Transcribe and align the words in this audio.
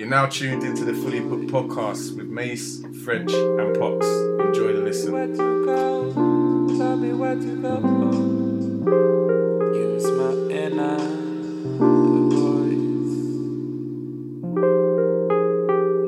You're 0.00 0.08
now 0.08 0.24
tuned 0.24 0.62
into 0.62 0.86
the 0.86 0.94
Fully 0.94 1.20
Booked 1.20 1.48
podcast 1.48 2.16
with 2.16 2.28
Mace, 2.28 2.82
French, 3.04 3.30
and 3.34 3.78
Pox. 3.78 4.06
Enjoy 4.06 4.72
the 4.72 4.80
listen. 4.80 5.12
Where 5.12 5.26
to 5.26 5.66
go? 5.66 6.10
Tell 6.78 6.96
me 6.96 7.12
where 7.12 7.34
to 7.34 7.60
go. 7.60 7.76
Use 9.74 10.06
my 10.12 10.32
inner 10.50 10.96
voice. 12.30 13.20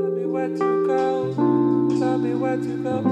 Tell 0.01 0.11
me 0.11 0.25
where 0.25 0.49
to 0.49 0.87
go. 0.87 1.35
Tell 1.99 2.17
me 2.17 2.35
where 2.35 2.57
to 2.57 2.83
go. 2.83 3.03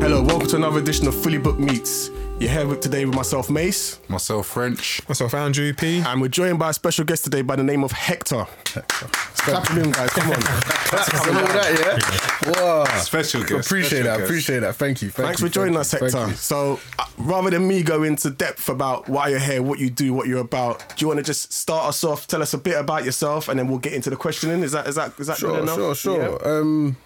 Hello, 0.00 0.22
welcome 0.22 0.48
to 0.48 0.56
another 0.56 0.78
edition 0.78 1.08
of 1.08 1.14
Fully 1.14 1.36
Booked 1.36 1.60
Meets. 1.60 2.10
You're 2.44 2.52
here 2.52 2.66
with, 2.66 2.80
today 2.82 3.06
with 3.06 3.14
myself, 3.14 3.48
Mace, 3.48 3.98
Myself 4.06 4.48
French. 4.48 5.00
Myself, 5.08 5.32
Andrew 5.32 5.72
P. 5.72 6.00
and 6.00 6.20
we're 6.20 6.28
joined 6.28 6.58
by 6.58 6.68
a 6.68 6.72
special 6.74 7.06
guest 7.06 7.24
today 7.24 7.40
by 7.40 7.56
the 7.56 7.62
name 7.62 7.82
of 7.82 7.90
Hector. 7.90 8.46
Clap 8.66 9.66
him 9.68 9.78
in, 9.78 9.90
guys. 9.90 10.10
Come 10.10 10.28
on. 10.28 10.36
And 10.36 11.38
all 11.38 11.54
that, 11.54 12.02
yeah. 12.44 12.52
Wow. 12.52 12.84
Special 12.98 13.40
guest. 13.44 13.66
Appreciate 13.66 13.88
special 13.88 14.04
that. 14.04 14.18
guest. 14.18 14.30
Appreciate 14.30 14.60
that. 14.60 14.76
Thank 14.76 15.00
you. 15.00 15.08
Thank 15.08 15.26
Thanks 15.28 15.40
you, 15.40 15.46
for 15.46 15.54
joining 15.54 15.72
thank 15.72 16.02
us, 16.02 16.12
Hector. 16.12 16.36
So, 16.36 16.80
uh, 16.98 17.06
rather 17.16 17.48
than 17.48 17.66
me 17.66 17.82
go 17.82 18.02
into 18.02 18.28
depth 18.28 18.68
about 18.68 19.08
why 19.08 19.28
you're 19.28 19.38
here, 19.38 19.62
what 19.62 19.78
you 19.78 19.88
do, 19.88 20.12
what 20.12 20.28
you're 20.28 20.42
about, 20.42 20.86
do 20.98 21.02
you 21.02 21.08
want 21.08 21.20
to 21.20 21.24
just 21.24 21.50
start 21.50 21.86
us 21.86 22.04
off? 22.04 22.26
Tell 22.26 22.42
us 22.42 22.52
a 22.52 22.58
bit 22.58 22.78
about 22.78 23.06
yourself, 23.06 23.48
and 23.48 23.58
then 23.58 23.68
we'll 23.68 23.78
get 23.78 23.94
into 23.94 24.10
the 24.10 24.16
questioning. 24.16 24.62
Is 24.62 24.72
that 24.72 24.86
is 24.86 24.96
that 24.96 25.18
is 25.18 25.28
that 25.28 25.40
good 25.40 25.62
enough? 25.62 25.76
Sure, 25.76 25.84
enough? 25.86 25.96
sure, 25.96 26.38
sure. 26.40 26.60
Um, 26.60 26.98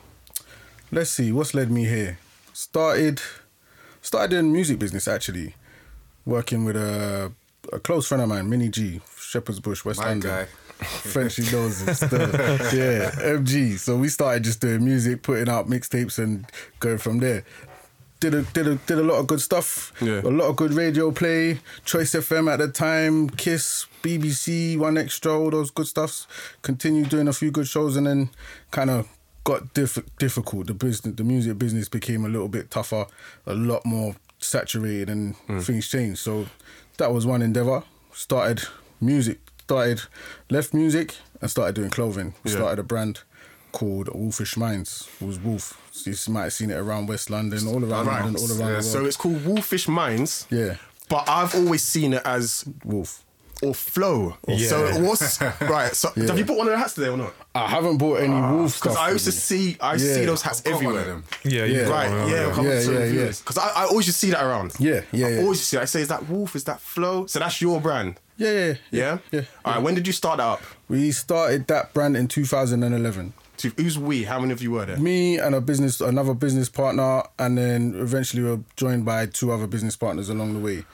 let's 0.90 1.10
see. 1.10 1.30
What's 1.30 1.54
led 1.54 1.70
me 1.70 1.84
here? 1.84 2.18
Started, 2.52 3.20
started 4.08 4.36
in 4.36 4.52
music 4.52 4.78
business 4.78 5.06
actually, 5.06 5.54
working 6.24 6.64
with 6.64 6.76
a, 6.76 7.30
a 7.72 7.78
close 7.78 8.08
friend 8.08 8.22
of 8.22 8.28
mine, 8.28 8.48
Minnie 8.48 8.70
G, 8.70 9.00
Shepherd's 9.18 9.60
Bush, 9.60 9.84
West 9.84 10.00
My 10.00 10.06
London. 10.08 10.30
guy. 10.30 10.46
Frenchy 10.84 11.42
knows 11.50 11.82
it 11.82 11.94
still. 11.96 12.20
yeah, 12.20 13.10
MG. 13.36 13.78
So 13.78 13.96
we 13.96 14.08
started 14.08 14.44
just 14.44 14.60
doing 14.60 14.84
music, 14.84 15.22
putting 15.22 15.48
out 15.48 15.66
mixtapes, 15.68 16.18
and 16.18 16.46
going 16.80 16.98
from 16.98 17.18
there. 17.18 17.44
Did 18.20 18.34
a 18.34 18.42
did 18.42 18.66
a 18.68 18.76
did 18.76 18.98
a 18.98 19.02
lot 19.02 19.18
of 19.18 19.26
good 19.26 19.40
stuff. 19.40 19.92
Yeah. 20.00 20.20
A 20.20 20.30
lot 20.30 20.48
of 20.48 20.56
good 20.56 20.72
radio 20.72 21.10
play. 21.10 21.58
Choice 21.84 22.12
FM 22.14 22.50
at 22.52 22.60
the 22.60 22.68
time, 22.68 23.28
Kiss, 23.30 23.86
BBC, 24.02 24.78
One 24.78 24.96
Extra, 24.96 25.36
all 25.36 25.50
those 25.50 25.70
good 25.70 25.86
stuffs. 25.86 26.26
Continued 26.62 27.08
doing 27.08 27.26
a 27.28 27.32
few 27.32 27.50
good 27.50 27.66
shows, 27.68 27.96
and 27.96 28.06
then 28.06 28.30
kind 28.70 28.88
of 28.90 29.08
got 29.48 29.72
diff- 29.72 30.04
difficult. 30.18 30.66
The 30.66 30.74
business, 30.74 31.14
the 31.16 31.24
music 31.24 31.58
business 31.58 31.88
became 31.88 32.26
a 32.26 32.28
little 32.28 32.48
bit 32.48 32.70
tougher, 32.70 33.06
a 33.46 33.54
lot 33.54 33.86
more 33.86 34.14
saturated, 34.38 35.08
and 35.08 35.34
hmm. 35.46 35.60
things 35.60 35.88
changed. 35.88 36.18
So 36.18 36.46
that 36.98 37.12
was 37.14 37.24
one 37.24 37.40
endeavor. 37.40 37.82
Started 38.12 38.68
music. 39.00 39.38
Started 39.62 40.02
left 40.50 40.74
music 40.74 41.16
and 41.40 41.50
started 41.50 41.74
doing 41.74 41.88
clothing. 41.88 42.34
Yeah. 42.44 42.52
Started 42.52 42.78
a 42.78 42.82
brand 42.82 43.22
called 43.72 44.08
Wolfish 44.14 44.56
Minds. 44.56 45.08
It 45.18 45.24
was 45.24 45.38
Wolf. 45.38 45.80
So 45.92 46.10
you 46.10 46.32
might 46.32 46.44
have 46.44 46.52
seen 46.52 46.70
it 46.70 46.76
around 46.76 47.06
West 47.06 47.30
London, 47.30 47.66
all 47.68 47.82
around 47.82 48.06
Right. 48.06 48.22
London, 48.22 48.42
all 48.42 48.50
around 48.50 48.58
Yeah, 48.58 48.66
the 48.66 48.72
world. 48.72 48.84
So 48.84 49.06
it's 49.06 49.16
called 49.16 49.44
Wolfish 49.46 49.88
Minds. 49.88 50.46
yeah, 50.50 50.76
But 51.08 51.26
I've 51.26 51.54
always 51.54 51.82
seen 51.82 52.12
it 52.12 52.22
as 52.24 52.64
Wolf. 52.84 53.24
Or 53.62 53.74
flow. 53.74 54.36
Yeah. 54.46 54.68
So 54.68 55.00
what's 55.02 55.40
right? 55.60 55.94
So 55.94 56.10
Yeah. 56.16 56.26
have 56.26 56.38
you 56.38 56.44
put 56.44 56.56
one 56.56 56.66
of 56.68 56.72
the 56.72 56.78
hats 56.78 56.94
today 56.94 57.08
or 57.08 57.16
not? 57.16 57.34
I 57.54 57.66
haven't 57.66 57.98
bought 57.98 58.20
any 58.20 58.32
ah, 58.34 58.54
Wolf 58.54 58.80
Because. 58.80 58.96
I 58.96 59.10
used 59.10 59.24
to 59.24 59.32
see, 59.32 59.76
I 59.80 59.94
used 59.94 60.04
to 60.06 60.14
see 60.14 60.24
those 60.24 60.42
hats 60.42 60.60
Got 60.60 60.74
one 60.74 60.86
of 60.86 60.90
everywhere. 60.96 61.04
them. 61.04 61.24
Yeah, 61.44 61.64
Yeah. 61.64 61.80
yeah. 61.82 61.88
Right, 61.88 62.10
yeah, 62.30 62.62
Yeah, 62.62 62.80
yeah, 62.80 63.04
yeah. 63.04 63.26
Because 63.26 63.58
I, 63.58 63.68
I 63.68 63.84
always 63.86 64.06
just 64.06 64.20
see 64.20 64.30
that 64.30 64.44
around. 64.44 64.74
Yeah, 64.78 65.00
yeah, 65.12 65.26
I 65.26 65.30
yeah. 65.30 65.40
always 65.40 65.60
see. 65.64 65.76
That. 65.76 65.82
I 65.82 65.86
say, 65.86 66.00
is 66.02 66.08
that 66.08 66.28
Wolf? 66.28 66.54
Is 66.56 66.64
that 66.64 66.80
Flow? 66.80 67.26
So 67.26 67.38
that's 67.38 67.60
your 67.60 67.80
brand. 67.80 68.20
Yeah, 68.36 68.50
yeah, 68.52 68.74
Yeah. 68.90 69.18
yeah. 69.32 69.40
All 69.64 69.74
right. 69.74 69.82
When 69.82 69.94
did 69.94 70.06
you 70.06 70.12
start 70.12 70.38
that 70.38 70.44
up? 70.46 70.62
We 70.88 71.10
started 71.10 71.66
that 71.66 71.92
brand 71.92 72.16
in 72.16 72.28
2011. 72.28 73.32
To, 73.58 73.70
who's 73.76 73.98
we? 73.98 74.22
How 74.22 74.38
many 74.38 74.52
of 74.52 74.62
you 74.62 74.70
were 74.70 74.86
there? 74.86 74.96
Me 74.98 75.36
and 75.36 75.52
a 75.52 75.60
business, 75.60 76.00
another 76.00 76.32
business 76.34 76.68
partner, 76.68 77.24
and 77.40 77.58
then 77.58 77.96
eventually 77.96 78.44
we 78.44 78.50
were 78.50 78.60
joined 78.76 79.04
by 79.04 79.26
two 79.26 79.50
other 79.50 79.66
business 79.66 79.96
partners 79.96 80.28
along 80.28 80.54
the 80.54 80.60
way. 80.60 80.84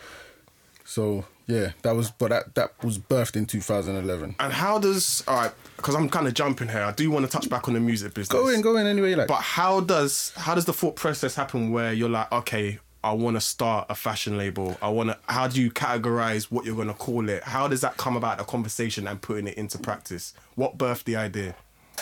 So 0.86 1.26
yeah, 1.46 1.72
that 1.82 1.94
was, 1.94 2.10
but 2.10 2.30
that 2.30 2.54
that 2.54 2.82
was 2.82 2.98
birthed 2.98 3.36
in 3.36 3.46
2011. 3.46 4.36
And 4.38 4.52
how 4.52 4.78
does 4.78 5.22
all 5.28 5.36
right? 5.36 5.52
Because 5.76 5.94
I'm 5.94 6.08
kind 6.08 6.26
of 6.26 6.34
jumping 6.34 6.68
here. 6.68 6.82
I 6.82 6.92
do 6.92 7.10
want 7.10 7.26
to 7.26 7.30
touch 7.30 7.48
back 7.50 7.68
on 7.68 7.74
the 7.74 7.80
music 7.80 8.14
business. 8.14 8.40
Go 8.40 8.48
in, 8.48 8.60
go 8.62 8.76
in 8.76 8.86
anyway 8.86 9.10
you 9.10 9.16
like. 9.16 9.28
But 9.28 9.42
how 9.42 9.80
does 9.80 10.32
how 10.36 10.54
does 10.54 10.64
the 10.64 10.72
thought 10.72 10.96
process 10.96 11.34
happen 11.34 11.70
where 11.70 11.92
you're 11.92 12.08
like, 12.08 12.30
okay, 12.32 12.78
I 13.02 13.12
want 13.12 13.36
to 13.36 13.40
start 13.42 13.86
a 13.90 13.94
fashion 13.94 14.38
label. 14.38 14.78
I 14.80 14.88
want 14.88 15.10
to. 15.10 15.18
How 15.26 15.46
do 15.46 15.60
you 15.60 15.70
categorize 15.70 16.44
what 16.44 16.64
you're 16.64 16.76
gonna 16.76 16.94
call 16.94 17.28
it? 17.28 17.42
How 17.42 17.68
does 17.68 17.82
that 17.82 17.98
come 17.98 18.16
about? 18.16 18.40
A 18.40 18.44
conversation 18.44 19.06
and 19.06 19.20
putting 19.20 19.46
it 19.46 19.54
into 19.58 19.78
practice. 19.78 20.32
What 20.54 20.78
birthed 20.78 21.04
the 21.04 21.16
idea? 21.16 21.54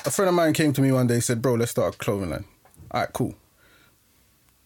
a 0.07 0.11
friend 0.11 0.29
of 0.29 0.35
mine 0.35 0.53
came 0.53 0.73
to 0.73 0.81
me 0.81 0.93
one 0.93 1.07
day 1.07 1.21
said, 1.21 1.43
"Bro, 1.43 1.55
let's 1.55 1.71
start 1.73 1.95
a 1.95 1.99
clothing 1.99 2.31
line." 2.31 2.45
All 2.91 3.01
right, 3.01 3.13
cool. 3.13 3.35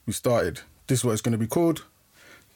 We 0.07 0.13
started. 0.13 0.61
This 0.87 1.01
is 1.01 1.05
what 1.05 1.13
it's 1.13 1.21
going 1.23 1.33
to 1.33 1.39
be 1.39 1.47
called. 1.47 1.85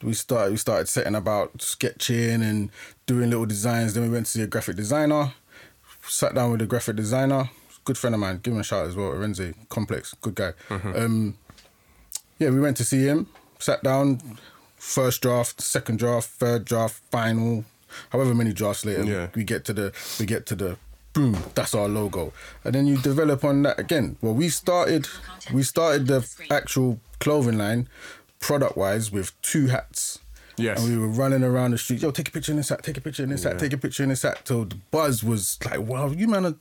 We 0.03 0.15
started. 0.15 0.53
We 0.53 0.57
started 0.57 0.89
setting 0.89 1.15
about 1.15 1.61
sketching 1.61 2.43
and 2.43 2.71
doing 3.07 3.31
little 3.31 3.47
designs. 3.47 3.95
Then 3.95 4.03
we 4.05 4.09
went 4.09 4.27
to 4.27 4.33
see 4.33 4.43
a 4.43 4.47
graphic 4.47 4.77
designer. 4.77 5.33
Sat 6.07 6.35
down 6.35 6.51
with 6.53 6.63
a 6.63 6.67
graphic 6.67 6.97
designer, 6.97 7.51
good 7.85 7.99
friend 7.99 8.15
of 8.15 8.21
mine. 8.21 8.41
Give 8.43 8.55
him 8.55 8.61
a 8.61 8.65
shout 8.65 8.87
as 8.87 8.97
well. 8.97 9.11
Renzi, 9.13 9.55
complex, 9.69 10.15
good 10.23 10.35
guy. 10.35 10.53
Um, 10.71 11.37
yeah, 12.39 12.51
we 12.51 12.61
went 12.61 12.77
to 12.79 12.85
see 12.85 13.05
him. 13.05 13.27
Sat 13.59 13.83
down. 13.83 14.21
First 14.77 15.21
draft, 15.21 15.61
second 15.61 15.99
draft, 15.99 16.27
third 16.31 16.65
draft, 16.65 17.03
final. 17.11 17.67
However 18.09 18.35
many 18.35 18.55
drafts 18.55 18.87
later, 18.87 19.05
Yeah. 19.05 19.29
we 19.35 19.45
get 19.45 19.67
to 19.67 19.75
the 19.75 19.93
we 20.19 20.25
get 20.25 20.47
to 20.47 20.55
the 20.57 20.79
boom. 21.13 21.37
That's 21.55 21.75
our 21.75 21.87
logo, 21.87 22.33
and 22.65 22.75
then 22.75 22.87
you 22.87 22.97
develop 22.97 23.45
on 23.45 23.63
that 23.65 23.79
again. 23.79 24.17
Well, 24.23 24.33
we 24.33 24.49
started 24.49 25.07
we 25.53 25.63
started 25.65 26.07
the 26.07 26.27
actual 26.51 26.99
clothing 27.19 27.59
line, 27.59 27.89
product 28.41 28.77
wise, 28.77 29.13
with 29.13 29.41
two 29.43 29.69
hats. 29.69 30.19
Yes. 30.57 30.83
And 30.83 30.91
we 30.93 30.99
were 30.99 31.09
running 31.09 31.43
around 31.43 31.71
the 31.71 31.79
street. 31.79 32.03
Yo, 32.03 32.11
take 32.11 32.29
a 32.29 32.33
picture 32.33 32.53
in 32.53 32.57
this 32.57 32.69
hat. 32.69 32.83
Take 32.83 32.97
a 32.97 33.01
picture 33.01 33.23
in 33.23 33.31
this 33.31 33.45
hat. 33.45 33.59
Take 33.59 33.73
a 33.73 33.79
picture 33.79 34.03
in 34.03 34.09
this 34.09 34.23
hat. 34.23 34.45
Till 34.45 34.65
the 34.65 34.77
buzz 34.91 35.23
was 35.25 35.59
like, 35.65 35.81
wow, 35.81 36.11
you 36.11 36.29
man 36.29 36.45
are. 36.45 36.55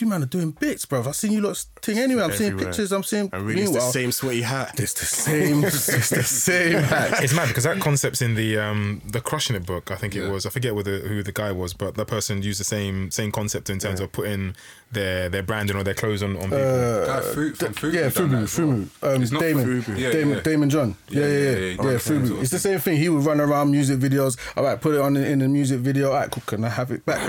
You 0.00 0.06
man 0.06 0.22
are 0.22 0.26
doing 0.26 0.52
bits, 0.52 0.84
bro. 0.86 1.02
I've 1.02 1.16
seen 1.16 1.32
you 1.32 1.40
lot 1.40 1.56
thing 1.82 1.98
anyway. 1.98 2.22
I'm 2.22 2.32
seeing 2.32 2.52
Everywhere. 2.52 2.66
pictures. 2.72 2.92
I'm 2.92 3.02
seeing. 3.02 3.28
And 3.32 3.42
really, 3.44 3.62
it's 3.62 3.70
the 3.70 3.74
Meanwhile, 3.78 3.92
same 3.92 4.12
sweaty 4.12 4.42
hat. 4.42 4.78
It's 4.78 4.94
the 4.94 5.06
same. 5.06 5.64
it's 5.64 5.86
the 6.10 6.22
same 6.22 6.82
hat. 6.84 7.22
It's 7.24 7.34
mad 7.34 7.48
because 7.48 7.64
that 7.64 7.80
concept's 7.80 8.22
in 8.22 8.34
the 8.36 8.58
um 8.58 9.02
the 9.10 9.20
crushing 9.20 9.56
it 9.56 9.66
book. 9.66 9.90
I 9.90 9.96
think 9.96 10.14
it 10.14 10.28
was. 10.28 10.46
I 10.46 10.50
forget 10.50 10.72
who 10.72 10.82
the, 10.84 10.98
who 11.00 11.22
the 11.24 11.32
guy 11.32 11.50
was, 11.52 11.74
but 11.74 11.96
that 11.96 12.06
person 12.06 12.42
used 12.42 12.60
the 12.60 12.64
same 12.64 13.10
same 13.10 13.32
concept 13.32 13.70
in 13.70 13.78
terms 13.80 13.98
of 14.00 14.12
putting 14.12 14.54
their 14.92 15.28
their 15.28 15.42
branding 15.42 15.76
or 15.76 15.82
their 15.82 15.94
clothes 15.94 16.22
on 16.22 16.36
on 16.36 16.44
people. 16.44 17.06
Guy 17.06 17.20
Fu- 17.20 17.54
from 17.54 17.74
Fubu 17.74 17.92
yeah, 17.92 18.08
done 18.08 18.30
that 18.30 18.38
Fubu, 18.38 18.42
as 18.44 18.58
well. 18.58 18.68
Fubu. 18.68 19.14
Um, 19.16 19.22
It's 19.22 19.32
not 19.32 19.42
Daymond, 19.42 19.82
Fubu. 19.82 19.98
Yeah, 19.98 20.10
Daymond, 20.10 20.34
yeah. 20.36 20.40
Daymond 20.42 20.68
John. 20.70 20.96
Yeah, 21.08 21.20
yeah, 21.20 21.26
yeah, 21.28 21.34
yeah. 21.40 21.56
yeah, 21.58 21.90
yeah. 21.90 21.98
Fubu. 21.98 22.30
Okay. 22.30 22.40
It's 22.42 22.50
the 22.50 22.58
same 22.58 22.78
thing. 22.78 22.96
He 22.98 23.08
would 23.08 23.24
run 23.24 23.40
around 23.40 23.70
music 23.72 23.98
videos. 23.98 24.38
All 24.56 24.64
right, 24.64 24.80
put 24.80 24.94
it 24.94 25.00
on 25.00 25.16
in, 25.16 25.24
in 25.24 25.38
the 25.40 25.48
music 25.48 25.80
video. 25.80 26.08
All 26.12 26.14
right, 26.14 26.30
cool. 26.30 26.42
Can 26.46 26.64
I 26.64 26.68
have 26.68 26.90
it 26.92 27.04
back? 27.04 27.18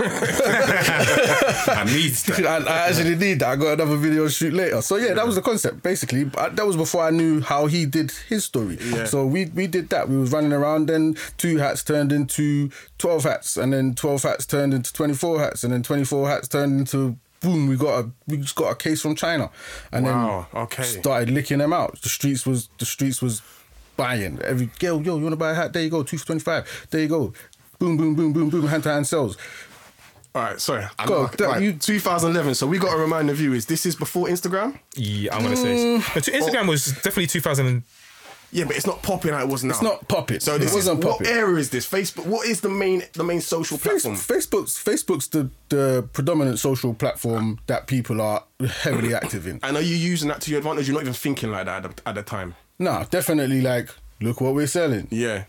I 1.68 1.84
need 1.84 2.12
that. 2.12 2.46
I, 2.46 2.59
I 2.68 2.88
actually 2.88 3.16
need 3.26 3.40
that. 3.40 3.48
I 3.50 3.56
got 3.56 3.72
another 3.74 3.96
video 3.96 4.28
shoot 4.28 4.52
later. 4.52 4.80
So 4.82 4.96
yeah, 4.96 5.14
that 5.14 5.26
was 5.26 5.34
the 5.36 5.42
concept 5.42 5.82
basically. 5.82 6.24
But 6.24 6.56
that 6.56 6.66
was 6.66 6.76
before 6.76 7.02
I 7.04 7.10
knew 7.10 7.40
how 7.40 7.66
he 7.66 7.86
did 7.86 8.10
his 8.28 8.44
story. 8.44 8.78
Yeah. 8.80 9.04
So 9.04 9.26
we 9.26 9.46
we 9.46 9.66
did 9.66 9.88
that. 9.90 10.08
We 10.08 10.16
was 10.16 10.32
running 10.32 10.52
around. 10.52 10.86
Then 10.88 11.16
two 11.36 11.58
hats 11.58 11.82
turned 11.84 12.12
into 12.12 12.70
twelve 12.98 13.24
hats, 13.24 13.56
and 13.56 13.72
then 13.72 13.94
twelve 13.94 14.22
hats 14.22 14.46
turned 14.46 14.74
into 14.74 14.92
twenty 14.92 15.14
four 15.14 15.38
hats, 15.40 15.64
and 15.64 15.72
then 15.72 15.82
twenty 15.82 16.04
four 16.04 16.28
hats 16.28 16.48
turned 16.48 16.78
into. 16.80 17.16
Boom! 17.40 17.68
We 17.68 17.76
got 17.76 18.04
a 18.04 18.10
we 18.26 18.36
just 18.36 18.54
got 18.54 18.70
a 18.70 18.74
case 18.76 19.00
from 19.00 19.14
China, 19.14 19.50
and 19.92 20.04
Wow, 20.04 20.46
then 20.52 20.62
okay. 20.64 20.82
started 20.82 21.30
licking 21.30 21.56
them 21.56 21.72
out. 21.72 21.98
The 22.02 22.10
streets 22.10 22.44
was 22.44 22.68
the 22.78 22.84
streets 22.84 23.22
was 23.22 23.40
buying 23.96 24.38
every 24.42 24.66
girl. 24.78 25.00
yo. 25.00 25.16
You 25.16 25.22
want 25.22 25.32
to 25.32 25.36
buy 25.38 25.52
a 25.52 25.54
hat? 25.54 25.72
There 25.72 25.82
you 25.82 25.88
go, 25.88 26.02
two 26.02 26.18
for 26.18 26.26
twenty 26.26 26.42
five. 26.42 26.86
There 26.90 27.00
you 27.00 27.08
go. 27.08 27.32
Boom 27.78 27.96
boom 27.96 28.14
boom 28.14 28.34
boom 28.34 28.50
boom. 28.50 28.66
Hand 28.66 28.82
to 28.82 28.90
hand 28.92 29.06
sales. 29.06 29.38
All 30.34 30.42
right, 30.42 30.60
sorry. 30.60 30.86
I 30.98 31.06
Go, 31.06 31.22
know- 31.22 31.26
that- 31.28 31.46
right, 31.46 31.62
you- 31.62 31.72
2011. 31.72 32.54
So 32.54 32.66
we 32.66 32.78
got 32.78 32.90
to 32.92 32.96
remind 32.98 33.28
the 33.28 33.34
viewers. 33.34 33.66
This 33.66 33.84
is 33.86 33.96
before 33.96 34.28
Instagram. 34.28 34.78
yeah, 34.94 35.34
I'm 35.34 35.42
gonna 35.42 35.56
say. 35.56 35.76
Mm. 35.76 36.14
But 36.14 36.24
to- 36.24 36.30
Instagram 36.32 36.68
was 36.68 36.86
definitely 36.86 37.26
2000. 37.26 37.82
Yeah, 38.52 38.64
but 38.64 38.74
it's 38.74 38.86
not 38.86 39.00
popping 39.02 39.30
like 39.32 39.44
it 39.44 39.48
was 39.48 39.62
now. 39.62 39.70
It's 39.70 39.82
not 39.82 40.08
popping. 40.08 40.40
So 40.40 40.56
It 40.56 40.58
this 40.58 40.74
wasn't 40.74 40.98
is, 40.98 41.04
what 41.04 41.18
popping. 41.18 41.28
era 41.32 41.54
is 41.56 41.70
this? 41.70 41.86
Facebook. 41.88 42.26
What 42.26 42.48
is 42.48 42.60
the 42.62 42.68
main 42.68 43.04
the 43.12 43.22
main 43.22 43.40
social 43.40 43.78
platform? 43.78 44.16
Face- 44.16 44.46
Facebook's 44.48 44.82
Facebook's 44.82 45.28
the, 45.28 45.50
the 45.68 46.08
predominant 46.12 46.58
social 46.58 46.92
platform 46.92 47.60
that 47.68 47.86
people 47.86 48.20
are 48.20 48.42
heavily 48.82 49.14
active 49.14 49.46
in. 49.46 49.60
And 49.62 49.76
are 49.76 49.80
you 49.82 49.94
using 49.94 50.28
that 50.28 50.40
to 50.42 50.50
your 50.50 50.58
advantage? 50.58 50.88
You're 50.88 50.94
not 50.94 51.02
even 51.02 51.14
thinking 51.14 51.52
like 51.52 51.66
that 51.66 51.84
at 51.84 51.96
the, 51.96 52.08
at 52.08 52.14
the 52.16 52.22
time. 52.24 52.56
Nah, 52.78 53.04
definitely 53.04 53.60
like 53.60 53.88
look 54.20 54.40
what 54.40 54.54
we're 54.54 54.66
selling. 54.66 55.06
Yeah. 55.10 55.44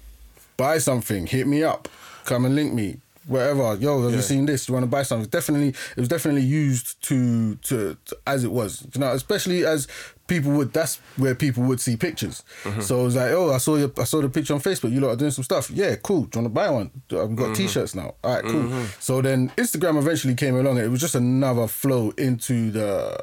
Buy 0.58 0.78
something, 0.78 1.26
hit 1.26 1.48
me 1.48 1.64
up, 1.64 1.88
come 2.26 2.46
and 2.46 2.54
link 2.56 2.72
me. 2.72 2.98
Whatever. 3.28 3.76
Yo, 3.76 4.02
have 4.02 4.12
Yeah. 4.12 4.18
you 4.18 4.22
seen 4.22 4.46
this? 4.46 4.68
You 4.68 4.74
want 4.74 4.84
to 4.84 4.90
buy 4.90 5.04
something? 5.04 5.30
Definitely, 5.30 5.70
it 5.70 5.98
was 6.00 6.08
definitely 6.08 6.42
used 6.44 7.02
to, 7.04 7.56
to 7.56 7.98
to 8.06 8.18
as 8.28 8.44
it 8.44 8.52
was. 8.52 8.86
You 8.94 9.02
know, 9.02 9.12
especially 9.14 9.66
as 9.66 9.88
people 10.28 10.52
would. 10.54 10.72
That's 10.74 10.98
where 11.18 11.36
people 11.36 11.64
would 11.64 11.80
see 11.82 11.98
pictures. 11.98 12.44
Mm-hmm. 12.64 12.82
So 12.82 13.02
it 13.02 13.04
was 13.04 13.16
like, 13.16 13.32
oh, 13.32 13.52
I 13.54 13.58
saw 13.58 13.76
your, 13.76 13.92
I 13.98 14.04
saw 14.06 14.22
the 14.22 14.30
picture 14.30 14.54
on 14.54 14.60
Facebook. 14.62 14.92
You 14.92 15.00
lot 15.02 15.10
are 15.10 15.16
doing 15.18 15.32
some 15.32 15.44
stuff. 15.44 15.70
Yeah, 15.70 15.96
cool. 15.98 16.24
Do 16.24 16.40
you 16.40 16.44
want 16.44 16.54
to 16.54 16.60
buy 16.62 16.70
one? 16.70 16.92
I've 17.12 17.36
got 17.36 17.46
Mm-hmm. 17.48 17.54
t-shirts 17.54 17.96
now. 17.96 18.16
All 18.24 18.36
right, 18.36 18.44
cool. 18.44 18.86
So 19.00 19.22
then 19.22 19.50
Instagram 19.58 19.98
eventually 19.98 20.36
came 20.36 20.56
along. 20.56 20.78
and 20.78 20.86
It 20.86 20.90
was 20.90 21.02
just 21.02 21.16
another 21.16 21.68
flow 21.68 22.12
into 22.18 22.72
the 22.72 23.18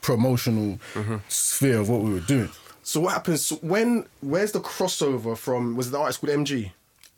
promotional 0.00 0.78
Mm-hmm. 0.94 1.16
sphere 1.28 1.78
of 1.78 1.88
what 1.88 2.02
we 2.02 2.12
were 2.12 2.20
doing. 2.20 2.50
So 2.82 3.00
what 3.00 3.12
happens 3.12 3.46
so 3.46 3.56
when? 3.56 4.06
Where's 4.20 4.50
the 4.52 4.60
crossover 4.60 5.36
from? 5.38 5.76
Was 5.76 5.86
it 5.88 5.90
the 5.92 5.98
artist 6.00 6.20
called 6.20 6.32
MG? 6.32 6.72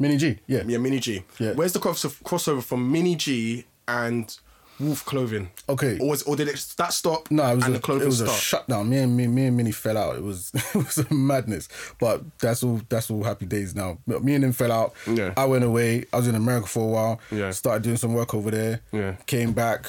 Mini 0.05 0.17
G, 0.19 0.39
yeah. 0.47 0.63
Yeah, 0.67 0.79
Mini 0.79 1.01
G. 1.01 1.25
Yeah. 1.39 1.53
Where's 1.55 1.73
the 1.73 1.81
cross- 1.81 2.05
crossover 2.05 2.63
from 2.63 2.91
Mini 2.93 3.17
G 3.17 3.65
and 3.89 4.37
Wolf 4.81 5.05
Clothing? 5.07 5.51
Okay. 5.69 5.99
Or, 5.99 6.11
was, 6.11 6.23
or 6.25 6.37
did 6.37 6.49
it 6.49 6.65
that 6.77 6.93
stop? 6.93 7.31
No, 7.31 7.43
it 7.53 7.55
was, 7.57 7.65
and 7.65 7.75
a, 7.75 7.79
the 7.79 7.83
clothing 7.83 8.03
it 8.03 8.07
was 8.07 8.21
a 8.21 8.29
shutdown. 8.29 8.89
Me 8.91 8.99
and 8.99 9.17
me, 9.17 9.27
me 9.27 9.47
and 9.47 9.57
Minnie 9.57 9.73
fell 9.73 9.97
out. 9.97 10.17
It 10.17 10.23
was 10.23 10.51
it 10.55 10.75
was 10.75 10.99
a 10.99 11.15
madness. 11.15 11.69
But 11.99 12.23
that's 12.39 12.63
all 12.63 12.81
that's 12.89 13.11
all 13.11 13.23
happy 13.25 13.47
days 13.47 13.75
now. 13.75 13.99
But 14.07 14.23
Me 14.25 14.35
and 14.35 14.45
him 14.45 14.53
fell 14.53 14.73
out. 14.73 14.93
Yeah. 15.07 15.33
I 15.37 15.45
went 15.47 15.65
away. 15.65 16.05
I 16.13 16.17
was 16.19 16.29
in 16.29 16.35
America 16.35 16.67
for 16.67 16.81
a 16.85 16.93
while. 16.93 17.21
Yeah. 17.31 17.51
Started 17.53 17.83
doing 17.83 17.97
some 17.97 18.13
work 18.15 18.35
over 18.35 18.51
there. 18.51 18.81
Yeah. 18.93 19.13
Came 19.27 19.53
back. 19.53 19.87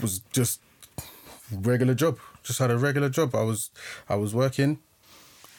Was 0.00 0.18
just 0.32 0.60
regular 1.52 1.94
job. 1.94 2.18
Just 2.42 2.58
had 2.58 2.70
a 2.72 2.76
regular 2.78 3.08
job. 3.08 3.34
I 3.34 3.42
was 3.42 3.70
I 4.08 4.16
was 4.16 4.34
working, 4.34 4.80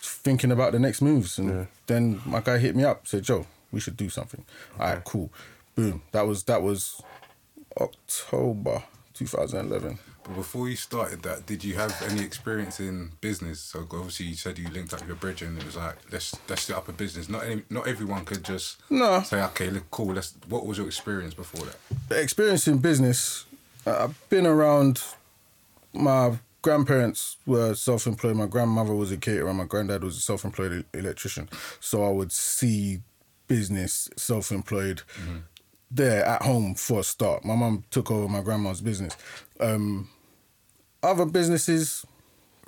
thinking 0.09 0.51
about 0.51 0.71
the 0.71 0.79
next 0.79 1.01
moves, 1.01 1.37
and 1.39 1.67
then 1.87 2.21
my 2.25 2.41
guy 2.41 2.57
hit 2.57 2.75
me 2.75 2.83
up. 2.83 3.07
Said, 3.07 3.23
"Joe, 3.23 3.45
we 3.71 3.79
should 3.79 3.97
do 3.97 4.09
something." 4.09 4.43
All 4.79 4.87
right, 4.87 5.03
cool. 5.03 5.31
Boom. 5.75 6.01
That 6.11 6.27
was 6.27 6.43
that 6.43 6.61
was 6.61 7.01
October 7.79 8.83
2011. 9.13 9.99
But 10.23 10.35
before 10.35 10.69
you 10.69 10.77
started 10.77 11.21
that, 11.23 11.45
did 11.45 11.63
you 11.65 11.73
have 11.75 11.93
any 12.09 12.21
experience 12.23 12.79
in 12.79 13.11
business? 13.19 13.59
So 13.59 13.79
obviously 13.91 14.27
you 14.27 14.35
said 14.35 14.57
you 14.57 14.69
linked 14.69 14.93
up 14.93 14.99
with 15.01 15.07
your 15.09 15.17
bridge 15.17 15.41
and 15.41 15.57
it 15.57 15.65
was 15.65 15.75
like 15.75 15.95
let's 16.11 16.33
let's 16.47 16.61
set 16.63 16.77
up 16.77 16.87
a 16.87 16.93
business. 16.93 17.27
Not 17.27 17.43
any, 17.45 17.63
not 17.69 17.87
everyone 17.87 18.23
could 18.23 18.43
just 18.43 18.77
No. 18.89 19.21
say 19.23 19.41
okay, 19.43 19.69
look, 19.69 19.89
cool. 19.91 20.13
Let's. 20.13 20.33
What 20.47 20.65
was 20.65 20.77
your 20.77 20.87
experience 20.87 21.33
before 21.33 21.65
that? 21.65 21.75
the 22.09 22.21
experience 22.21 22.67
in 22.67 22.77
business, 22.77 23.45
I've 23.85 24.15
been 24.29 24.45
around. 24.45 25.01
My 25.95 26.37
grandparents 26.63 27.37
were 27.45 27.75
self-employed. 27.75 28.35
My 28.35 28.47
grandmother 28.47 28.95
was 28.95 29.11
a 29.11 29.17
caterer. 29.17 29.53
My 29.53 29.65
granddad 29.65 30.03
was 30.03 30.17
a 30.17 30.21
self-employed 30.21 30.85
electrician. 30.95 31.49
So 31.79 32.03
I 32.03 32.09
would 32.09 32.31
see 32.31 33.01
business 33.47 34.09
self-employed 34.17 35.03
mm-hmm. 35.21 35.37
there 35.91 36.25
at 36.25 36.41
home 36.41 36.73
for 36.73 37.01
a 37.01 37.03
start. 37.03 37.45
My 37.45 37.55
mum 37.55 37.83
took 37.91 38.09
over 38.09 38.27
my 38.27 38.41
grandma's 38.41 38.81
business. 38.81 39.15
Um, 39.59 40.09
other 41.03 41.25
businesses, 41.25 42.05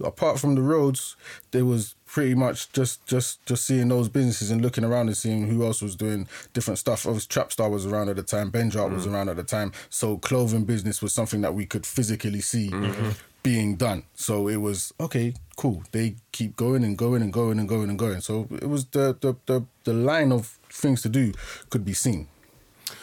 apart 0.04 0.40
from 0.40 0.56
the 0.56 0.62
roads, 0.62 1.16
there 1.52 1.66
was 1.66 1.96
pretty 2.06 2.36
much 2.36 2.72
just 2.74 3.06
just 3.06 3.46
just 3.46 3.66
seeing 3.66 3.88
those 3.88 4.10
businesses 4.10 4.52
and 4.52 4.62
looking 4.62 4.84
around 4.84 5.08
and 5.08 5.18
seeing 5.18 5.48
who 5.48 5.66
else 5.66 5.82
was 5.82 5.96
doing 5.96 6.28
different 6.54 6.78
stuff. 6.78 7.06
Obviously, 7.08 7.30
Trapstar 7.34 7.72
was 7.72 7.86
around 7.86 8.10
at 8.10 8.18
the 8.18 8.24
time. 8.24 8.52
Benjart 8.52 8.92
was 8.92 9.06
mm-hmm. 9.06 9.16
around 9.16 9.30
at 9.30 9.38
the 9.38 9.44
time. 9.44 9.72
So 9.90 10.18
clothing 10.18 10.66
business 10.66 11.02
was 11.02 11.14
something 11.14 11.40
that 11.42 11.56
we 11.56 11.66
could 11.66 11.86
physically 11.86 12.42
see 12.42 12.70
mm-hmm. 12.70 13.12
Being 13.46 13.76
done. 13.76 14.04
So 14.16 14.48
it 14.48 14.58
was 14.58 14.92
okay, 15.00 15.34
cool. 15.56 15.84
They 15.92 16.16
keep 16.32 16.58
going 16.58 16.84
and 16.84 16.98
going 16.98 17.22
and 17.22 17.32
going 17.32 17.60
and 17.60 17.70
going 17.70 17.90
and 17.90 18.00
going. 18.00 18.22
So 18.22 18.48
it 18.52 18.68
was 18.68 18.86
the 18.88 19.16
the 19.22 19.36
the, 19.46 19.66
the 19.84 19.94
line 19.94 20.32
of 20.32 20.58
things 20.70 21.02
to 21.04 21.10
do 21.10 21.32
could 21.70 21.86
be 21.86 21.94
seen. 21.94 22.28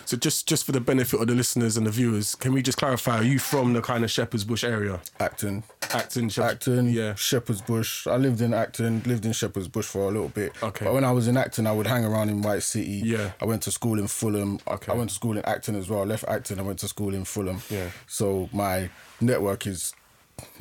So 0.05 0.17
just 0.17 0.49
just 0.49 0.67
for 0.67 0.73
the 0.73 0.81
benefit 0.81 1.21
of 1.21 1.29
the 1.29 1.35
listeners 1.35 1.77
and 1.77 1.87
the 1.87 1.91
viewers, 1.93 2.35
can 2.35 2.53
we 2.53 2.61
just 2.61 2.77
clarify? 2.77 3.19
Are 3.19 3.23
you 3.23 3.39
from 3.39 3.73
the 3.73 3.81
kind 3.81 4.03
of 4.05 4.11
Shepherd's 4.11 4.45
Bush 4.45 4.65
area? 4.65 5.01
Acton, 5.21 5.63
Acton, 5.95 6.29
Shepherd's 6.29 6.69
Acton, 6.69 6.93
Yeah. 6.93 7.15
Shepherd's 7.15 7.63
Bush. 7.63 8.07
I 8.09 8.17
lived 8.17 8.41
in 8.41 8.53
Acton, 8.53 9.03
lived 9.07 9.25
in 9.25 9.33
Shepherd's 9.33 9.69
Bush 9.69 9.87
for 9.87 10.01
a 10.01 10.11
little 10.11 10.29
bit. 10.29 10.53
Okay. 10.63 10.85
But 10.85 10.95
when 10.95 11.05
I 11.05 11.13
was 11.13 11.29
in 11.29 11.37
Acton, 11.37 11.67
I 11.69 11.73
would 11.73 11.87
hang 11.87 12.05
around 12.05 12.31
in 12.31 12.43
White 12.43 12.65
City. 12.65 13.01
Yeah. 13.05 13.31
I 13.41 13.45
went 13.45 13.63
to 13.63 13.71
school 13.71 13.99
in 13.99 14.09
Fulham. 14.09 14.59
Okay. 14.67 14.93
I 14.93 14.97
went 14.97 15.11
to 15.11 15.15
school 15.15 15.37
in 15.39 15.45
Acton 15.45 15.77
as 15.77 15.89
well. 15.89 16.01
I 16.01 16.05
left 16.05 16.25
Acton, 16.27 16.59
I 16.59 16.63
went 16.63 16.81
to 16.81 16.89
school 16.89 17.15
in 17.15 17.25
Fulham. 17.25 17.63
Yeah. 17.71 17.89
So 18.09 18.49
my 18.53 18.91
network 19.21 19.67
is 19.69 19.95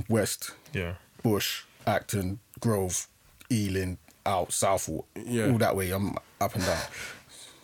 West, 0.09 0.51
Yeah. 0.73 0.93
Bush, 1.23 1.63
Acton, 1.85 2.39
Grove, 2.59 3.07
Ealing, 3.51 3.97
out, 4.25 4.51
Southall. 4.53 5.05
Yeah. 5.15 5.51
All 5.51 5.57
that 5.57 5.75
way. 5.75 5.91
I'm 5.91 6.15
up 6.39 6.55
and 6.55 6.65
down. 6.65 6.77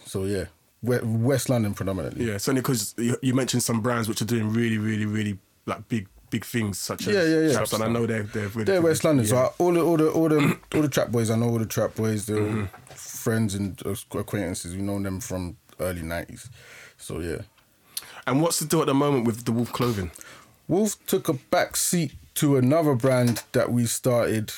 So 0.06 0.24
yeah. 0.26 0.46
West 0.84 1.50
London 1.50 1.74
predominantly. 1.74 2.26
Yeah, 2.28 2.36
it's 2.36 2.48
only 2.48 2.62
because 2.62 2.94
you, 2.98 3.18
you 3.22 3.34
mentioned 3.34 3.64
some 3.64 3.82
brands 3.82 4.08
which 4.08 4.22
are 4.22 4.26
doing 4.26 4.54
really, 4.54 4.78
really, 4.78 5.06
really 5.06 5.38
like 5.66 5.88
big, 5.90 6.08
big 6.30 6.46
things 6.46 6.78
such 6.78 7.08
as 7.08 7.14
Yeah, 7.16 7.24
yeah, 7.24 7.48
yeah. 7.52 7.60
Trapstar. 7.60 7.82
I 7.82 7.90
know 7.92 8.06
they're 8.06 8.24
they're 8.24 8.48
really 8.50 8.64
They're 8.66 8.82
West 8.82 9.04
London. 9.04 9.26
So 9.26 9.38
I, 9.38 9.46
all 9.58 9.74
the 9.74 9.82
all 9.82 9.98
the 9.98 10.12
all 10.12 10.30
the 10.30 10.58
all 10.76 10.82
the 10.84 10.88
trap 10.88 11.10
boys, 11.10 11.30
I 11.32 11.36
know 11.36 11.50
all 11.50 11.60
the 11.60 11.66
trap 11.66 11.96
boys. 11.96 12.26
They're 12.28 12.38
Mm-hmm. 12.38 12.94
friends 12.94 13.56
and 13.56 13.82
acquaintances. 14.14 14.76
We 14.76 14.82
know 14.84 15.02
them 15.02 15.20
from 15.20 15.58
early 15.80 16.04
nineties. 16.04 16.50
So 16.98 17.20
yeah, 17.20 17.42
And 18.28 18.42
what's 18.42 18.60
the 18.60 18.66
deal 18.66 18.82
at 18.82 18.88
the 18.88 18.94
moment 18.94 19.26
with 19.26 19.46
the 19.46 19.52
Wolf 19.52 19.74
Clothing? 19.74 20.12
Wolf 20.68 21.06
took 21.08 21.30
a 21.30 21.34
back 21.34 21.76
seat 21.76 22.14
to 22.36 22.58
another 22.58 22.96
brand 22.96 23.44
that 23.54 23.72
we 23.72 23.86
started. 23.86 24.52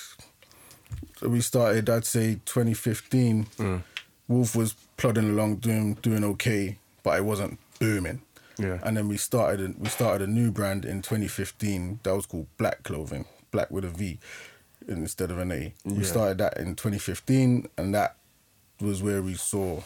We 1.22 1.42
started, 1.42 1.90
I'd 1.90 2.06
say, 2.06 2.40
2015. 2.46 3.46
Mm. 3.46 3.84
Wolf 4.28 4.56
was 4.56 4.74
plodding 4.98 5.30
along, 5.30 5.58
doing 5.58 5.96
doing 5.96 6.24
okay, 6.24 6.78
but 7.04 7.18
it 7.18 7.26
wasn't 7.26 7.60
booming. 7.80 8.22
Yeah. 8.58 8.80
And 8.84 8.98
then 8.98 9.08
we 9.08 9.18
started 9.18 9.80
we 9.80 9.88
started 9.88 10.28
a 10.28 10.32
new 10.32 10.52
brand 10.52 10.86
in 10.86 11.02
2015 11.02 12.02
that 12.04 12.16
was 12.16 12.26
called 12.26 12.48
Black 12.58 12.84
Clothing, 12.84 13.26
Black 13.52 13.72
with 13.72 13.86
a 13.86 13.90
V 13.90 14.20
instead 14.88 15.32
of 15.32 15.40
an 15.40 15.52
A. 15.52 15.74
Yeah. 15.86 15.94
We 15.94 16.04
started 16.04 16.38
that 16.40 16.58
in 16.58 16.76
2015, 16.76 17.70
and 17.78 17.96
that 17.96 18.18
was 18.82 19.02
where 19.02 19.22
we 19.22 19.36
saw 19.36 19.82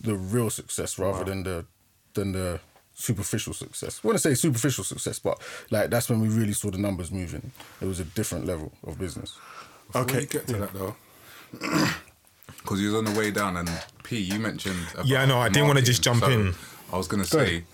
the 0.00 0.14
real 0.16 0.50
success 0.50 0.98
rather 0.98 1.24
than 1.24 1.42
the 1.44 1.64
than 2.14 2.32
the 2.32 2.60
superficial 2.98 3.54
success. 3.54 4.00
I 4.02 4.06
want 4.08 4.18
to 4.18 4.22
say 4.22 4.34
superficial 4.34 4.82
success, 4.84 5.18
but 5.20 5.40
like 5.70 5.88
that's 5.88 6.10
when 6.10 6.20
we 6.20 6.28
really 6.28 6.52
saw 6.52 6.70
the 6.70 6.78
numbers 6.78 7.10
moving. 7.12 7.52
It 7.80 7.86
was 7.86 8.00
a 8.00 8.04
different 8.04 8.44
level 8.46 8.72
of 8.86 8.98
business. 8.98 9.36
Before 9.86 10.02
Okay. 10.02 10.20
you 10.22 10.26
get 10.26 10.46
to 10.48 10.56
that 10.58 10.72
though, 10.74 10.96
because 11.52 12.80
you 12.80 12.88
was 12.88 12.94
on 12.96 13.04
the 13.04 13.18
way 13.18 13.30
down, 13.30 13.56
and 13.56 13.70
P, 14.02 14.18
you 14.18 14.38
mentioned. 14.38 14.76
about 14.92 15.06
Yeah, 15.06 15.22
I 15.22 15.26
know, 15.26 15.38
I 15.38 15.48
didn't 15.48 15.68
wanna 15.68 15.82
just 15.82 16.02
jump 16.02 16.20
So 16.24 16.30
in. 16.30 16.54
I 16.92 16.96
was 16.96 17.06
gonna 17.08 17.22
Go 17.22 17.38
say, 17.38 17.46
ahead. 17.46 17.64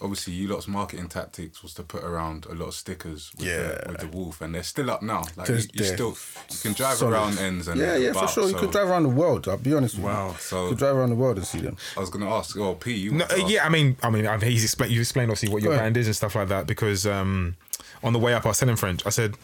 Obviously, 0.00 0.32
you 0.34 0.48
lot's 0.48 0.68
marketing 0.68 1.08
tactics 1.08 1.62
was 1.62 1.74
to 1.74 1.82
put 1.82 2.04
around 2.04 2.46
a 2.46 2.54
lot 2.54 2.66
of 2.68 2.74
stickers 2.74 3.30
with, 3.36 3.46
Yeah. 3.46 3.56
the, 3.84 3.84
with 3.88 4.00
the 4.00 4.08
wolf, 4.08 4.40
and 4.40 4.54
they're 4.54 4.62
still 4.62 4.90
up 4.90 5.02
now. 5.02 5.24
Like 5.36 5.48
you, 5.48 5.54
you 5.72 5.84
still 5.84 6.16
you 6.50 6.56
can 6.62 6.72
drive 6.72 6.96
solid. 6.96 7.12
around 7.14 7.38
ends 7.38 7.68
and 7.68 7.80
yeah, 7.80 7.96
yeah, 7.96 8.12
for 8.12 8.18
about, 8.18 8.30
sure. 8.30 8.48
You 8.48 8.54
could 8.54 8.70
drive 8.70 8.88
around 8.88 9.04
the 9.04 9.08
world. 9.08 9.48
I'll 9.48 9.56
be 9.56 9.74
honest 9.74 9.96
with 9.96 10.04
Wow. 10.04 10.28
you. 10.30 10.34
So- 10.38 10.62
you 10.64 10.68
could 10.70 10.78
drive 10.78 10.96
around 10.96 11.10
the 11.10 11.16
world 11.16 11.36
and 11.38 11.46
see 11.46 11.60
them. 11.60 11.76
I 11.96 12.00
was 12.00 12.10
gonna 12.10 12.30
ask, 12.32 12.56
oh 12.58 12.74
P, 12.74 12.92
you 12.94 13.12
No, 13.12 13.24
uh, 13.24 13.36
yeah, 13.46 13.64
I 13.64 13.68
mean, 13.68 13.96
I 14.02 14.10
mean, 14.10 14.26
I've, 14.26 14.42
he's 14.42 14.64
explained. 14.64 14.92
You 14.92 15.00
explained 15.00 15.30
obviously 15.30 15.48
what 15.52 15.62
your 15.62 15.70
Go 15.70 15.74
ahead. 15.74 15.82
brand 15.82 15.96
is 15.96 16.06
and 16.06 16.16
stuff 16.16 16.34
like 16.34 16.48
that. 16.48 16.66
Because 16.66 17.06
um, 17.06 17.56
on 18.02 18.12
the 18.12 18.18
way 18.18 18.34
up, 18.34 18.44
I 18.44 18.48
was 18.48 18.58
telling 18.58 18.76
French. 18.76 19.04
I 19.06 19.10
said 19.10 19.36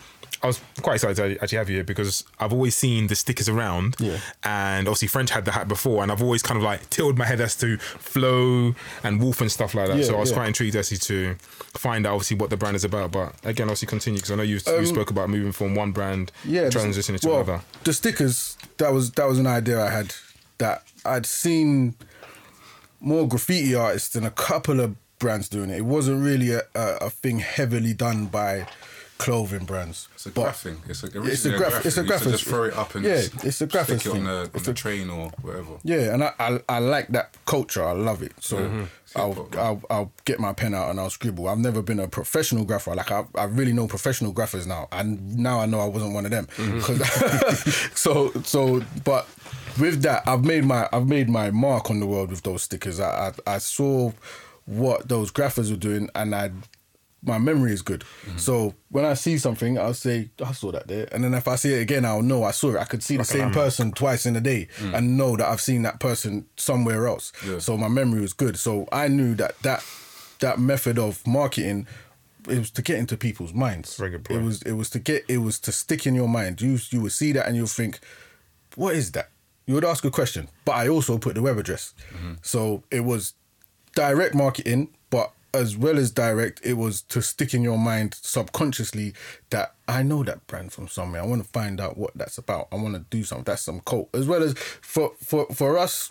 I 0.43 0.47
was 0.49 0.61
quite 0.81 0.95
excited 0.95 1.17
to 1.17 1.43
actually 1.43 1.59
have 1.59 1.69
you 1.69 1.77
here 1.77 1.85
because 1.85 2.25
I've 2.39 2.53
always 2.53 2.75
seen 2.75 3.07
the 3.07 3.15
stickers 3.15 3.49
around. 3.49 3.97
Yeah. 3.99 4.19
And 4.43 4.89
obviously 4.89 5.09
French 5.09 5.31
had 5.31 5.45
the 5.45 5.53
hat 5.53 5.69
before, 5.69 6.03
and 6.03 6.11
I've 6.11 6.23
always 6.23 6.43
kind 6.43 6.57
of 6.59 6.65
like 6.65 6.89
tilted 6.91 7.19
my 7.19 7.25
head 7.25 7.41
as 7.41 7.57
to 7.57 7.79
flow 7.79 8.75
and 9.05 9.21
wolf 9.21 9.41
and 9.41 9.51
stuff 9.51 9.75
like 9.75 9.89
that. 9.89 9.99
Yeah, 9.99 10.05
so 10.05 10.17
I 10.17 10.21
was 10.21 10.31
yeah. 10.31 10.37
quite 10.37 10.49
intrigued 10.49 10.77
actually 10.77 10.99
to 10.99 11.35
find 11.75 12.07
out 12.07 12.15
obviously 12.15 12.37
what 12.37 12.51
the 12.51 12.57
brand 12.57 12.77
is 12.77 12.85
about. 12.85 13.13
But 13.13 13.35
again, 13.45 13.67
obviously 13.69 13.87
continue 13.87 14.19
because 14.19 14.31
I 14.31 14.37
know 14.37 14.43
you 14.43 14.59
you 14.67 14.73
Um, 14.73 14.87
spoke 14.87 15.11
about 15.11 15.31
moving 15.31 15.53
from 15.53 15.75
one 15.75 15.93
brand 15.93 16.33
yeah, 16.45 16.69
transitioning 16.69 17.21
to 17.21 17.29
well, 17.29 17.41
another. 17.41 17.61
The 17.85 17.93
stickers 17.93 18.57
that 18.79 18.93
was 18.93 19.13
that 19.13 19.27
was 19.29 19.39
an 19.39 19.47
idea 19.47 19.81
I 19.83 19.91
had 19.91 20.15
that 20.59 20.83
I'd 21.05 21.27
seen 21.27 21.95
more 23.01 23.27
graffiti 23.27 23.75
artists 23.75 24.11
than 24.11 24.25
a 24.25 24.31
couple 24.31 24.81
of 24.81 24.97
brands 25.19 25.49
doing 25.49 25.71
it. 25.71 25.79
It 25.79 25.85
wasn't 25.85 26.25
really 26.25 26.53
a, 26.53 26.63
a, 26.75 26.97
a 27.07 27.11
thing 27.11 27.39
heavily 27.41 27.95
done 27.95 28.27
by 28.27 28.67
clothing 29.25 29.65
brands. 29.65 30.09
It's 30.15 30.27
a 30.27 30.31
But 30.31 30.43
graphic. 30.43 30.77
It's 30.89 31.03
a, 31.03 31.07
It's 31.07 31.45
a 31.45 31.51
graph- 31.57 31.87
it's 31.87 31.97
a 31.99 32.03
You 32.03 32.09
used 32.13 32.23
to 32.23 32.29
graphics- 32.29 32.31
Just 32.33 32.45
throw 32.45 32.65
it 32.65 32.75
up 32.75 32.95
and 32.95 33.05
yeah, 33.05 33.11
it's 33.43 33.61
a 33.61 33.69
stick 33.69 33.75
it 33.75 34.07
on 34.09 34.25
the, 34.25 34.51
on 34.55 34.63
the 34.63 34.75
train 34.75 35.11
or 35.11 35.31
whatever. 35.43 35.79
Yeah, 35.85 36.15
and 36.15 36.25
I, 36.25 36.33
I 36.39 36.61
I 36.69 36.79
like 36.79 37.09
that 37.09 37.37
culture. 37.47 37.85
I 37.85 37.93
love 37.93 38.23
it. 38.23 38.33
So 38.41 38.57
Mm-hmm. 38.59 38.85
I'll, 39.15 39.35
Hip-hop, 39.35 39.57
I'll 39.59 39.83
I'll 39.91 40.13
get 40.25 40.41
my 40.41 40.55
pen 40.55 40.75
out 40.75 40.89
and 40.89 40.99
I'll 40.99 41.11
scribble. 41.11 41.47
I've 41.49 41.59
never 41.59 41.83
been 41.83 42.01
a 42.01 42.09
professional 42.09 42.65
grapher. 42.65 42.97
Like 42.97 43.11
I, 43.13 43.25
I 43.35 43.45
really 43.45 43.73
know 43.75 43.87
professional 43.87 44.33
graphers 44.33 44.67
now, 44.67 44.89
and 44.91 45.37
now 45.37 45.61
I 45.61 45.67
know 45.67 45.81
I 45.81 45.87
wasn't 45.87 46.15
one 46.15 46.25
of 46.25 46.31
them. 46.31 46.47
Mm-hmm. 46.57 47.91
so 47.95 48.33
so, 48.43 48.83
but 49.05 49.27
with 49.79 50.03
that, 50.03 50.23
I've 50.27 50.45
made 50.45 50.65
my 50.65 50.89
I've 50.93 51.07
made 51.09 51.29
my 51.29 51.51
mark 51.51 51.91
on 51.91 52.01
the 52.01 52.07
world 52.07 52.31
with 52.31 52.43
those 52.43 52.63
stickers. 52.63 53.01
I 53.01 53.33
I, 53.47 53.55
I 53.55 53.59
saw 53.59 54.13
what 54.65 55.09
those 55.09 55.31
graphers 55.33 55.71
were 55.71 55.77
doing, 55.77 56.09
and 56.15 56.35
I 56.35 56.51
my 57.25 57.39
memory 57.39 57.73
is 57.73 57.83
good. 57.83 58.01
Mm-hmm. 58.27 58.39
So 58.39 58.75
when 58.91 59.05
I 59.05 59.15
see 59.15 59.39
something, 59.39 59.79
I'll 59.79 59.95
say, 59.95 60.31
I 60.45 60.53
saw 60.53 60.73
that 60.73 60.89
there. 60.89 61.09
And 61.13 61.23
then 61.23 61.35
if 61.35 61.47
I 61.47 61.55
see 61.57 61.73
it 61.75 61.81
again, 61.81 62.05
I'll 62.05 62.23
know 62.23 62.43
I 62.43 62.51
saw 62.51 62.71
it. 62.75 62.79
I 62.79 62.85
could 62.85 63.03
see 63.03 63.17
the 63.17 63.25
same 63.25 63.53
person 63.53 63.93
twice 63.93 64.27
in 64.27 64.35
a 64.37 64.41
day 64.41 64.69
Mm. 64.79 64.95
and 64.95 65.17
know 65.17 65.37
that 65.37 65.47
I've 65.49 65.61
seen 65.61 65.83
that 65.83 66.01
person 66.01 66.47
somewhere 66.57 67.07
else. 67.07 67.33
Yeah. 67.47 67.59
So 67.61 67.77
my 67.77 67.89
memory 67.89 68.21
was 68.21 68.33
good. 68.33 68.57
So 68.59 68.89
I 68.91 69.09
knew 69.09 69.35
that 69.37 69.59
that 69.63 69.85
that 70.41 70.59
method 70.59 70.99
of 70.99 71.25
marketing 71.27 71.87
it 72.49 72.59
was 72.59 72.73
to 72.73 72.83
get 72.83 72.99
into 72.99 73.17
people's 73.17 73.55
minds. 73.55 74.01
It 74.01 74.43
was 74.43 74.63
it 74.63 74.73
was 74.73 74.91
to 74.91 74.99
get 74.99 75.25
it 75.29 75.39
was 75.39 75.61
to 75.61 75.71
stick 75.71 76.07
in 76.09 76.15
your 76.17 76.29
mind. 76.29 76.61
You 76.61 76.79
you 76.91 77.01
would 77.03 77.13
see 77.13 77.31
that 77.33 77.47
and 77.47 77.55
you'll 77.55 77.69
think, 77.69 78.01
what 78.75 78.97
is 78.97 79.13
that? 79.13 79.31
You 79.67 79.75
would 79.75 79.85
ask 79.85 80.05
a 80.05 80.11
question, 80.11 80.49
but 80.65 80.73
I 80.73 80.89
also 80.89 81.19
put 81.19 81.37
the 81.37 81.43
web 81.43 81.57
address. 81.57 81.95
So 82.43 82.83
it 82.91 83.05
was 83.05 83.35
direct 83.95 84.35
marketing, 84.35 84.89
but 85.11 85.31
as 85.55 85.77
well 85.77 85.99
as 85.99 86.11
direct, 86.11 86.61
it 86.65 86.75
was 86.75 87.03
to 87.03 87.21
stick 87.21 87.53
in 87.55 87.63
your 87.63 87.79
mind 87.79 88.17
subconsciously 88.21 89.15
that 89.51 89.75
I 89.87 90.03
know 90.03 90.23
that 90.25 90.47
brand 90.47 90.73
from 90.73 90.89
somewhere. 90.89 91.23
I 91.23 91.27
want 91.27 91.43
to 91.43 91.49
find 91.49 91.81
out 91.81 91.99
what 91.99 92.13
that's 92.15 92.39
about. 92.39 92.69
I 92.73 92.77
want 92.77 92.95
to 92.95 93.05
do 93.11 93.23
something. 93.25 93.45
That's 93.45 93.63
some 93.63 93.81
cult. 93.81 94.09
As 94.15 94.27
well 94.27 94.43
as 94.43 94.55
for 94.55 95.13
for 95.23 95.47
for 95.53 95.77
us, 95.79 96.11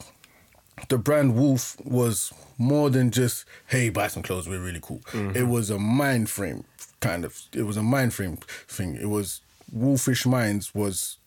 the 0.90 0.98
brand 0.98 1.36
Wolf 1.36 1.78
was 1.84 2.34
more 2.58 2.90
than 2.90 3.10
just 3.10 3.46
hey 3.68 3.90
buy 3.90 4.08
some 4.08 4.24
clothes 4.24 4.48
we're 4.48 4.62
really 4.62 4.82
cool. 4.82 5.02
Mm-hmm. 5.12 5.36
It 5.36 5.48
was 5.48 5.70
a 5.70 5.80
mind 5.80 6.30
frame 6.30 6.64
kind 7.00 7.26
of. 7.26 7.42
It 7.54 7.64
was 7.64 7.78
a 7.78 7.84
mind 7.84 8.14
frame 8.14 8.38
thing. 8.68 8.96
It 8.96 9.10
was 9.10 9.42
Wolfish 9.72 10.26
Minds 10.26 10.76
was 10.76 11.18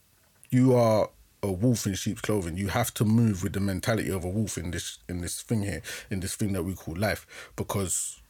you 0.50 0.75
are 0.75 1.11
a 1.45 1.53
wolf 1.53 1.87
in 1.87 1.95
sheep's 1.95 2.21
clothing. 2.21 2.57
You 2.57 2.69
have 2.69 2.93
to 2.95 3.05
move 3.05 3.43
with 3.43 3.53
the 3.53 3.61
mentality 3.61 4.11
of 4.11 4.25
a 4.25 4.29
wolf 4.29 4.59
in 4.59 4.71
this 4.71 4.99
in 5.09 5.21
this 5.21 5.43
thing 5.43 5.63
here 5.63 5.83
in 6.11 6.21
this 6.21 6.35
thing 6.35 6.53
that 6.53 6.63
we 6.63 6.75
call 6.75 6.97
life 6.97 7.27
because 7.57 8.21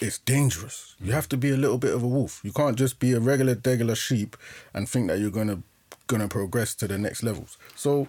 it's 0.00 0.18
dangerous. 0.18 0.94
You 1.00 1.12
have 1.12 1.28
to 1.30 1.36
be 1.36 1.50
a 1.50 1.56
little 1.56 1.78
bit 1.78 1.94
of 1.94 2.02
a 2.02 2.08
wolf. 2.08 2.40
You 2.44 2.52
can't 2.52 2.76
just 2.76 2.98
be 2.98 3.12
a 3.12 3.20
regular 3.20 3.54
degular 3.54 3.96
sheep 3.96 4.36
and 4.72 4.88
think 4.88 5.08
that 5.08 5.18
you're 5.18 5.30
gonna 5.30 5.62
gonna 6.06 6.28
progress 6.28 6.74
to 6.76 6.88
the 6.88 6.98
next 6.98 7.22
levels. 7.22 7.56
So 7.74 8.08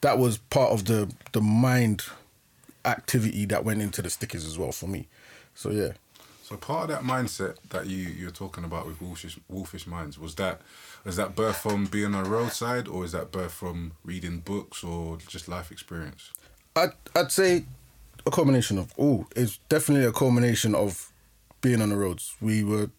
that 0.00 0.18
was 0.18 0.38
part 0.38 0.72
of 0.72 0.84
the 0.84 1.10
the 1.32 1.40
mind 1.40 2.04
activity 2.84 3.44
that 3.46 3.64
went 3.64 3.80
into 3.80 4.02
the 4.02 4.10
stickers 4.10 4.44
as 4.44 4.58
well 4.58 4.72
for 4.72 4.86
me. 4.86 5.08
So 5.54 5.70
yeah. 5.70 5.92
So 6.52 6.58
part 6.58 6.90
of 6.90 6.96
that 6.96 7.02
mindset 7.02 7.56
that 7.70 7.86
you 7.86 7.96
you're 7.96 8.30
talking 8.30 8.62
about 8.62 8.86
with 8.86 9.00
wolfish 9.00 9.38
wolfish 9.48 9.86
minds 9.86 10.18
was 10.18 10.34
that 10.34 10.60
was 11.02 11.16
that 11.16 11.34
birth 11.34 11.56
from 11.56 11.86
being 11.86 12.14
on 12.14 12.24
the 12.24 12.28
roadside 12.28 12.88
or 12.88 13.06
is 13.06 13.12
that 13.12 13.32
birth 13.32 13.52
from 13.52 13.92
reading 14.04 14.40
books 14.40 14.84
or 14.84 15.16
just 15.16 15.48
life 15.48 15.72
experience? 15.72 16.30
I'd 16.76 16.92
I'd 17.16 17.32
say 17.32 17.64
a 18.26 18.30
combination 18.30 18.76
of 18.76 18.92
all. 18.98 19.28
It's 19.34 19.60
definitely 19.70 20.04
a 20.04 20.12
combination 20.12 20.74
of 20.74 21.10
being 21.62 21.80
on 21.80 21.88
the 21.88 21.96
roads. 21.96 22.36
We 22.38 22.62
were 22.62 22.90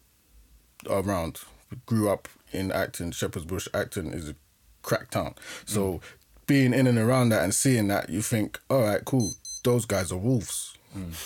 around, 0.90 1.42
we 1.70 1.76
grew 1.86 2.10
up 2.10 2.26
in 2.50 2.72
Acton, 2.72 3.12
Shepherd's 3.12 3.46
Bush. 3.46 3.68
Acton 3.72 4.12
is 4.12 4.30
a 4.30 4.34
crack 4.82 5.10
town, 5.10 5.36
so 5.64 5.92
mm. 5.92 6.00
being 6.48 6.74
in 6.74 6.88
and 6.88 6.98
around 6.98 7.28
that 7.28 7.44
and 7.44 7.54
seeing 7.54 7.86
that, 7.86 8.10
you 8.10 8.20
think, 8.20 8.58
all 8.68 8.82
right, 8.82 9.04
cool. 9.04 9.30
Those 9.62 9.86
guys 9.86 10.10
are 10.10 10.18
wolves. 10.18 10.73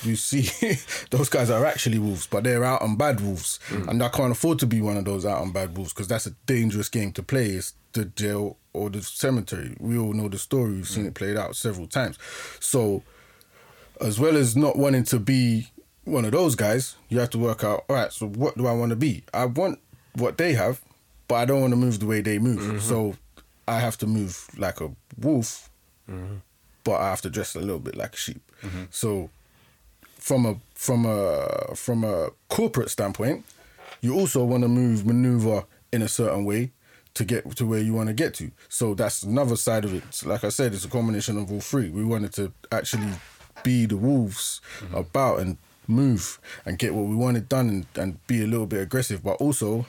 You 0.03 0.17
see, 0.17 0.49
those 1.11 1.29
guys 1.29 1.51
are 1.51 1.65
actually 1.67 1.99
wolves, 1.99 2.27
but 2.27 2.45
they're 2.45 2.65
out 2.65 2.83
on 2.83 2.97
bad 2.97 3.21
wolves, 3.21 3.61
mm. 3.69 3.87
and 3.89 4.03
I 4.03 4.09
can't 4.09 4.33
afford 4.33 4.59
to 4.61 4.67
be 4.67 4.81
one 4.81 4.97
of 4.97 5.05
those 5.05 5.27
out 5.27 5.41
on 5.43 5.53
bad 5.53 5.77
wolves 5.77 5.93
because 5.93 6.09
that's 6.09 6.27
a 6.27 6.31
dangerous 6.47 6.89
game 6.89 7.13
to 7.13 7.23
play. 7.23 7.47
It's 7.49 7.75
the 7.93 8.07
jail 8.07 8.57
or 8.73 8.89
the 8.91 9.03
cemetery. 9.03 9.77
We 9.79 9.99
all 9.99 10.13
know 10.13 10.29
the 10.29 10.39
story. 10.39 10.73
We've 10.73 10.89
seen 10.89 11.05
mm. 11.05 11.09
it 11.09 11.15
played 11.15 11.37
out 11.37 11.57
several 11.57 11.87
times. 11.87 12.19
So, 12.61 13.03
as 14.01 14.19
well 14.19 14.37
as 14.37 14.57
not 14.57 14.77
wanting 14.77 15.05
to 15.05 15.19
be 15.19 15.69
one 16.05 16.25
of 16.25 16.33
those 16.33 16.55
guys, 16.55 16.97
you 17.09 17.19
have 17.19 17.31
to 17.31 17.39
work 17.39 17.63
out. 17.63 17.85
All 17.89 17.97
right, 17.97 18.13
so 18.13 18.27
what 18.27 18.57
do 18.57 18.67
I 18.67 18.73
want 18.73 18.91
to 18.91 18.97
be? 18.97 19.25
I 19.35 19.45
want 19.45 19.81
what 20.15 20.39
they 20.39 20.55
have, 20.55 20.81
but 21.27 21.37
I 21.37 21.45
don't 21.45 21.61
want 21.61 21.73
to 21.73 21.77
move 21.77 22.01
the 22.01 22.07
way 22.07 22.23
they 22.23 22.39
move. 22.39 22.61
Mm-hmm. 22.61 22.79
So, 22.79 23.17
I 23.67 23.81
have 23.81 23.99
to 23.99 24.07
move 24.07 24.47
like 24.57 24.81
a 24.81 24.91
wolf, 25.19 25.69
mm-hmm. 26.11 26.37
but 26.85 27.01
I 27.03 27.11
have 27.11 27.21
to 27.21 27.31
dress 27.31 27.55
a 27.55 27.61
little 27.61 27.79
bit 27.79 27.97
like 27.97 28.15
a 28.15 28.17
sheep. 28.17 28.41
Mm-hmm. 28.63 28.85
So, 28.91 29.29
from 30.19 30.47
a 30.47 30.57
from 30.75 31.07
a 31.07 31.75
from 31.75 32.05
a 32.05 32.31
corporate 32.49 32.91
standpoint, 32.91 33.45
you 34.01 34.15
also 34.15 34.45
want 34.45 34.63
to 34.63 34.69
move 34.69 35.07
maneuver 35.07 35.65
in 35.93 36.03
a 36.03 36.09
certain 36.09 36.45
way 36.45 36.73
to 37.15 37.25
get 37.25 37.57
to 37.57 37.67
where 37.67 37.81
you 37.81 37.95
want 37.95 38.09
to 38.09 38.15
get 38.15 38.35
to. 38.35 38.51
So 38.69 38.95
that's 38.95 39.23
another 39.23 39.57
side 39.57 39.85
of 39.85 39.95
it. 39.95 40.05
So 40.11 40.29
like 40.29 40.45
I 40.45 40.51
said, 40.51 40.73
it's 40.75 40.85
a 40.85 40.89
combination 40.89 41.37
of 41.39 41.51
all 41.51 41.61
three. 41.61 41.89
We 41.91 42.05
wanted 42.05 42.33
to 42.35 42.53
actually 42.71 43.13
be 43.65 43.87
the 43.87 43.97
wolves 43.97 44.61
mm-hmm. 44.81 44.95
about 44.95 45.41
and 45.41 45.57
move 45.89 46.39
and 46.65 46.79
get 46.79 46.95
what 46.95 47.07
we 47.07 47.17
wanted 47.17 47.49
done 47.49 47.69
and, 47.69 47.87
and 47.97 48.27
be 48.27 48.43
a 48.43 48.47
little 48.47 48.67
bit 48.67 48.83
aggressive, 48.83 49.25
but 49.25 49.41
also, 49.41 49.87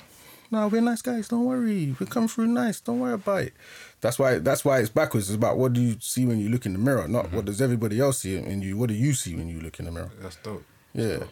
no, 0.50 0.68
we're 0.68 0.82
nice 0.82 1.02
guys. 1.02 1.28
Don't 1.28 1.46
worry, 1.46 1.96
we 2.00 2.06
come 2.06 2.28
through 2.28 2.48
nice. 2.48 2.80
Don't 2.80 3.00
worry 3.00 3.14
about 3.14 3.44
it. 3.44 3.54
That's 4.02 4.18
why. 4.18 4.40
That's 4.40 4.64
why 4.64 4.80
it's 4.80 4.90
backwards. 4.90 5.30
It's 5.30 5.36
about 5.36 5.58
what 5.58 5.74
do 5.74 5.82
you 5.82 5.98
see 6.00 6.26
when 6.26 6.40
you 6.40 6.50
look 6.50 6.66
in 6.66 6.74
the 6.74 6.80
mirror, 6.80 7.08
not 7.08 7.32
what 7.34 7.46
does 7.46 7.62
everybody 7.62 8.00
else 8.00 8.20
see 8.20 8.36
in 8.38 8.62
you. 8.62 8.78
What 8.78 8.88
do 8.90 8.96
you 8.96 9.14
see 9.14 9.36
when 9.36 9.48
you 9.50 9.60
look 9.60 9.80
in 9.80 9.86
the 9.86 9.92
mirror? 9.92 10.12
That's 10.22 10.38
dope. 10.38 10.64
Yeah. 10.94 11.24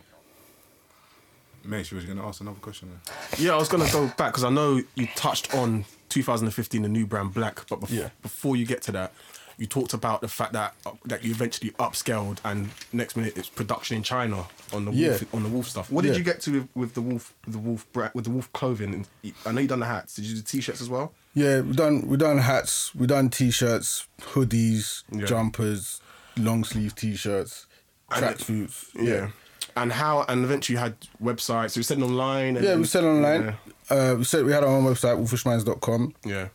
Mace, 1.64 1.92
you 1.92 1.96
was 1.98 2.06
gonna 2.06 2.26
ask 2.26 2.40
another 2.42 2.60
question 2.60 2.90
then? 2.90 3.16
Yeah, 3.38 3.54
I 3.54 3.58
was 3.58 3.68
gonna 3.68 3.90
go 3.92 4.08
back 4.18 4.32
because 4.32 4.44
I 4.46 4.50
know 4.50 4.82
you 4.96 5.08
touched 5.16 5.54
on 5.54 5.84
2015, 6.10 6.82
the 6.82 6.88
new 6.90 7.06
brand 7.06 7.34
Black, 7.34 7.66
but 7.70 7.82
bef- 7.82 7.90
Yeah. 7.90 8.10
before 8.22 8.56
you 8.56 8.66
get 8.66 8.82
to 8.84 8.92
that, 8.94 9.12
you 9.58 9.66
talked 9.66 9.94
about 9.94 10.22
the 10.22 10.28
fact 10.30 10.54
that 10.54 10.76
uh, 10.86 10.92
that 11.06 11.24
you 11.26 11.32
eventually 11.32 11.72
upscaled 11.72 12.38
and 12.46 12.70
next 12.94 13.18
minute 13.18 13.36
it's 13.38 13.50
production 13.50 13.98
in 13.98 14.04
China 14.04 14.46
on 14.72 14.86
the 14.86 14.92
Yeah. 14.94 15.10
wolf, 15.10 15.34
on 15.34 15.44
the 15.44 15.50
wolf 15.50 15.68
stuff. 15.68 15.92
What 15.92 16.04
did 16.04 16.12
Yeah. 16.14 16.18
you 16.20 16.24
get 16.24 16.40
to 16.42 16.52
with, 16.52 16.68
with 16.76 16.94
the 16.94 17.02
wolf 17.02 17.34
the 17.48 17.58
wolf 17.58 17.86
with 18.14 18.24
the 18.26 18.32
wolf 18.32 18.54
clothing? 18.54 19.06
I 19.46 19.52
know 19.52 19.60
you 19.60 19.68
done 19.68 19.80
the 19.82 19.88
hats. 19.88 20.16
Did 20.16 20.26
you 20.26 20.36
do 20.36 20.42
the 20.42 20.48
t-shirts 20.48 20.80
as 20.80 20.90
well? 20.90 21.12
Yeah, 21.42 21.62
we 21.62 21.74
done 21.74 22.08
we 22.08 22.18
done 22.18 22.40
hats, 22.40 22.96
we 22.96 23.06
done 23.06 23.30
t-shirts, 23.30 24.08
hoodies, 24.34 25.04
Yeah. 25.12 25.26
jumpers, 25.26 26.02
long 26.36 26.64
sleeve 26.64 26.96
t-shirts, 26.96 27.68
tracksuits. 28.10 28.86
Yeah. 28.96 29.30
And 29.76 29.92
how? 29.94 30.26
And 30.28 30.44
eventually 30.44 30.74
you 30.78 30.80
had 30.80 30.96
websites. 31.22 31.72
So 31.72 31.80
you 31.80 31.84
said 31.84 32.02
online. 32.02 32.58
And 32.58 32.66
Yeah, 32.66 32.76
we 32.76 32.86
sell 32.86 33.06
online. 33.06 33.44
Yeah. 33.90 33.96
Uh, 33.96 34.16
we 34.16 34.24
said 34.24 34.46
we 34.46 34.52
had 34.52 34.64
our 34.64 34.70
own 34.78 34.84
website, 34.84 35.16
wolfishminds.com, 35.22 36.16
yeah. 36.26 36.48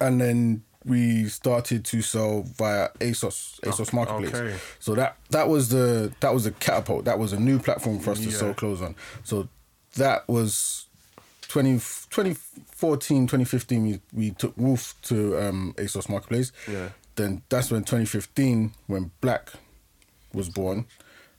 and 0.00 0.20
then 0.20 0.62
we 0.84 1.28
started 1.28 1.84
to 1.84 2.02
sell 2.02 2.42
via 2.58 2.88
ASOS, 3.00 3.60
ASOS 3.62 3.92
Marketplace. 3.92 4.34
okay. 4.34 4.56
So 4.80 4.94
that 4.96 5.16
that 5.30 5.48
was 5.48 5.68
the 5.68 6.12
that 6.20 6.34
was 6.34 6.44
the 6.44 6.50
catapult. 6.52 7.04
That 7.04 7.18
was 7.20 7.32
a 7.32 7.38
new 7.40 7.58
platform 7.60 8.00
for 8.00 8.10
us 8.10 8.18
to 8.18 8.30
Yeah. 8.30 8.36
sell 8.38 8.54
clothes 8.54 8.82
on. 8.82 8.94
So 9.24 9.48
that 9.96 10.28
was 10.28 10.85
20, 11.56 11.70
2014, 11.70 13.26
2015, 13.26 13.82
we, 13.82 14.00
we 14.12 14.30
took 14.32 14.54
Wolf 14.58 14.94
to 15.00 15.38
um, 15.38 15.74
ASOS 15.78 16.06
Marketplace. 16.06 16.52
Yeah. 16.70 16.90
Then 17.14 17.40
that's 17.48 17.70
when 17.70 17.80
2015, 17.80 18.72
when 18.88 19.10
Black 19.22 19.52
was 20.34 20.50
born, 20.50 20.84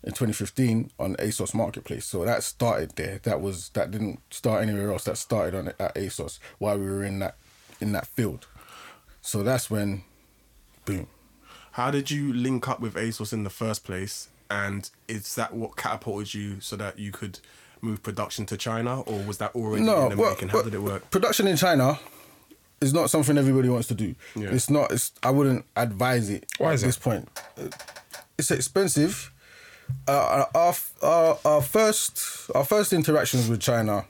in 0.04 0.10
2015 0.14 0.90
on 0.98 1.16
ASOS 1.18 1.54
Marketplace. 1.54 2.08
So 2.08 2.26
that 2.26 2.42
started 2.42 2.94
there. 2.96 3.20
That 3.22 3.42
was 3.42 3.70
that 3.70 3.92
didn't 3.92 4.22
start 4.32 4.64
anywhere 4.64 4.92
else. 4.92 5.04
That 5.04 5.20
started 5.20 5.54
on 5.54 5.68
at 5.68 5.94
ASOS 5.94 6.40
while 6.58 6.80
we 6.80 6.86
were 6.86 7.04
in 7.04 7.20
that 7.20 7.36
in 7.80 7.92
that 7.92 8.08
field. 8.08 8.48
So 9.22 9.44
that's 9.44 9.70
when, 9.70 10.02
boom. 10.86 11.06
How 11.74 11.92
did 11.92 12.10
you 12.10 12.34
link 12.34 12.68
up 12.68 12.80
with 12.80 12.96
ASOS 12.96 13.34
in 13.34 13.44
the 13.44 13.52
first 13.52 13.84
place? 13.84 14.30
And 14.50 14.90
is 15.08 15.36
that 15.36 15.54
what 15.54 15.76
catapulted 15.76 16.34
you 16.34 16.60
so 16.60 16.76
that 16.78 16.98
you 16.98 17.12
could 17.12 17.40
move 17.81 18.01
production 18.03 18.46
to 18.48 18.57
China, 18.57 19.01
or 19.01 19.19
was 19.24 19.38
that 19.39 19.55
already 19.55 19.84
No, 19.84 20.10
in 20.10 20.17
the? 20.17 20.48
How 20.50 20.62
did 20.62 20.74
it 20.74 20.81
work? 20.81 21.10
Production 21.12 21.48
in 21.48 21.57
China 21.57 22.00
is 22.81 22.93
not 22.93 23.10
something 23.10 23.38
everybody 23.38 23.69
wants 23.69 23.88
to 23.88 23.96
do. 23.96 24.15
Yeah. 24.36 24.50
It's 24.50 24.69
not. 24.69 24.91
It's, 24.91 25.12
I 25.24 25.31
wouldn't 25.31 25.65
advise 25.75 26.29
it 26.29 26.46
Why 26.57 26.69
at 26.69 26.75
is 26.75 26.81
this 26.81 26.98
it? 26.98 27.01
point. 27.03 27.29
Uh, 27.57 27.69
It's 28.38 28.51
expensive. 28.51 29.31
Uh, 30.07 30.46
our, 30.53 30.75
our 31.01 31.39
our 31.46 31.62
first 31.62 32.50
our 32.53 32.65
first 32.65 32.91
interactions 32.93 33.48
with 33.50 33.62
China 33.62 34.05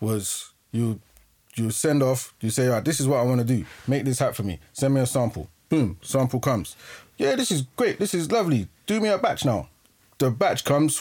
was 0.00 0.52
you 0.72 1.00
you 1.54 1.70
send 1.70 2.02
off. 2.02 2.34
You 2.40 2.50
say, 2.50 2.66
"All 2.68 2.74
right, 2.74 2.84
this 2.84 2.98
is 2.98 3.06
what 3.06 3.18
I 3.18 3.22
want 3.22 3.40
to 3.40 3.46
do. 3.46 3.64
Make 3.86 4.04
this 4.04 4.18
hat 4.18 4.34
for 4.34 4.42
me. 4.42 4.58
Send 4.72 4.94
me 4.94 5.00
a 5.00 5.06
sample. 5.06 5.48
Boom, 5.68 5.98
sample 6.02 6.40
comes. 6.40 6.76
Yeah, 7.18 7.36
this 7.36 7.50
is 7.50 7.62
great. 7.76 7.98
This 7.98 8.14
is 8.14 8.30
lovely. 8.32 8.68
Do 8.86 9.00
me 9.00 9.08
a 9.10 9.18
batch 9.18 9.44
now. 9.44 9.68
The 10.22 10.30
batch 10.30 10.64
comes. 10.64 11.00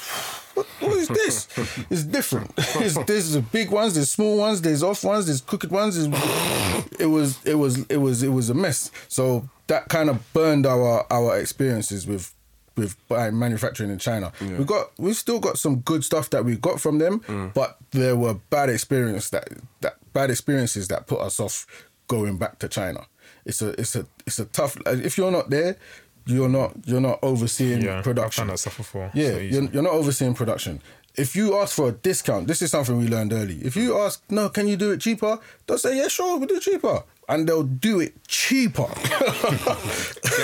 What, 0.56 0.66
what 0.80 0.98
is 0.98 1.08
this? 1.08 1.48
it's 1.92 2.04
different. 2.04 2.52
It's, 2.58 2.98
there's 3.04 3.34
the 3.34 3.42
big 3.42 3.70
ones. 3.70 3.94
There's 3.94 4.10
small 4.10 4.36
ones. 4.40 4.64
There's 4.64 4.82
off 4.82 5.04
ones. 5.04 5.28
There's 5.28 5.42
crooked 5.42 5.70
ones. 5.70 5.96
It 7.00 7.06
was 7.06 7.38
it 7.46 7.56
was 7.56 7.86
it 7.86 7.98
was 7.98 8.24
it 8.24 8.30
was 8.30 8.50
a 8.50 8.56
mess. 8.56 8.90
So 9.08 9.48
that 9.68 9.90
kind 9.90 10.10
of 10.10 10.34
burned 10.34 10.66
our 10.66 11.06
our 11.12 11.38
experiences 11.38 12.08
with 12.08 12.34
with 12.76 12.96
buying 13.08 13.38
manufacturing 13.38 13.92
in 13.92 14.00
China. 14.00 14.32
We 14.42 14.66
got 14.66 14.92
we 14.98 15.14
still 15.14 15.40
got 15.40 15.58
some 15.58 15.82
good 15.82 16.04
stuff 16.04 16.32
that 16.32 16.46
we 16.46 16.56
got 16.56 16.80
from 16.80 16.98
them, 16.98 17.20
mm. 17.22 17.54
but 17.54 17.78
there 17.92 18.16
were 18.16 18.36
bad 18.50 18.70
experience 18.70 19.30
that 19.30 19.50
that 19.82 19.98
bad 20.14 20.32
experiences 20.32 20.88
that 20.88 21.06
put 21.08 21.22
us 21.22 21.40
off 21.40 21.66
going 22.08 22.38
back 22.38 22.60
to 22.60 22.68
China. 22.68 23.06
It's 23.46 23.62
a 23.62 23.70
it's 23.80 23.96
a 23.96 24.06
it's 24.26 24.40
a 24.40 24.46
tough. 24.46 24.78
If 24.86 25.18
you're 25.18 25.32
not 25.32 25.50
there, 25.50 25.78
you're 26.26 26.50
not 26.50 26.74
you're 26.86 27.02
not 27.02 27.20
overseeing 27.22 27.82
Yeah, 27.82 27.98
I've 28.00 28.04
production. 28.04 28.42
done 28.48 28.54
that 28.54 28.58
stuff 28.60 28.78
before. 28.78 29.12
Yeah, 29.14 29.32
So 29.32 29.38
you're, 29.40 29.64
you're 29.66 29.84
not 29.84 29.94
overseeing 29.94 30.34
production. 30.34 30.82
if 31.16 31.36
you 31.36 31.56
ask 31.58 31.76
for 31.76 31.90
a 31.90 31.92
discount, 31.92 32.48
this 32.48 32.62
is 32.62 32.72
something 32.72 32.98
we 32.98 33.08
learned 33.08 33.34
early. 33.34 33.56
If 33.64 33.76
you 33.76 33.98
ask, 33.98 34.24
no, 34.30 34.50
can 34.50 34.68
you 34.68 34.78
do 34.78 34.92
it 34.92 35.02
cheaper? 35.02 35.40
They'll 35.68 35.78
say, 35.78 35.98
yeah, 35.98 36.08
sure, 36.08 36.38
we'll 36.38 36.48
do 36.48 36.56
it 36.56 36.62
cheaper. 36.62 37.04
And 37.28 37.48
they'll 37.48 37.64
do 37.64 38.00
it 38.02 38.14
cheaper. 38.28 38.88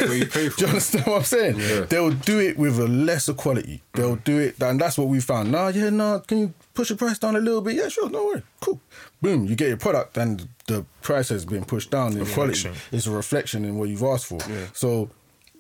You. 0.02 0.26
Do 0.26 0.52
you 0.60 0.68
understand 0.68 1.06
what 1.08 1.18
I'm 1.18 1.24
saying? 1.24 1.58
Yeah. 1.60 1.82
They'll 1.82 2.12
do 2.12 2.40
it 2.40 2.58
with 2.58 2.80
a 2.80 2.88
lesser 2.88 3.34
quality. 3.34 3.82
They'll 3.94 4.18
do 4.18 4.38
it, 4.40 4.62
and 4.62 4.80
that's 4.80 4.98
what 4.98 5.08
we 5.08 5.20
found. 5.22 5.52
Nah, 5.52 5.70
yeah, 5.70 5.90
nah, 5.90 6.20
can 6.20 6.38
you 6.40 6.54
push 6.74 6.90
the 6.90 6.96
price 6.96 7.18
down 7.18 7.36
a 7.36 7.40
little 7.40 7.62
bit? 7.62 7.76
Yeah, 7.76 7.88
sure, 7.90 8.10
no 8.10 8.26
worry. 8.26 8.44
Cool. 8.60 8.80
Boom, 9.22 9.46
you 9.46 9.56
get 9.56 9.70
your 9.70 9.78
product, 9.78 10.18
and 10.18 10.48
the 10.68 10.86
price 11.02 11.30
has 11.30 11.46
been 11.46 11.66
pushed 11.66 11.90
down 11.90 12.14
in 12.18 12.26
quality. 12.28 12.68
Reflection. 12.68 12.74
It's 12.92 13.08
a 13.08 13.12
reflection 13.12 13.66
in 13.66 13.78
what 13.78 13.90
you've 13.90 14.04
asked 14.04 14.28
for. 14.28 14.40
So 14.74 15.10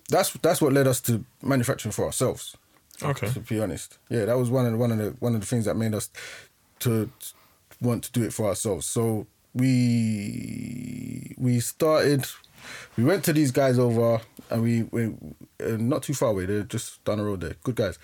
that's 0.09 0.31
that's 0.33 0.61
what 0.61 0.73
led 0.73 0.87
us 0.87 1.01
to 1.01 1.23
manufacturing 1.41 1.91
for 1.91 2.05
ourselves. 2.05 2.55
Okay. 3.01 3.29
To 3.29 3.39
be 3.41 3.59
honest, 3.59 3.99
yeah, 4.09 4.25
that 4.25 4.37
was 4.37 4.49
one 4.49 4.65
of 4.65 4.71
the, 4.71 4.77
one 4.77 4.91
of 4.91 4.97
the 4.97 5.15
one 5.19 5.35
of 5.35 5.41
the 5.41 5.47
things 5.47 5.65
that 5.65 5.75
made 5.75 5.93
us 5.93 6.09
to 6.79 7.09
want 7.81 8.03
to 8.05 8.11
do 8.11 8.23
it 8.23 8.33
for 8.33 8.47
ourselves. 8.47 8.85
So 8.85 9.27
we 9.53 11.35
we 11.37 11.59
started. 11.59 12.25
We 12.97 13.03
went 13.03 13.23
to 13.25 13.33
these 13.33 13.51
guys 13.51 13.79
over, 13.79 14.19
and 14.49 14.63
we 14.63 14.83
went 14.83 15.37
uh, 15.63 15.77
not 15.77 16.03
too 16.03 16.13
far 16.13 16.29
away. 16.29 16.45
They're 16.45 16.63
just 16.63 17.03
down 17.05 17.19
the 17.19 17.23
road 17.23 17.41
there. 17.41 17.55
Good 17.63 17.75
guys, 17.75 17.99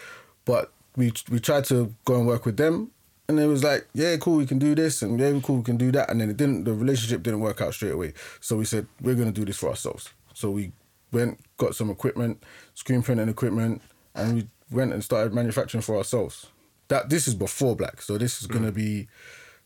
but 0.45 0.71
we 0.95 1.11
we 1.29 1.39
tried 1.39 1.65
to 1.65 1.93
go 2.05 2.15
and 2.15 2.27
work 2.27 2.45
with 2.45 2.57
them, 2.57 2.91
and 3.27 3.39
it 3.39 3.47
was 3.47 3.63
like, 3.63 3.87
yeah, 3.93 4.15
cool, 4.17 4.37
we 4.37 4.45
can 4.45 4.59
do 4.59 4.75
this, 4.75 5.01
and 5.01 5.19
yeah, 5.19 5.37
cool, 5.41 5.57
we 5.57 5.63
can 5.63 5.77
do 5.77 5.91
that, 5.91 6.09
and 6.09 6.21
then 6.21 6.29
it 6.29 6.37
didn't. 6.37 6.65
The 6.65 6.73
relationship 6.73 7.23
didn't 7.23 7.39
work 7.39 7.61
out 7.61 7.73
straight 7.73 7.93
away. 7.93 8.13
So 8.39 8.57
we 8.57 8.65
said 8.65 8.85
we're 9.01 9.15
gonna 9.15 9.31
do 9.31 9.45
this 9.45 9.57
for 9.57 9.69
ourselves. 9.69 10.09
So 10.33 10.51
we 10.51 10.71
went, 11.13 11.39
got 11.57 11.75
some 11.75 11.89
equipment, 11.89 12.43
screen 12.73 13.01
printing 13.01 13.29
equipment, 13.29 13.81
and 14.15 14.35
we 14.35 14.47
went 14.71 14.93
and 14.93 15.03
started 15.03 15.33
manufacturing 15.33 15.81
for 15.81 15.95
ourselves. 15.95 16.47
That 16.89 17.09
this 17.09 17.27
is 17.27 17.35
before 17.35 17.75
black, 17.75 18.01
so 18.01 18.17
this 18.17 18.41
is 18.41 18.47
gonna 18.47 18.71
mm. 18.71 18.75
be, 18.75 19.07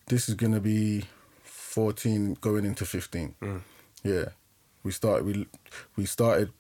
this 0.08 0.30
is 0.30 0.36
gonna 0.36 0.60
be, 0.60 1.06
fourteen 1.44 2.38
going 2.42 2.66
into 2.66 2.86
fifteen. 2.86 3.36
Mm. 3.42 3.62
Yeah, 4.04 4.26
we 4.84 4.92
started 4.92 5.26
we 5.26 5.48
we 5.96 6.06
started 6.06 6.52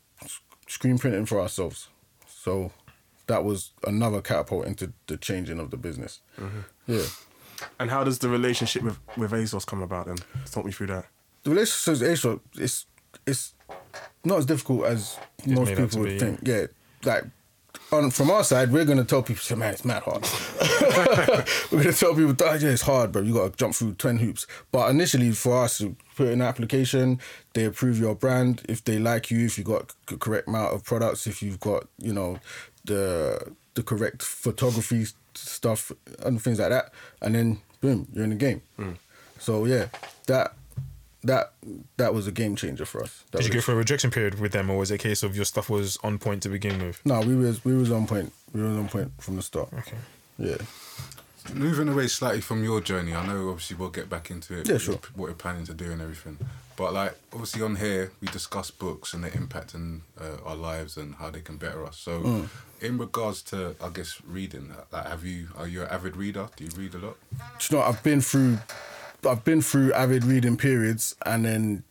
screen 0.68 0.98
printing 0.98 1.26
for 1.26 1.40
ourselves, 1.40 1.90
so 2.28 2.72
that 3.28 3.44
was 3.44 3.72
another 3.86 4.22
catapult 4.22 4.66
into 4.66 4.94
the 5.08 5.18
changing 5.18 5.60
of 5.60 5.70
the 5.70 5.78
business. 5.78 6.22
Mm-hmm. 6.40 6.60
Yeah, 6.88 7.06
And 7.80 7.92
how 7.92 8.04
does 8.04 8.20
the 8.20 8.30
relationship 8.30 8.84
with, 8.84 8.98
with 9.18 9.32
ASOS 9.32 9.66
come 9.66 9.82
about 9.82 10.08
then? 10.08 10.18
Talk 10.50 10.66
me 10.66 10.72
through 10.72 10.88
that. 10.88 11.06
the 11.44 11.52
relationship 11.52 12.02
with 12.02 12.10
ASOS 12.10 12.40
is 12.60 12.86
it's 13.26 13.54
not 14.24 14.40
as 14.40 14.46
difficult 14.46 14.86
as 14.86 15.18
most 15.46 15.76
people 15.76 16.00
would 16.00 16.10
be, 16.10 16.20
think. 16.20 16.40
Yeah, 16.44 16.66
like 17.04 17.24
on 17.92 18.12
from 18.12 18.30
our 18.30 18.44
side, 18.44 18.72
we're 18.72 18.86
gonna 18.86 19.06
tell 19.06 19.24
people, 19.24 19.58
man, 19.58 19.74
it's 19.74 19.86
mad 19.86 20.04
hard. 20.04 20.24
we're 21.72 21.84
gonna 21.84 21.94
tell 21.94 22.14
people, 22.14 22.36
oh, 22.46 22.54
yeah, 22.56 22.70
it's 22.70 22.82
hard, 22.82 23.12
bro. 23.12 23.22
You 23.22 23.34
gotta 23.34 23.56
jump 23.56 23.76
through 23.76 23.94
ten 23.94 24.18
hoops. 24.18 24.46
But 24.72 24.90
initially, 24.90 25.32
for 25.32 25.64
us, 25.64 25.78
to 25.80 25.96
put 26.16 26.28
in 26.28 26.34
an 26.34 26.42
application, 26.42 27.20
they 27.54 27.66
approve 27.66 28.00
your 28.00 28.16
brand. 28.16 28.64
If 28.68 28.84
they 28.84 29.00
like 29.00 29.32
you, 29.32 29.46
if 29.46 29.58
you 29.58 29.64
got 29.64 29.94
c- 30.10 30.18
correct 30.18 30.48
amount 30.48 30.74
of 30.74 30.84
products, 30.84 31.28
if 31.28 31.42
you've 31.42 31.60
got 31.60 31.88
you 31.98 32.14
know 32.14 32.40
the 32.86 33.54
the 33.76 33.84
correct 33.84 34.24
photography 34.24 35.06
stuff 35.36 35.92
and 36.26 36.42
things 36.42 36.60
like 36.60 36.70
that, 36.70 36.92
and 37.22 37.36
then 37.36 37.62
boom, 37.80 38.08
you're 38.14 38.24
in 38.24 38.32
the 38.32 38.36
game. 38.36 38.62
So 39.40 39.66
yeah, 39.66 39.88
that 40.26 40.54
that 41.24 41.54
that 41.98 42.14
was 42.14 42.28
a 42.28 42.32
game 42.32 42.56
changer 42.56 42.86
for 42.86 43.04
us. 43.04 43.24
That 43.32 43.40
Did 43.42 43.48
you 43.48 43.58
was- 43.58 43.66
go 43.66 43.66
for 43.66 43.72
a 43.74 43.76
rejection 43.76 44.12
period 44.12 44.40
with 44.40 44.52
them, 44.52 44.70
or 44.70 44.78
was 44.78 44.92
it 44.92 44.96
a 44.96 44.98
case 44.98 45.24
of 45.24 45.36
your 45.36 45.46
stuff 45.46 45.70
was 45.70 45.98
on 46.04 46.18
point 46.20 46.44
to 46.44 46.50
begin 46.50 46.80
with? 46.86 47.04
No, 47.06 47.20
we 47.22 47.36
was 47.36 47.64
we 47.66 47.76
was 47.76 47.92
on 47.92 48.08
point. 48.08 48.32
We 48.54 48.62
was 48.62 48.78
on 48.78 48.88
point 48.88 49.12
from 49.20 49.36
the 49.36 49.42
start. 49.42 49.70
Okay. 49.74 49.98
Yeah. 50.38 50.58
Moving 51.54 51.88
away 51.88 52.08
slightly 52.10 52.42
from 52.42 52.62
your 52.64 52.82
journey, 52.82 53.16
I 53.16 53.26
know 53.26 53.50
obviously 53.50 53.78
we'll 53.78 53.90
get 53.90 54.10
back 54.10 54.30
into 54.30 54.58
it. 54.60 54.68
Yeah, 54.68 54.74
what 54.74 54.82
sure. 54.82 54.94
you're- 54.96 55.08
What 55.16 55.26
you're 55.28 55.36
planning 55.36 55.66
to 55.68 55.74
do 55.74 55.92
and 55.92 56.02
everything. 56.02 56.38
But 56.76 56.94
like 56.94 57.18
obviously 57.32 57.62
on 57.64 57.78
here 57.78 58.12
we 58.22 58.28
discuss 58.28 58.70
books 58.70 59.14
and 59.14 59.24
their 59.24 59.32
impact 59.34 59.74
on 59.74 60.02
uh, 60.20 60.38
our 60.46 60.56
lives 60.56 60.98
and 60.98 61.16
how 61.16 61.30
they 61.30 61.40
can 61.42 61.56
better 61.58 61.86
us. 61.86 61.98
So 61.98 62.20
Mm. 62.22 62.50
in 62.82 62.98
regards 62.98 63.42
to 63.44 63.76
I 63.82 63.90
guess 63.90 64.22
reading, 64.28 64.74
like 64.92 65.08
have 65.08 65.24
you 65.26 65.48
are 65.58 65.68
you 65.68 65.84
an 65.84 65.88
avid 65.90 66.18
reader? 66.18 66.50
Do 66.58 66.66
you 66.66 66.70
read 66.78 66.94
a 66.96 67.00
lot? 67.00 67.18
Do 67.32 67.38
you 67.72 67.78
know, 67.78 67.84
I've 67.86 68.04
been 68.04 68.20
through, 68.22 68.60
I've 69.26 69.44
been 69.44 69.62
through 69.62 69.94
avid 69.94 70.24
reading 70.24 70.58
periods 70.58 71.16
and 71.26 71.46
then 71.46 71.84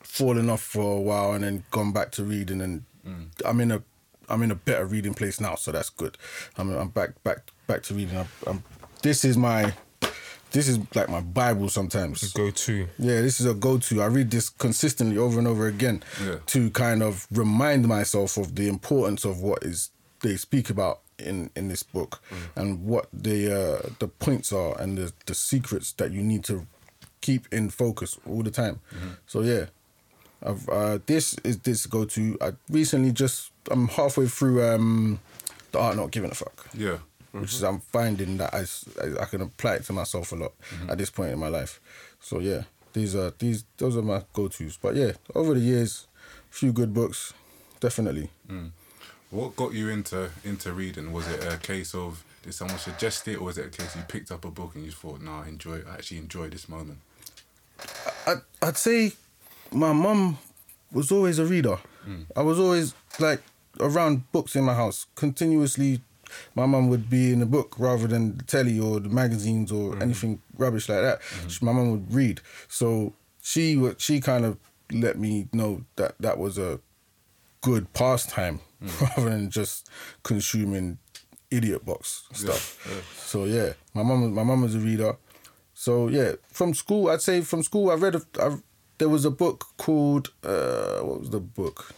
fallen 0.00 0.50
off 0.50 0.60
for 0.62 0.98
a 0.98 1.00
while 1.00 1.32
and 1.32 1.44
then 1.44 1.64
gone 1.70 1.92
back 1.92 2.10
to 2.12 2.24
reading 2.24 2.60
and 2.60 2.84
mm. 3.06 3.28
I'm 3.44 3.60
in 3.60 3.70
a, 3.72 3.82
I'm 4.28 4.42
in 4.42 4.50
a 4.50 4.54
better 4.54 4.84
reading 4.84 5.14
place 5.14 5.40
now, 5.40 5.54
so 5.54 5.72
that's 5.72 5.90
good. 5.90 6.18
I'm, 6.56 6.70
I'm 6.70 6.88
back, 6.88 7.22
back, 7.22 7.50
back 7.66 7.82
to 7.84 7.94
reading. 7.94 8.18
I'm, 8.18 8.28
I'm, 8.46 8.64
this 9.02 9.24
is 9.24 9.36
my, 9.36 9.72
this 10.52 10.68
is 10.68 10.78
like 10.94 11.08
my 11.08 11.20
Bible 11.20 11.68
sometimes. 11.68 12.32
Go 12.32 12.50
to. 12.50 12.86
Yeah, 12.98 13.20
this 13.20 13.40
is 13.40 13.46
a 13.46 13.54
go-to. 13.54 14.02
I 14.02 14.06
read 14.06 14.30
this 14.30 14.48
consistently 14.50 15.16
over 15.18 15.38
and 15.38 15.48
over 15.48 15.66
again 15.66 16.02
Yeah. 16.22 16.36
to 16.46 16.70
kind 16.70 17.02
of 17.02 17.26
remind 17.30 17.88
myself 17.88 18.36
of 18.36 18.54
the 18.54 18.68
importance 18.68 19.24
of 19.24 19.40
what 19.40 19.62
is 19.62 19.90
they 20.20 20.36
speak 20.36 20.70
about 20.70 21.00
in 21.22 21.50
in 21.56 21.68
this 21.68 21.82
book 21.82 22.20
and 22.56 22.84
what 22.84 23.06
the 23.12 23.52
uh, 23.52 23.88
the 23.98 24.08
points 24.08 24.52
are 24.52 24.80
and 24.80 24.98
the 24.98 25.12
the 25.26 25.34
secrets 25.34 25.92
that 25.94 26.10
you 26.12 26.22
need 26.22 26.44
to 26.44 26.66
keep 27.20 27.46
in 27.52 27.70
focus 27.70 28.18
all 28.26 28.42
the 28.42 28.50
time. 28.50 28.80
So 29.26 29.42
yeah, 29.42 29.66
I've 30.44 30.68
uh, 30.68 30.98
this 31.06 31.34
is 31.44 31.58
this 31.58 31.86
go-to. 31.86 32.36
I 32.40 32.52
recently 32.70 33.12
just 33.12 33.52
I'm 33.70 33.88
halfway 33.88 34.26
through 34.28 34.62
um, 34.64 35.20
the 35.70 35.78
art 35.78 35.96
not 35.96 36.10
giving 36.10 36.30
a 36.30 36.34
fuck 36.34 36.66
Yeah. 36.74 36.98
which 37.32 37.54
is 37.54 37.62
I'm 37.62 37.80
finding 37.80 38.38
that 38.38 38.52
I 38.54 38.64
I 39.22 39.24
can 39.26 39.40
apply 39.42 39.74
it 39.76 39.84
to 39.86 39.92
myself 39.92 40.32
a 40.32 40.36
lot 40.36 40.52
at 40.90 40.98
this 40.98 41.10
point 41.10 41.32
in 41.32 41.38
my 41.38 41.48
life. 41.48 41.80
So 42.20 42.40
yeah, 42.40 42.62
these 42.92 43.14
are 43.14 43.32
these 43.38 43.64
those 43.78 43.96
are 43.96 44.02
my 44.02 44.22
go 44.32 44.48
tos. 44.48 44.76
But 44.82 44.96
yeah, 44.96 45.12
over 45.34 45.54
the 45.54 45.60
years, 45.60 46.08
a 46.50 46.54
few 46.54 46.72
good 46.72 46.92
books, 46.92 47.32
definitely. 47.80 48.28
What 49.32 49.56
got 49.56 49.72
you 49.72 49.88
into 49.88 50.28
into 50.44 50.72
reading? 50.72 51.10
Was 51.10 51.26
it 51.26 51.42
a 51.42 51.56
case 51.56 51.94
of 51.94 52.22
did 52.42 52.52
someone 52.52 52.78
suggest 52.78 53.26
it, 53.28 53.36
or 53.36 53.44
was 53.44 53.56
it 53.56 53.66
a 53.66 53.70
case 53.70 53.96
you 53.96 54.02
picked 54.02 54.30
up 54.30 54.44
a 54.44 54.50
book 54.50 54.74
and 54.74 54.84
you 54.84 54.90
thought, 54.90 55.22
"No, 55.22 55.32
I 55.32 55.48
enjoy. 55.48 55.80
I 55.88 55.94
actually 55.94 56.18
enjoy 56.18 56.50
this 56.50 56.68
moment." 56.68 56.98
I 58.26 58.34
I'd 58.60 58.76
say 58.76 59.12
my 59.72 59.94
mum 59.94 60.36
was 60.92 61.10
always 61.10 61.38
a 61.38 61.46
reader. 61.46 61.76
Hmm. 62.04 62.24
I 62.36 62.42
was 62.42 62.58
always 62.58 62.92
like 63.18 63.40
around 63.80 64.30
books 64.32 64.54
in 64.54 64.64
my 64.64 64.74
house 64.74 65.06
continuously. 65.14 66.02
My 66.54 66.66
mum 66.66 66.88
would 66.90 67.08
be 67.08 67.32
in 67.32 67.40
the 67.40 67.46
book 67.46 67.74
rather 67.78 68.06
than 68.06 68.36
the 68.36 68.44
telly 68.44 68.78
or 68.78 69.00
the 69.00 69.08
magazines 69.08 69.72
or 69.72 69.94
hmm. 69.94 70.02
anything 70.02 70.42
rubbish 70.58 70.90
like 70.90 71.00
that. 71.00 71.22
Hmm. 71.22 71.48
She- 71.48 71.64
My 71.64 71.72
mum 71.72 71.90
would 71.90 72.12
read, 72.12 72.42
so 72.68 73.14
she 73.40 73.78
would 73.78 73.98
she 73.98 74.20
kind 74.20 74.44
of 74.44 74.58
let 74.92 75.18
me 75.18 75.48
know 75.54 75.86
that 75.96 76.16
that 76.20 76.36
was 76.36 76.58
a 76.58 76.80
good 77.62 77.92
pastime 77.92 78.60
rather 79.00 79.30
than 79.30 79.50
just 79.50 79.88
consuming 80.22 80.98
idiot 81.50 81.84
box 81.84 82.24
stuff. 82.32 83.06
So 83.16 83.44
yeah, 83.44 83.72
my 83.94 84.02
mum 84.02 84.34
my 84.34 84.42
mum 84.42 84.62
was 84.62 84.74
a 84.74 84.78
reader. 84.78 85.16
So 85.74 86.08
yeah, 86.08 86.32
from 86.48 86.74
school, 86.74 87.08
I'd 87.08 87.22
say 87.22 87.40
from 87.40 87.62
school, 87.62 87.90
I 87.90 87.94
read. 87.94 88.16
A, 88.16 88.22
I, 88.40 88.56
there 88.98 89.08
was 89.08 89.24
a 89.24 89.30
book 89.30 89.66
called 89.78 90.32
uh, 90.44 90.98
what 91.00 91.20
was 91.20 91.30
the 91.30 91.40
book? 91.40 91.94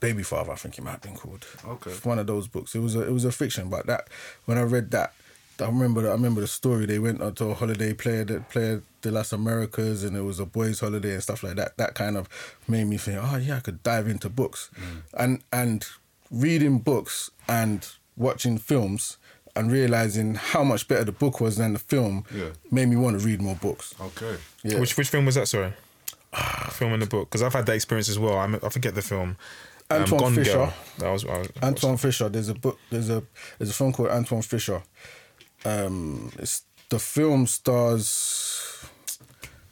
Baby 0.00 0.22
Father, 0.22 0.52
I 0.52 0.56
think 0.56 0.78
it 0.78 0.82
might 0.84 0.92
have 0.92 1.02
been 1.02 1.16
called. 1.16 1.46
Okay. 1.66 1.90
one 2.02 2.18
of 2.18 2.26
those 2.26 2.46
books. 2.46 2.74
It 2.74 2.80
was 2.80 2.94
a 2.94 3.02
it 3.02 3.12
was 3.12 3.24
a 3.24 3.32
fiction, 3.32 3.68
but 3.68 3.86
that 3.86 4.08
when 4.44 4.58
I 4.58 4.62
read 4.62 4.90
that, 4.92 5.12
I 5.60 5.66
remember 5.66 6.02
the, 6.02 6.08
I 6.08 6.12
remember 6.12 6.40
the 6.40 6.46
story. 6.48 6.86
They 6.86 6.98
went 6.98 7.22
on 7.22 7.34
to 7.36 7.46
a 7.46 7.54
holiday, 7.54 7.94
played 7.94 8.28
that 8.28 8.48
played 8.48 8.82
the 9.02 9.10
Las 9.10 9.32
Americas, 9.32 10.02
and 10.02 10.16
it 10.16 10.22
was 10.22 10.40
a 10.40 10.46
boys' 10.46 10.80
holiday 10.80 11.12
and 11.12 11.22
stuff 11.22 11.42
like 11.42 11.56
that. 11.56 11.76
That 11.76 11.94
kind 11.94 12.16
of 12.16 12.28
made 12.66 12.84
me 12.84 12.96
think, 12.96 13.18
oh 13.22 13.36
yeah, 13.36 13.56
I 13.56 13.60
could 13.60 13.82
dive 13.82 14.08
into 14.08 14.28
books, 14.28 14.70
and 15.16 15.42
and 15.52 15.86
reading 16.30 16.78
books 16.78 17.30
and 17.48 17.86
watching 18.16 18.58
films 18.58 19.16
and 19.56 19.70
realizing 19.70 20.34
how 20.34 20.64
much 20.64 20.88
better 20.88 21.04
the 21.04 21.12
book 21.12 21.40
was 21.40 21.56
than 21.58 21.74
the 21.74 21.78
film 21.78 22.24
Yeah. 22.34 22.50
made 22.72 22.86
me 22.88 22.96
want 22.96 23.20
to 23.20 23.24
read 23.24 23.40
more 23.40 23.54
books. 23.54 23.94
Okay. 24.00 24.36
Yeah. 24.64 24.80
Which 24.80 24.96
which 24.96 25.08
film 25.08 25.26
was 25.26 25.36
that? 25.36 25.46
Sorry, 25.46 25.72
film 26.70 26.92
in 26.94 27.00
the 27.00 27.06
book 27.06 27.28
because 27.30 27.42
I've 27.42 27.52
had 27.52 27.66
that 27.66 27.74
experience 27.74 28.08
as 28.08 28.18
well. 28.18 28.38
I'm, 28.38 28.56
I 28.56 28.68
forget 28.70 28.94
the 28.94 29.02
film. 29.02 29.36
Um, 29.90 30.00
Antwone 30.02 30.20
Gone 30.20 30.34
Fisher. 30.34 30.52
Girl. 30.54 30.72
That 30.98 31.10
was, 31.10 31.24
I 31.26 31.38
was 31.38 31.48
Antwone 31.62 31.98
Fisher. 31.98 32.28
There's 32.30 32.48
a 32.48 32.54
book. 32.54 32.78
There's 32.90 33.10
a 33.10 33.22
there's 33.58 33.70
a 33.70 33.74
film 33.74 33.92
called 33.92 34.08
Antwone 34.08 34.42
Fisher. 34.42 34.82
Um, 35.64 36.30
it's 36.38 36.62
the 36.90 36.98
film 36.98 37.46
stars 37.46 38.86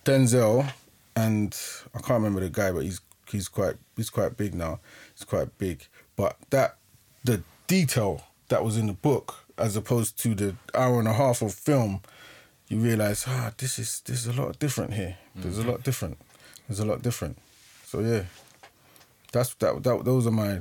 Denzel 0.04 0.72
and 1.14 1.56
I 1.94 1.98
can't 1.98 2.22
remember 2.22 2.40
the 2.40 2.50
guy, 2.50 2.72
but 2.72 2.82
he's 2.82 3.00
he's 3.30 3.48
quite 3.48 3.76
he's 3.96 4.10
quite 4.10 4.36
big 4.36 4.54
now. 4.54 4.80
He's 5.14 5.24
quite 5.24 5.56
big, 5.58 5.86
but 6.16 6.36
that 6.50 6.76
the 7.24 7.42
detail 7.66 8.22
that 8.48 8.64
was 8.64 8.76
in 8.76 8.86
the 8.86 8.92
book 8.92 9.44
as 9.58 9.76
opposed 9.76 10.18
to 10.22 10.34
the 10.34 10.56
hour 10.74 10.98
and 10.98 11.08
a 11.08 11.12
half 11.12 11.42
of 11.42 11.54
film, 11.54 12.00
you 12.68 12.78
realize 12.78 13.24
ah 13.28 13.52
this 13.56 13.78
is 13.78 14.00
this 14.06 14.26
is 14.26 14.36
a 14.36 14.40
lot 14.40 14.58
different 14.58 14.94
here. 14.94 15.16
There's 15.34 15.58
a 15.58 15.64
lot 15.64 15.82
different. 15.82 16.18
There's 16.68 16.80
a 16.80 16.84
lot 16.84 17.02
different. 17.02 17.38
So 17.86 18.00
yeah, 18.00 18.24
that's 19.32 19.54
that 19.54 19.82
that 19.82 20.04
those 20.04 20.26
are 20.26 20.30
my 20.30 20.60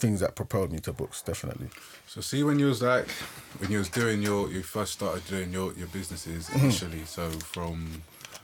things 0.00 0.20
that 0.20 0.34
propelled 0.34 0.72
me 0.72 0.78
to 0.80 0.92
books. 0.92 1.22
Definitely. 1.22 1.68
So 2.06 2.20
see 2.20 2.42
when 2.42 2.58
you 2.58 2.66
was 2.66 2.82
like 2.82 3.08
when 3.58 3.70
you 3.70 3.78
was 3.78 3.88
doing 3.88 4.22
your 4.22 4.50
you 4.50 4.62
first 4.62 4.92
started 4.92 5.26
doing 5.26 5.52
your 5.52 5.72
your 5.74 5.88
businesses 5.88 6.48
mm-hmm. 6.48 6.64
initially. 6.64 7.04
So 7.04 7.30
from 7.30 8.02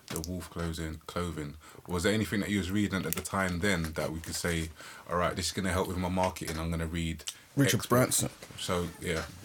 the 0.08 0.20
wolf 0.30 0.48
clothing 0.50 1.00
clothing 1.08 1.54
was 1.88 2.04
there 2.04 2.12
anything 2.12 2.38
that 2.38 2.48
you 2.48 2.58
was 2.58 2.70
reading 2.70 3.04
at 3.04 3.12
the 3.12 3.22
time 3.22 3.58
then 3.58 3.92
that 3.94 4.12
we 4.12 4.20
could 4.20 4.34
say, 4.34 4.68
all 5.10 5.16
right, 5.16 5.34
this 5.34 5.46
is 5.46 5.52
gonna 5.52 5.72
help 5.72 5.88
with 5.88 5.96
my 5.96 6.08
marketing. 6.08 6.58
I'm 6.58 6.70
gonna 6.70 6.86
read 6.86 7.24
Richard 7.56 7.80
X 7.80 7.86
book." 7.86 7.90
Branson. 7.90 8.30
So 8.58 8.86
yeah, 9.00 9.22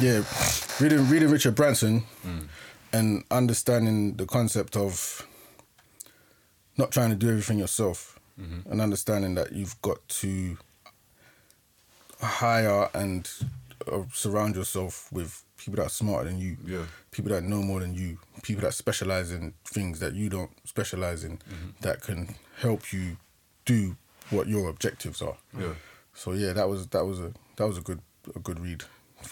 Yeah, 0.00 0.24
reading 0.80 1.08
reading 1.08 1.30
Richard 1.30 1.54
Branson 1.54 2.04
mm. 2.26 2.46
and 2.92 3.24
understanding 3.30 4.16
the 4.16 4.26
concept 4.26 4.76
of 4.76 5.26
not 6.76 6.90
trying 6.90 7.10
to 7.10 7.16
do 7.16 7.28
everything 7.28 7.58
yourself 7.58 8.18
mm-hmm. 8.40 8.70
and 8.70 8.80
understanding 8.80 9.34
that 9.34 9.52
you've 9.52 9.80
got 9.82 10.06
to 10.08 10.56
hire 12.22 12.88
and 12.94 13.28
uh, 13.90 14.02
surround 14.12 14.56
yourself 14.56 15.10
with 15.12 15.42
people 15.56 15.76
that 15.76 15.86
are 15.86 15.90
smarter 15.90 16.28
than 16.28 16.38
you, 16.38 16.56
Yeah. 16.64 16.84
people 17.10 17.30
that 17.32 17.42
know 17.44 17.62
more 17.62 17.80
than 17.80 17.94
you, 17.94 18.18
people 18.42 18.62
that 18.62 18.74
specialize 18.74 19.30
in 19.32 19.54
things 19.64 20.00
that 20.00 20.14
you 20.14 20.28
don't 20.28 20.50
specialize 20.64 21.24
in, 21.24 21.38
that 21.80 22.00
can 22.02 22.34
help 22.58 22.92
you 22.92 23.16
do 23.64 23.96
what 24.30 24.46
your 24.48 24.68
objectives 24.68 25.22
are. 25.22 25.36
Yeah. 25.58 25.74
So 26.14 26.32
yeah, 26.32 26.52
that 26.52 26.68
was 26.68 26.86
that 26.88 27.04
was 27.04 27.20
a 27.20 27.32
that 27.56 27.66
was 27.66 27.78
a 27.78 27.80
good 27.80 28.00
a 28.34 28.38
good 28.38 28.60
read 28.60 28.84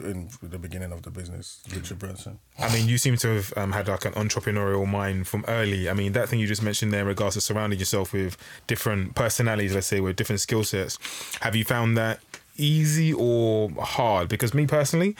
in 0.04 0.30
the 0.40 0.58
beginning 0.58 0.92
of 0.92 1.02
the 1.02 1.10
business, 1.10 1.60
Richard 1.74 1.98
Branson. 1.98 2.38
I 2.60 2.72
mean, 2.72 2.86
you 2.88 2.96
seem 2.96 3.16
to 3.16 3.28
have 3.34 3.52
um, 3.56 3.72
had 3.72 3.88
like 3.88 4.04
an 4.04 4.12
entrepreneurial 4.12 4.86
mind 4.86 5.26
from 5.26 5.44
early. 5.48 5.90
I 5.90 5.94
mean, 5.94 6.12
that 6.12 6.28
thing 6.28 6.38
you 6.38 6.46
just 6.46 6.62
mentioned 6.62 6.92
there 6.92 7.00
in 7.00 7.06
regards 7.08 7.34
to 7.34 7.40
surrounding 7.40 7.78
yourself 7.80 8.12
with 8.12 8.36
different 8.68 9.16
personalities, 9.16 9.74
let's 9.74 9.88
say, 9.88 9.98
with 10.00 10.14
different 10.14 10.40
skill 10.40 10.62
sets. 10.62 10.96
Have 11.40 11.56
you 11.56 11.64
found 11.64 11.98
that 11.98 12.20
easy 12.56 13.12
or 13.12 13.70
hard? 13.80 14.28
Because 14.28 14.52
me 14.54 14.66
personally, 14.66 15.16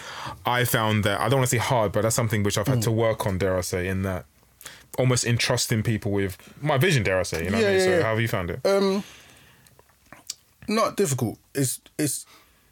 I 0.47 0.65
found 0.65 1.05
that 1.05 1.21
I 1.21 1.29
don't 1.29 1.41
want 1.41 1.51
to 1.51 1.57
say 1.57 1.63
hard, 1.63 1.93
but 1.93 2.03
that's 2.03 2.17
something 2.17 2.43
which 2.43 2.59
I've 2.59 2.69
had 2.69 2.83
to 2.83 2.91
work 2.91 3.27
on, 3.27 3.39
dare 3.39 3.57
I 3.57 3.61
say, 3.63 3.89
in 3.89 4.03
that 4.03 4.25
almost 4.99 5.25
entrusting 5.25 5.83
people 5.83 6.11
with 6.13 6.37
my 6.63 6.77
vision, 6.79 7.03
dare 7.03 7.21
I 7.21 7.23
say. 7.23 7.45
You 7.45 7.51
know 7.51 7.59
what 7.59 7.67
I 7.67 7.69
Yeah, 7.71 7.77
mean? 7.77 7.79
yeah, 7.79 7.85
so 7.85 7.91
yeah. 7.99 8.03
how 8.03 8.11
have 8.11 8.21
you 8.21 8.29
found 8.29 8.51
it? 8.51 8.61
Um, 8.67 9.03
not 10.69 10.97
difficult. 10.97 11.39
It's 11.55 11.81
it's 11.99 12.27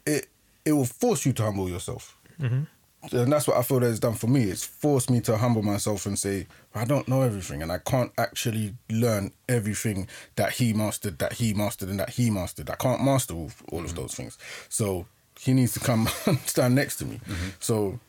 it 0.05 0.27
it 0.65 0.73
will 0.73 0.85
force 0.85 1.25
you 1.25 1.33
to 1.33 1.43
humble 1.43 1.69
yourself. 1.69 2.15
Mm-hmm. 2.39 2.63
And 3.11 3.31
that's 3.31 3.47
what 3.47 3.57
I 3.57 3.61
feel 3.61 3.79
that 3.79 3.89
it's 3.89 3.99
done 3.99 4.15
for 4.15 4.27
me. 4.27 4.43
It's 4.43 4.65
forced 4.65 5.09
me 5.09 5.21
to 5.21 5.37
humble 5.37 5.63
myself 5.63 6.05
and 6.05 6.19
say, 6.19 6.47
I 6.75 6.83
don't 6.83 7.07
know 7.07 7.21
everything 7.21 7.61
and 7.63 7.71
I 7.71 7.77
can't 7.77 8.11
actually 8.17 8.75
learn 8.89 9.31
everything 9.47 10.07
that 10.35 10.53
he 10.53 10.73
mastered, 10.73 11.17
that 11.19 11.33
he 11.33 11.53
mastered, 11.53 11.89
and 11.89 11.99
that 11.99 12.09
he 12.09 12.29
mastered. 12.29 12.69
I 12.69 12.75
can't 12.75 13.03
master 13.03 13.33
all, 13.33 13.51
all 13.71 13.85
of 13.85 13.95
those 13.95 14.13
things. 14.15 14.37
So 14.67 15.05
he 15.39 15.53
needs 15.53 15.73
to 15.73 15.79
come 15.79 16.09
and 16.25 16.37
stand 16.45 16.75
next 16.75 16.97
to 16.97 17.05
me. 17.05 17.21
So 17.59 17.99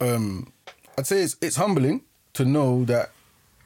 um, 0.00 0.52
I'd 0.96 1.06
say 1.06 1.22
it's, 1.22 1.36
it's 1.40 1.56
humbling 1.56 2.02
to 2.34 2.44
know 2.44 2.84
that 2.84 3.10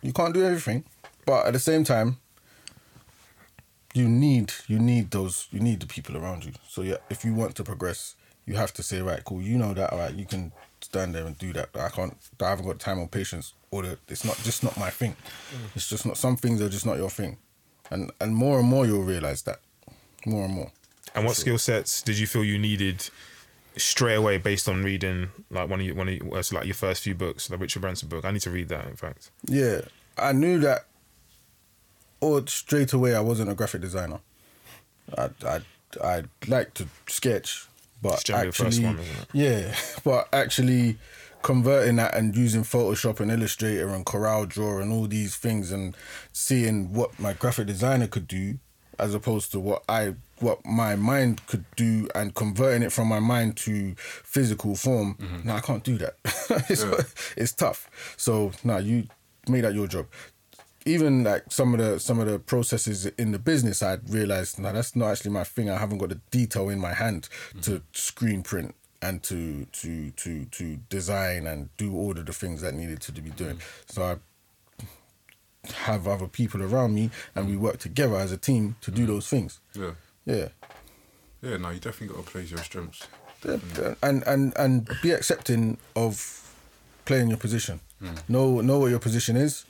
you 0.00 0.12
can't 0.12 0.32
do 0.32 0.44
everything, 0.44 0.84
but 1.26 1.46
at 1.46 1.52
the 1.52 1.58
same 1.58 1.84
time, 1.84 2.18
you 3.94 4.08
need 4.08 4.52
you 4.66 4.78
need 4.78 5.12
those 5.12 5.46
you 5.52 5.60
need 5.60 5.80
the 5.80 5.86
people 5.86 6.16
around 6.16 6.44
you. 6.44 6.52
So 6.68 6.82
yeah, 6.82 6.96
if 7.10 7.24
you 7.24 7.32
want 7.32 7.54
to 7.56 7.64
progress, 7.64 8.16
you 8.46 8.54
have 8.54 8.72
to 8.74 8.82
say 8.82 9.00
right, 9.00 9.24
cool. 9.24 9.40
You 9.40 9.58
know 9.58 9.74
that, 9.74 9.92
all 9.92 9.98
right. 9.98 10.14
You 10.14 10.26
can 10.26 10.52
stand 10.80 11.14
there 11.14 11.26
and 11.26 11.36
do 11.38 11.52
that. 11.54 11.70
I 11.74 11.88
can't. 11.88 12.16
I 12.40 12.50
haven't 12.50 12.66
got 12.66 12.78
time 12.78 12.98
or 12.98 13.08
patience, 13.08 13.54
or 13.70 13.82
the, 13.82 13.98
it's 14.08 14.24
not 14.24 14.36
just 14.42 14.62
not 14.62 14.76
my 14.76 14.90
thing. 14.90 15.16
Mm. 15.52 15.76
It's 15.76 15.88
just 15.88 16.06
not. 16.06 16.16
Some 16.16 16.36
things 16.36 16.60
are 16.60 16.68
just 16.68 16.86
not 16.86 16.96
your 16.98 17.10
thing, 17.10 17.38
and 17.90 18.10
and 18.20 18.34
more 18.34 18.58
and 18.58 18.68
more 18.68 18.86
you'll 18.86 19.02
realize 19.04 19.42
that, 19.42 19.60
more 20.26 20.44
and 20.44 20.54
more. 20.54 20.70
And 21.14 21.24
what 21.24 21.36
skill 21.36 21.58
sets 21.58 22.02
did 22.02 22.18
you 22.18 22.26
feel 22.26 22.44
you 22.44 22.58
needed 22.58 23.08
straight 23.76 24.14
away 24.14 24.36
based 24.38 24.68
on 24.68 24.82
reading 24.82 25.28
like 25.50 25.68
one 25.68 25.80
of 25.80 25.86
your, 25.86 25.94
one 25.94 26.08
of 26.08 26.14
your, 26.14 26.42
so 26.42 26.56
like 26.56 26.66
your 26.66 26.74
first 26.74 27.02
few 27.02 27.14
books, 27.14 27.48
the 27.48 27.56
Richard 27.56 27.80
Branson 27.80 28.08
book? 28.08 28.24
I 28.24 28.30
need 28.32 28.42
to 28.42 28.50
read 28.50 28.68
that. 28.68 28.86
In 28.86 28.96
fact, 28.96 29.30
Yeah, 29.46 29.82
I 30.18 30.32
knew 30.32 30.58
that. 30.60 30.86
Or 32.20 32.46
straight 32.46 32.92
away, 32.92 33.14
I 33.14 33.20
wasn't 33.20 33.50
a 33.50 33.54
graphic 33.54 33.80
designer. 33.80 34.20
I 35.16 35.30
I 35.46 35.60
I 36.02 36.22
like 36.48 36.74
to 36.74 36.88
sketch, 37.06 37.68
but 38.04 38.12
It's 38.14 38.24
generally 38.24 38.48
the 38.48 38.52
first 38.52 38.78
actually, 38.82 38.84
one, 38.84 39.26
yeah, 39.32 39.74
but 40.04 40.28
actually 40.30 40.98
converting 41.42 41.96
that 41.96 42.14
and 42.14 42.36
using 42.36 42.62
Photoshop 42.62 43.18
and 43.18 43.30
Illustrator 43.30 43.88
and 43.88 44.04
Corel 44.04 44.46
Draw 44.46 44.80
and 44.80 44.92
all 44.92 45.06
these 45.06 45.36
things 45.36 45.72
and 45.72 45.96
seeing 46.30 46.92
what 46.92 47.18
my 47.18 47.32
graphic 47.32 47.66
designer 47.66 48.06
could 48.06 48.28
do, 48.28 48.58
as 48.98 49.14
opposed 49.14 49.52
to 49.52 49.60
what 49.60 49.84
I 49.88 50.16
what 50.40 50.64
my 50.66 50.96
mind 50.96 51.46
could 51.46 51.64
do 51.76 52.06
and 52.14 52.34
converting 52.34 52.82
it 52.82 52.92
from 52.92 53.08
my 53.08 53.20
mind 53.20 53.56
to 53.58 53.94
physical 53.96 54.74
form. 54.76 55.14
Mm-hmm. 55.14 55.48
No, 55.48 55.54
I 55.54 55.60
can't 55.60 55.82
do 55.82 55.96
that. 55.96 56.16
it's, 56.68 56.84
Yeah. 56.84 57.00
it's 57.38 57.52
tough. 57.52 57.88
So 58.18 58.52
no, 58.62 58.76
you 58.76 59.06
made 59.48 59.62
that 59.62 59.74
your 59.74 59.86
job. 59.86 60.06
Even 60.86 61.24
like 61.24 61.44
some 61.50 61.72
of 61.74 61.80
the 61.80 61.98
some 61.98 62.18
of 62.20 62.26
the 62.26 62.38
processes 62.38 63.06
in 63.06 63.32
the 63.32 63.38
business, 63.38 63.82
I 63.82 63.98
realized 64.06 64.58
now 64.58 64.72
that's 64.72 64.94
not 64.94 65.12
actually 65.12 65.30
my 65.30 65.44
thing. 65.44 65.70
I 65.70 65.78
haven't 65.78 65.98
got 65.98 66.10
the 66.10 66.20
detail 66.30 66.68
in 66.68 66.78
my 66.78 66.92
hand 66.92 67.28
to 67.62 67.70
mm-hmm. 67.70 67.84
screen 67.92 68.42
print 68.42 68.74
and 69.00 69.22
to 69.22 69.66
to 69.66 70.10
to 70.10 70.44
to 70.46 70.76
design 70.88 71.46
and 71.46 71.74
do 71.76 71.94
all 71.94 72.12
of 72.12 72.26
the 72.26 72.32
things 72.32 72.60
that 72.60 72.74
needed 72.74 73.00
to 73.02 73.12
be 73.12 73.30
doing. 73.30 73.56
Mm-hmm. 73.56 73.92
So 73.92 74.02
I 74.02 74.16
have 75.72 76.06
other 76.06 76.26
people 76.26 76.62
around 76.62 76.94
me, 76.94 77.10
and 77.34 77.46
we 77.46 77.52
mm-hmm. 77.52 77.62
work 77.62 77.78
together 77.78 78.16
as 78.16 78.32
a 78.32 78.36
team 78.36 78.76
to 78.82 78.90
do 78.90 79.06
those 79.06 79.28
things. 79.28 79.60
yeah, 79.74 79.92
Yeah. 80.24 80.48
yeah. 81.42 81.56
No, 81.56 81.70
you 81.70 81.80
definitely 81.80 82.14
got 82.14 82.26
to 82.26 82.30
play 82.30 82.42
your 82.42 82.58
strengths. 82.58 83.06
Mm. 83.42 83.60
Yeah, 83.78 83.94
and 84.02 84.22
and 84.26 84.52
and 84.56 84.88
be 85.02 85.10
accepting 85.12 85.76
of 85.94 86.40
playing 87.04 87.28
your 87.28 87.38
position. 87.38 87.80
Mm. 88.02 88.18
Know 88.28 88.60
know 88.60 88.78
what 88.78 88.90
your 88.90 88.98
position 88.98 89.36
is, 89.36 89.64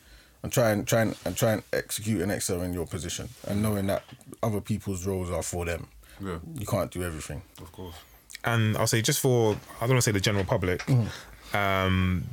and 0.44 0.52
try 0.52 0.70
and 0.70 0.87
try 0.87 1.00
and, 1.02 1.16
and 1.24 1.37
try 1.37 1.52
and 1.54 1.62
execute 1.72 2.20
and 2.22 2.30
excel 2.30 2.62
in 2.62 2.72
your 2.72 2.87
position, 2.87 3.28
and 3.48 3.61
knowing 3.62 3.87
that 3.88 4.04
other 4.42 4.61
people's 4.61 5.04
roles 5.07 5.30
are 5.30 5.42
for 5.42 5.64
them. 5.64 5.88
Yeah, 6.22 6.38
You 6.54 6.66
can't 6.66 6.90
do 6.92 7.02
everything. 7.02 7.42
of 7.61 7.72
course. 7.72 7.96
and 8.44 8.76
I'll 8.76 8.87
say 8.87 9.02
just 9.02 9.18
for 9.20 9.57
I 9.78 9.80
don't 9.87 9.90
want 9.96 10.02
to 10.04 10.09
say 10.11 10.12
the 10.12 10.20
general 10.20 10.44
public. 10.44 10.80
Mm-hmm. 10.87 11.57
Um, 11.57 12.24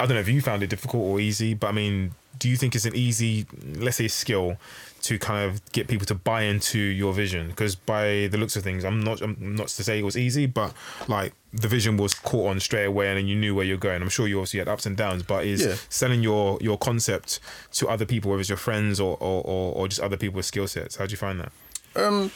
I 0.00 0.06
don't 0.06 0.14
know 0.16 0.20
if 0.20 0.28
you 0.28 0.40
found 0.40 0.62
it 0.64 0.68
difficult 0.70 1.04
or 1.04 1.20
easy, 1.20 1.54
but 1.54 1.68
I 1.68 1.72
mean, 1.72 2.12
do 2.38 2.48
you 2.48 2.56
think 2.56 2.74
it's 2.74 2.84
an 2.86 2.96
easy, 2.96 3.46
let's 3.76 3.96
say, 3.98 4.08
skill 4.08 4.56
to 5.04 5.18
kind 5.18 5.48
of 5.48 5.60
get 5.72 5.88
people 5.88 6.06
to 6.06 6.14
buy 6.14 6.42
into 6.42 6.78
your 6.78 7.12
vision? 7.12 7.48
Because 7.48 7.74
by 7.74 8.28
the 8.30 8.36
looks 8.38 8.56
of 8.56 8.62
things, 8.62 8.84
I'm 8.84 9.00
not, 9.00 9.20
I'm 9.22 9.36
not 9.56 9.68
to 9.68 9.84
say 9.84 9.98
it 9.98 10.04
was 10.04 10.16
easy, 10.16 10.46
but 10.46 10.72
like 11.08 11.32
the 11.52 11.68
vision 11.68 11.96
was 11.96 12.14
caught 12.14 12.48
on 12.50 12.60
straight 12.60 12.84
away, 12.86 13.08
and 13.08 13.16
then 13.18 13.26
you 13.26 13.36
knew 13.36 13.54
where 13.54 13.64
you're 13.64 13.76
going. 13.78 14.02
I'm 14.02 14.08
sure 14.08 14.26
you 14.26 14.38
obviously 14.38 14.58
had 14.60 14.68
ups 14.68 14.86
and 14.86 14.96
downs, 14.96 15.22
but 15.22 15.44
is 15.44 15.60
Yeah. 15.64 15.76
selling 15.88 16.22
your 16.22 16.58
your 16.60 16.76
concept 16.78 17.40
to 17.78 17.88
other 17.88 18.04
people, 18.06 18.30
whether 18.30 18.40
it's 18.40 18.48
your 18.50 18.58
friends 18.58 18.98
or 19.00 19.16
or, 19.20 19.42
or, 19.44 19.74
or 19.74 19.88
just 19.88 20.00
other 20.00 20.16
people 20.16 20.36
with 20.36 20.46
skill 20.46 20.66
sets? 20.68 20.96
How 20.96 21.06
do 21.06 21.10
you 21.12 21.16
find 21.16 21.38
that? 21.40 21.52
Um, 21.96 22.30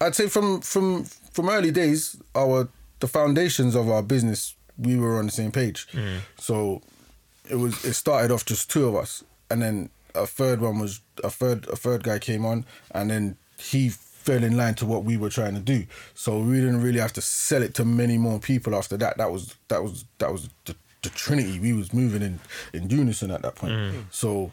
I'd 0.00 0.14
say 0.14 0.28
from 0.28 0.60
from 0.60 1.04
from 1.32 1.48
early 1.48 1.70
days, 1.72 2.16
our 2.34 2.68
the 3.00 3.08
foundations 3.08 3.74
of 3.74 3.88
our 3.90 4.02
business, 4.02 4.54
we 4.78 4.96
were 4.96 5.18
on 5.18 5.26
the 5.26 5.32
same 5.32 5.50
page. 5.52 5.86
So 6.38 6.82
it 7.50 7.56
was 7.56 7.84
it 7.84 7.94
started 7.94 8.30
off 8.30 8.44
just 8.44 8.70
two 8.70 8.86
of 8.86 8.94
us, 8.94 9.24
and 9.50 9.60
then 9.62 9.88
a 10.16 10.26
third 10.26 10.60
one 10.60 10.78
was 10.78 11.00
a 11.22 11.30
third 11.30 11.68
a 11.68 11.76
third 11.76 12.02
guy 12.02 12.18
came 12.18 12.44
on, 12.44 12.64
and 12.92 13.10
then 13.10 13.36
he 13.58 13.90
fell 14.26 14.42
in 14.42 14.56
line 14.56 14.74
to 14.74 14.86
what 14.86 15.04
we 15.04 15.16
were 15.16 15.30
trying 15.30 15.54
to 15.54 15.60
do. 15.60 15.86
So 16.14 16.40
we 16.40 16.56
didn't 16.56 16.82
really 16.82 16.98
have 16.98 17.12
to 17.14 17.20
sell 17.20 17.62
it 17.62 17.74
to 17.74 17.84
many 17.84 18.18
more 18.18 18.40
people 18.40 18.74
after 18.74 18.96
that. 18.96 19.18
That 19.18 19.30
was 19.30 19.54
that 19.68 19.82
was 19.82 20.04
that 20.18 20.32
was 20.32 20.48
the, 20.64 20.74
the 21.02 21.10
trinity. 21.10 21.60
We 21.60 21.72
was 21.72 21.94
moving 21.94 22.22
in 22.22 22.40
in 22.72 22.90
unison 22.90 23.30
at 23.30 23.42
that 23.42 23.54
point. 23.54 23.72
Mm. 23.72 24.04
So 24.10 24.52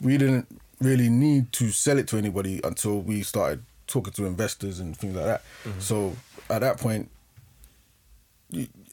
we 0.00 0.18
didn't 0.18 0.46
really 0.80 1.08
need 1.08 1.52
to 1.52 1.70
sell 1.70 1.98
it 1.98 2.06
to 2.08 2.18
anybody 2.18 2.60
until 2.62 3.00
we 3.00 3.22
started 3.22 3.64
talking 3.86 4.12
to 4.12 4.26
investors 4.26 4.78
and 4.78 4.96
things 4.96 5.16
like 5.16 5.24
that. 5.24 5.42
Mm-hmm. 5.64 5.80
So 5.80 6.16
at 6.50 6.60
that 6.60 6.78
point, 6.78 7.10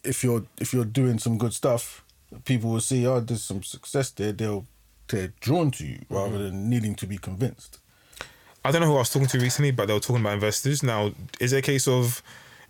if 0.04 0.24
you're 0.24 0.46
if 0.60 0.74
you're 0.74 0.86
doing 0.86 1.20
some 1.20 1.38
good 1.38 1.54
stuff, 1.54 2.04
people 2.46 2.72
will 2.72 2.80
see, 2.80 3.06
oh, 3.06 3.20
there's 3.20 3.44
some 3.44 3.64
success 3.64 4.12
there. 4.12 4.32
They'll 4.32 4.66
they're 5.08 5.34
drawn 5.40 5.72
to 5.72 5.86
you 5.86 6.00
rather 6.10 6.38
than 6.38 6.70
needing 6.70 6.96
to 6.96 7.08
be 7.08 7.18
convinced. 7.18 7.80
I 8.64 8.72
don't 8.72 8.82
know 8.82 8.88
who 8.88 8.96
I 8.96 9.00
was 9.00 9.12
talking 9.12 9.28
to 9.28 9.40
recently, 9.40 9.72
but 9.72 9.88
they 9.88 9.94
were 9.94 10.00
talking 10.00 10.22
about 10.22 10.34
investors. 10.34 10.82
Now, 10.82 11.12
is 11.40 11.54
it 11.54 11.58
a 11.58 11.62
case 11.62 11.88
of 11.88 12.24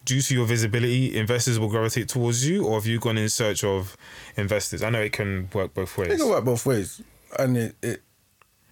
due 0.04 0.22
to 0.22 0.34
your 0.34 0.46
visibility, 0.46 1.18
investors 1.18 1.60
will 1.60 1.70
gravitate 1.70 2.10
towards 2.10 2.48
you, 2.48 2.66
or 2.66 2.76
have 2.76 2.86
you 2.86 3.00
gone 3.00 3.18
in 3.18 3.30
search 3.30 3.64
of 3.64 3.98
investors? 4.38 4.84
I 4.84 4.90
know 4.90 5.02
it 5.02 5.14
can 5.14 5.50
work 5.54 5.74
both 5.74 5.98
ways. 5.98 6.12
It 6.12 6.20
can 6.20 6.30
work 6.30 6.46
both 6.46 6.66
ways, 6.66 7.02
and 7.40 7.58
it, 7.58 7.76
it 7.82 8.02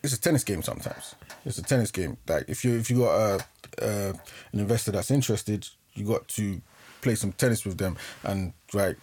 it's 0.04 0.14
a 0.14 0.20
tennis 0.20 0.44
game 0.44 0.62
sometimes. 0.62 1.16
It's 1.46 1.58
a 1.58 1.64
tennis 1.64 1.92
game. 1.92 2.18
Like 2.28 2.46
if 2.48 2.64
you 2.64 2.78
if 2.78 2.90
you 2.90 3.00
got 3.00 3.16
a, 3.16 3.46
uh, 3.82 4.14
an 4.52 4.60
investor 4.60 4.92
that's 4.92 5.12
interested, 5.12 5.68
you 5.94 6.06
got 6.06 6.28
to 6.30 6.62
play 7.02 7.16
some 7.16 7.32
tennis 7.34 7.66
with 7.66 7.78
them 7.78 7.98
and 8.24 8.54
like 8.74 8.98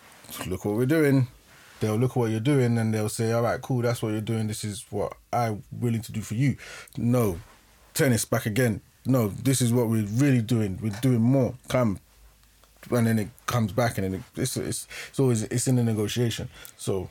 look 0.46 0.64
what 0.64 0.76
we're 0.76 0.86
doing. 0.86 1.28
They'll 1.80 1.96
look 1.96 2.12
at 2.12 2.16
what 2.16 2.30
you're 2.30 2.40
doing 2.40 2.78
and 2.78 2.92
they'll 2.94 3.08
say, 3.08 3.32
"All 3.32 3.42
right, 3.42 3.60
cool. 3.60 3.82
That's 3.82 4.02
what 4.02 4.10
you're 4.12 4.20
doing. 4.20 4.46
This 4.46 4.64
is 4.64 4.84
what 4.90 5.14
I'm 5.32 5.62
willing 5.72 6.02
to 6.02 6.12
do 6.12 6.20
for 6.20 6.34
you." 6.34 6.56
No, 6.96 7.40
tennis 7.94 8.24
back 8.24 8.46
again. 8.46 8.80
no, 9.06 9.28
this 9.28 9.62
is 9.62 9.72
what 9.72 9.88
we're 9.88 10.04
really 10.04 10.42
doing. 10.42 10.78
We're 10.82 10.90
doing 11.00 11.22
more. 11.22 11.54
Come, 11.68 11.98
and 12.90 13.06
then 13.06 13.18
it 13.18 13.28
comes 13.46 13.72
back, 13.72 13.98
and 13.98 14.04
then 14.04 14.14
it, 14.20 14.40
it's 14.40 14.56
it's 14.56 14.86
it's 15.08 15.18
always 15.18 15.42
it's 15.44 15.66
in 15.66 15.76
the 15.76 15.84
negotiation. 15.84 16.48
So 16.76 17.08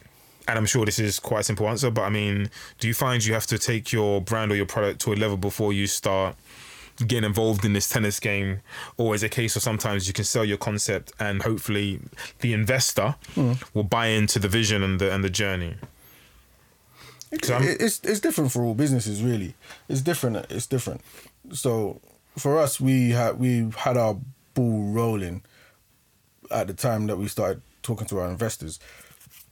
and 0.49 0.57
I'm 0.57 0.65
sure 0.65 0.83
this 0.83 0.97
is 0.97 1.19
quite 1.19 1.41
a 1.41 1.43
simple 1.43 1.69
answer, 1.69 1.91
but 1.91 2.01
I 2.01 2.09
mean, 2.09 2.49
do 2.79 2.87
you 2.87 2.95
find 2.95 3.23
you 3.23 3.33
have 3.33 3.45
to 3.47 3.59
take 3.59 3.91
your 3.91 4.19
brand 4.19 4.51
or 4.51 4.55
your 4.55 4.65
product 4.65 4.99
to 5.01 5.13
a 5.13 5.15
level 5.15 5.37
before 5.37 5.73
you 5.73 5.85
start 5.85 6.35
getting 7.07 7.23
involved 7.25 7.65
in 7.65 7.73
this 7.73 7.87
tennis 7.89 8.19
game, 8.19 8.59
or 8.97 9.15
is 9.15 9.23
it 9.23 9.27
a 9.27 9.29
case 9.29 9.55
of 9.55 9.61
sometimes 9.61 10.07
you 10.07 10.13
can 10.13 10.25
sell 10.25 10.43
your 10.45 10.57
concept 10.57 11.11
and 11.19 11.41
hopefully 11.43 11.99
the 12.39 12.53
investor 12.53 13.15
hmm. 13.35 13.53
will 13.73 13.83
buy 13.83 14.07
into 14.07 14.39
the 14.39 14.47
vision 14.47 14.83
and 14.83 14.99
the 14.99 15.13
and 15.13 15.23
the 15.23 15.29
journey? 15.29 15.75
'Cause 17.31 17.51
I'm- 17.51 17.63
it's 17.63 17.99
it's 18.03 18.19
different 18.19 18.51
for 18.51 18.63
all 18.63 18.73
businesses, 18.73 19.21
really. 19.21 19.53
It's 19.87 20.01
different. 20.01 20.45
It's 20.49 20.65
different. 20.65 21.01
So 21.53 22.01
for 22.37 22.57
us, 22.57 22.79
we 22.79 23.11
had 23.11 23.39
we 23.39 23.69
had 23.77 23.97
our 23.97 24.17
ball 24.55 24.83
rolling 24.91 25.43
at 26.51 26.67
the 26.67 26.73
time 26.73 27.05
that 27.07 27.17
we 27.17 27.27
started 27.27 27.61
talking 27.83 28.07
to 28.07 28.19
our 28.19 28.29
investors, 28.29 28.79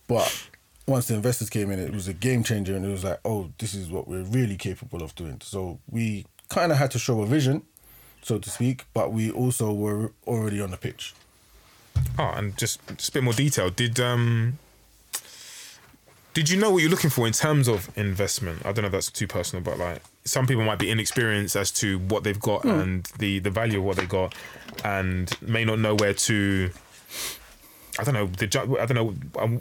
but 0.07 0.47
once 0.88 1.07
the 1.07 1.13
investors 1.13 1.49
came 1.49 1.69
in, 1.69 1.79
it 1.79 1.93
was 1.93 2.07
a 2.07 2.13
game 2.13 2.43
changer, 2.43 2.75
and 2.75 2.83
it 2.86 2.89
was 2.89 3.03
like, 3.03 3.19
oh, 3.25 3.51
this 3.60 3.73
is 3.73 3.89
what 3.89 4.07
we're 4.07 4.23
really 4.23 4.55
capable 4.55 5.03
of 5.03 5.13
doing. 5.15 5.39
So 5.43 5.79
we 5.89 6.25
kind 6.49 6.71
of 6.71 6.77
had 6.77 6.91
to 6.91 6.99
show 6.99 7.21
a 7.21 7.25
vision, 7.25 7.63
so 8.21 8.38
to 8.38 8.49
speak, 8.49 8.86
but 8.93 9.12
we 9.12 9.31
also 9.31 9.73
were 9.73 10.12
already 10.25 10.62
on 10.62 10.71
the 10.71 10.77
pitch. 10.77 11.13
Oh, 12.17 12.31
and 12.36 12.57
just 12.57 12.79
just 12.97 13.10
a 13.10 13.13
bit 13.13 13.23
more 13.23 13.33
detail. 13.33 13.69
Did 13.69 13.99
um 13.99 14.60
did 16.33 16.49
you 16.49 16.57
know 16.60 16.69
what 16.69 16.83
you're 16.83 16.91
looking 16.91 17.10
for 17.10 17.25
in 17.25 17.33
terms 17.33 17.67
of 17.67 17.89
investment? 17.97 18.63
I 18.63 18.71
don't 18.71 18.83
know 18.83 18.88
if 18.88 18.91
that's 18.91 19.12
too 19.12 19.25
personal, 19.25 19.63
but 19.63 19.79
like 19.79 20.01
some 20.23 20.45
people 20.45 20.63
might 20.63 20.77
be 20.77 20.91
inexperienced 20.91 21.55
as 21.55 21.71
to 21.71 21.97
what 21.97 22.23
they've 22.23 22.39
got 22.39 22.63
and 22.65 23.05
the 23.17 23.39
the 23.39 23.49
value 23.49 23.79
of 23.79 23.86
what 23.86 23.97
they 23.97 24.05
got, 24.05 24.36
and 24.83 25.31
may 25.41 25.65
not 25.65 25.79
know 25.79 25.95
where 25.95 26.13
to. 26.13 26.69
I 27.99 28.03
don't 28.03 28.13
know 28.13 28.27
the. 28.27 28.45
I 28.79 28.86
don't 28.86 28.95
know. 28.95 29.15
I'm, 29.39 29.60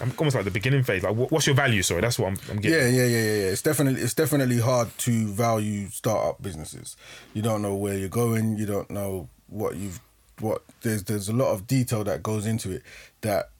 I'm 0.00 0.12
almost 0.18 0.36
like 0.36 0.44
the 0.44 0.50
beginning 0.50 0.82
phase. 0.82 1.02
Like, 1.02 1.14
what's 1.14 1.46
your 1.46 1.54
value? 1.54 1.82
Sorry, 1.82 2.00
that's 2.00 2.18
what 2.18 2.28
I'm, 2.28 2.38
I'm 2.50 2.56
getting. 2.58 2.78
Yeah, 2.78 2.88
yeah, 2.88 3.06
yeah, 3.06 3.22
yeah. 3.22 3.50
It's 3.50 3.62
definitely 3.62 4.00
it's 4.00 4.14
definitely 4.14 4.58
hard 4.58 4.96
to 4.98 5.28
value 5.28 5.88
startup 5.88 6.42
businesses. 6.42 6.96
You 7.32 7.42
don't 7.42 7.62
know 7.62 7.74
where 7.74 7.96
you're 7.96 8.08
going. 8.08 8.56
You 8.58 8.66
don't 8.66 8.90
know 8.90 9.28
what 9.48 9.76
you've 9.76 10.00
what 10.40 10.62
there's 10.82 11.04
there's 11.04 11.28
a 11.28 11.32
lot 11.32 11.52
of 11.52 11.66
detail 11.66 12.04
that 12.04 12.22
goes 12.22 12.46
into 12.46 12.72
it 12.72 12.82
that 13.20 13.50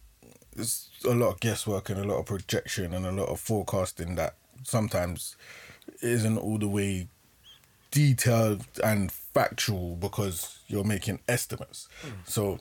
it's 0.57 0.91
a 1.05 1.15
lot 1.15 1.31
of 1.31 1.41
guesswork 1.41 1.91
and 1.91 2.01
a 2.01 2.05
lot 2.05 2.19
of 2.19 2.27
projection 2.27 2.95
and 2.95 3.07
a 3.07 3.13
lot 3.13 3.29
of 3.29 3.41
forecasting 3.41 4.15
that 4.15 4.35
sometimes 4.63 5.37
isn't 6.01 6.39
all 6.39 6.59
the 6.59 6.69
way 6.69 7.09
detailed 7.91 8.65
and 8.83 9.13
factual 9.13 9.97
because 9.97 10.59
you're 10.67 10.85
making 10.85 11.21
estimates. 11.29 11.89
Hmm. 12.03 12.11
So 12.25 12.59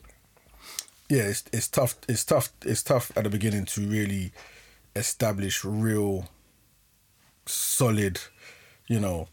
yeah, 1.08 1.22
it's 1.22 1.44
it's 1.52 1.68
tough. 1.68 1.96
It's 2.08 2.24
tough. 2.24 2.50
It's 2.64 2.82
tough 2.82 3.12
at 3.16 3.24
the 3.24 3.30
beginning 3.30 3.64
to 3.66 3.80
really 3.82 4.32
establish 4.96 5.64
real, 5.64 6.28
solid, 7.46 8.20
you 8.86 9.00
know, 9.00 9.28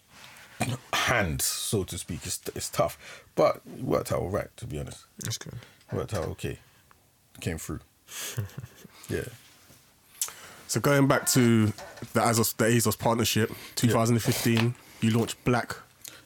hands, 0.94 1.44
so 1.46 1.84
to 1.86 1.98
speak. 1.98 2.26
It's 2.26 2.40
it's 2.56 2.70
tough, 2.70 3.24
but 3.36 3.62
it 3.78 3.84
worked 3.84 4.12
out 4.12 4.20
all 4.20 4.30
right. 4.30 4.56
To 4.58 4.66
be 4.68 4.80
honest, 4.80 5.06
That's 5.20 5.38
good. 5.38 5.54
worked 5.92 6.14
out 6.14 6.26
okay. 6.30 6.60
Came 7.40 7.58
through. 7.58 7.80
yeah. 9.10 9.24
So 10.68 10.80
going 10.80 11.08
back 11.08 11.26
to 11.32 11.68
the 12.14 12.22
ASOS, 12.22 12.56
the 12.56 12.66
ASOS 12.66 12.98
partnership, 12.98 13.52
2015, 13.76 14.74
you 15.02 15.10
launched 15.12 15.44
Black 15.44 15.76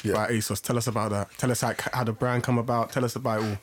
Yeah. 0.03 0.13
by 0.13 0.29
ASOS. 0.31 0.61
Tell 0.61 0.77
us 0.77 0.85
about 0.87 1.09
that. 1.11 1.29
Tell 1.39 1.49
us 1.51 1.61
how, 1.61 1.73
how 1.93 2.03
the 2.03 2.11
brand 2.11 2.43
come 2.43 2.59
about. 2.59 2.91
Tell 2.91 3.03
us 3.03 3.15
about 3.15 3.41
it 3.41 3.45
all. 3.49 3.57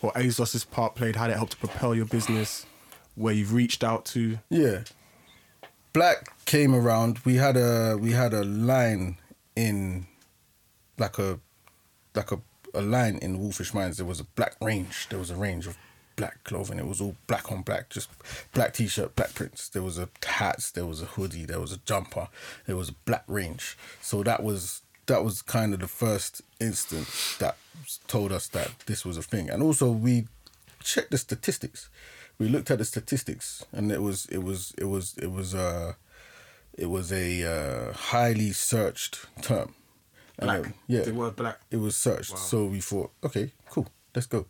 What 0.00 0.14
ASOS's 0.14 0.64
part 0.64 0.94
played, 0.94 1.16
how 1.16 1.28
it 1.28 1.36
helped 1.36 1.52
to 1.52 1.58
propel 1.58 1.94
your 1.94 2.06
business, 2.06 2.66
where 3.14 3.34
you've 3.34 3.52
reached 3.52 3.84
out 3.84 4.04
to. 4.06 4.38
Yeah. 4.48 4.84
Black 5.92 6.44
came 6.46 6.74
around. 6.74 7.18
We 7.24 7.34
had 7.36 7.56
a 7.56 7.96
we 7.98 8.12
had 8.12 8.32
a 8.32 8.44
line 8.44 9.18
in 9.56 10.06
like 10.98 11.18
a 11.18 11.40
like 12.14 12.32
a, 12.32 12.40
a 12.74 12.80
line 12.80 13.18
in 13.18 13.38
Wolfish 13.38 13.74
Minds. 13.74 13.96
There 13.96 14.06
was 14.06 14.20
a 14.20 14.24
black 14.24 14.56
range. 14.60 15.08
There 15.08 15.18
was 15.18 15.30
a 15.30 15.36
range 15.36 15.66
of 15.66 15.76
black 16.20 16.44
clothing. 16.44 16.78
It 16.78 16.86
was 16.86 17.00
all 17.00 17.16
black 17.26 17.50
on 17.50 17.62
black, 17.62 17.88
just 17.88 18.10
black 18.52 18.74
t 18.74 18.86
shirt, 18.86 19.16
black 19.16 19.34
prints. 19.34 19.68
There 19.68 19.82
was 19.82 19.98
a 19.98 20.08
hats, 20.24 20.70
there 20.70 20.86
was 20.86 21.00
a 21.02 21.06
hoodie, 21.06 21.46
there 21.46 21.60
was 21.60 21.72
a 21.72 21.78
jumper, 21.78 22.28
there 22.66 22.76
was 22.76 22.90
a 22.90 22.94
black 23.04 23.24
range. 23.26 23.76
So 24.02 24.22
that 24.22 24.42
was 24.42 24.82
that 25.10 25.24
was 25.24 25.42
kind 25.42 25.74
of 25.74 25.80
the 25.80 25.88
first 25.88 26.42
instance 26.60 27.36
that 27.38 27.56
told 28.06 28.30
us 28.32 28.48
that 28.48 28.70
this 28.86 29.04
was 29.04 29.16
a 29.16 29.22
thing. 29.22 29.50
And 29.50 29.62
also 29.62 29.90
we 29.90 30.26
checked 30.82 31.10
the 31.10 31.18
statistics. 31.18 31.88
We 32.38 32.48
looked 32.48 32.70
at 32.70 32.78
the 32.78 32.84
statistics, 32.84 33.64
and 33.72 33.92
it 33.92 34.00
was 34.00 34.26
it 34.36 34.42
was 34.48 34.72
it 34.78 34.84
was 34.86 35.14
it 35.18 35.30
was 35.30 35.54
uh 35.54 35.92
it 36.78 36.86
was 36.86 37.12
a 37.12 37.28
uh, 37.44 37.92
highly 37.92 38.52
searched 38.52 39.26
term. 39.42 39.74
And 40.38 40.46
Black. 40.48 40.60
it- 40.66 40.74
yeah, 40.86 41.02
The 41.02 41.12
word 41.12 41.36
black. 41.36 41.58
it 41.70 41.76
was 41.76 41.96
searched. 41.96 42.38
So 42.38 42.64
we 42.66 42.80
thought, 42.80 43.10
okay, 43.22 43.52
cool, 43.68 43.88
let's 44.14 44.26
go. 44.26 44.46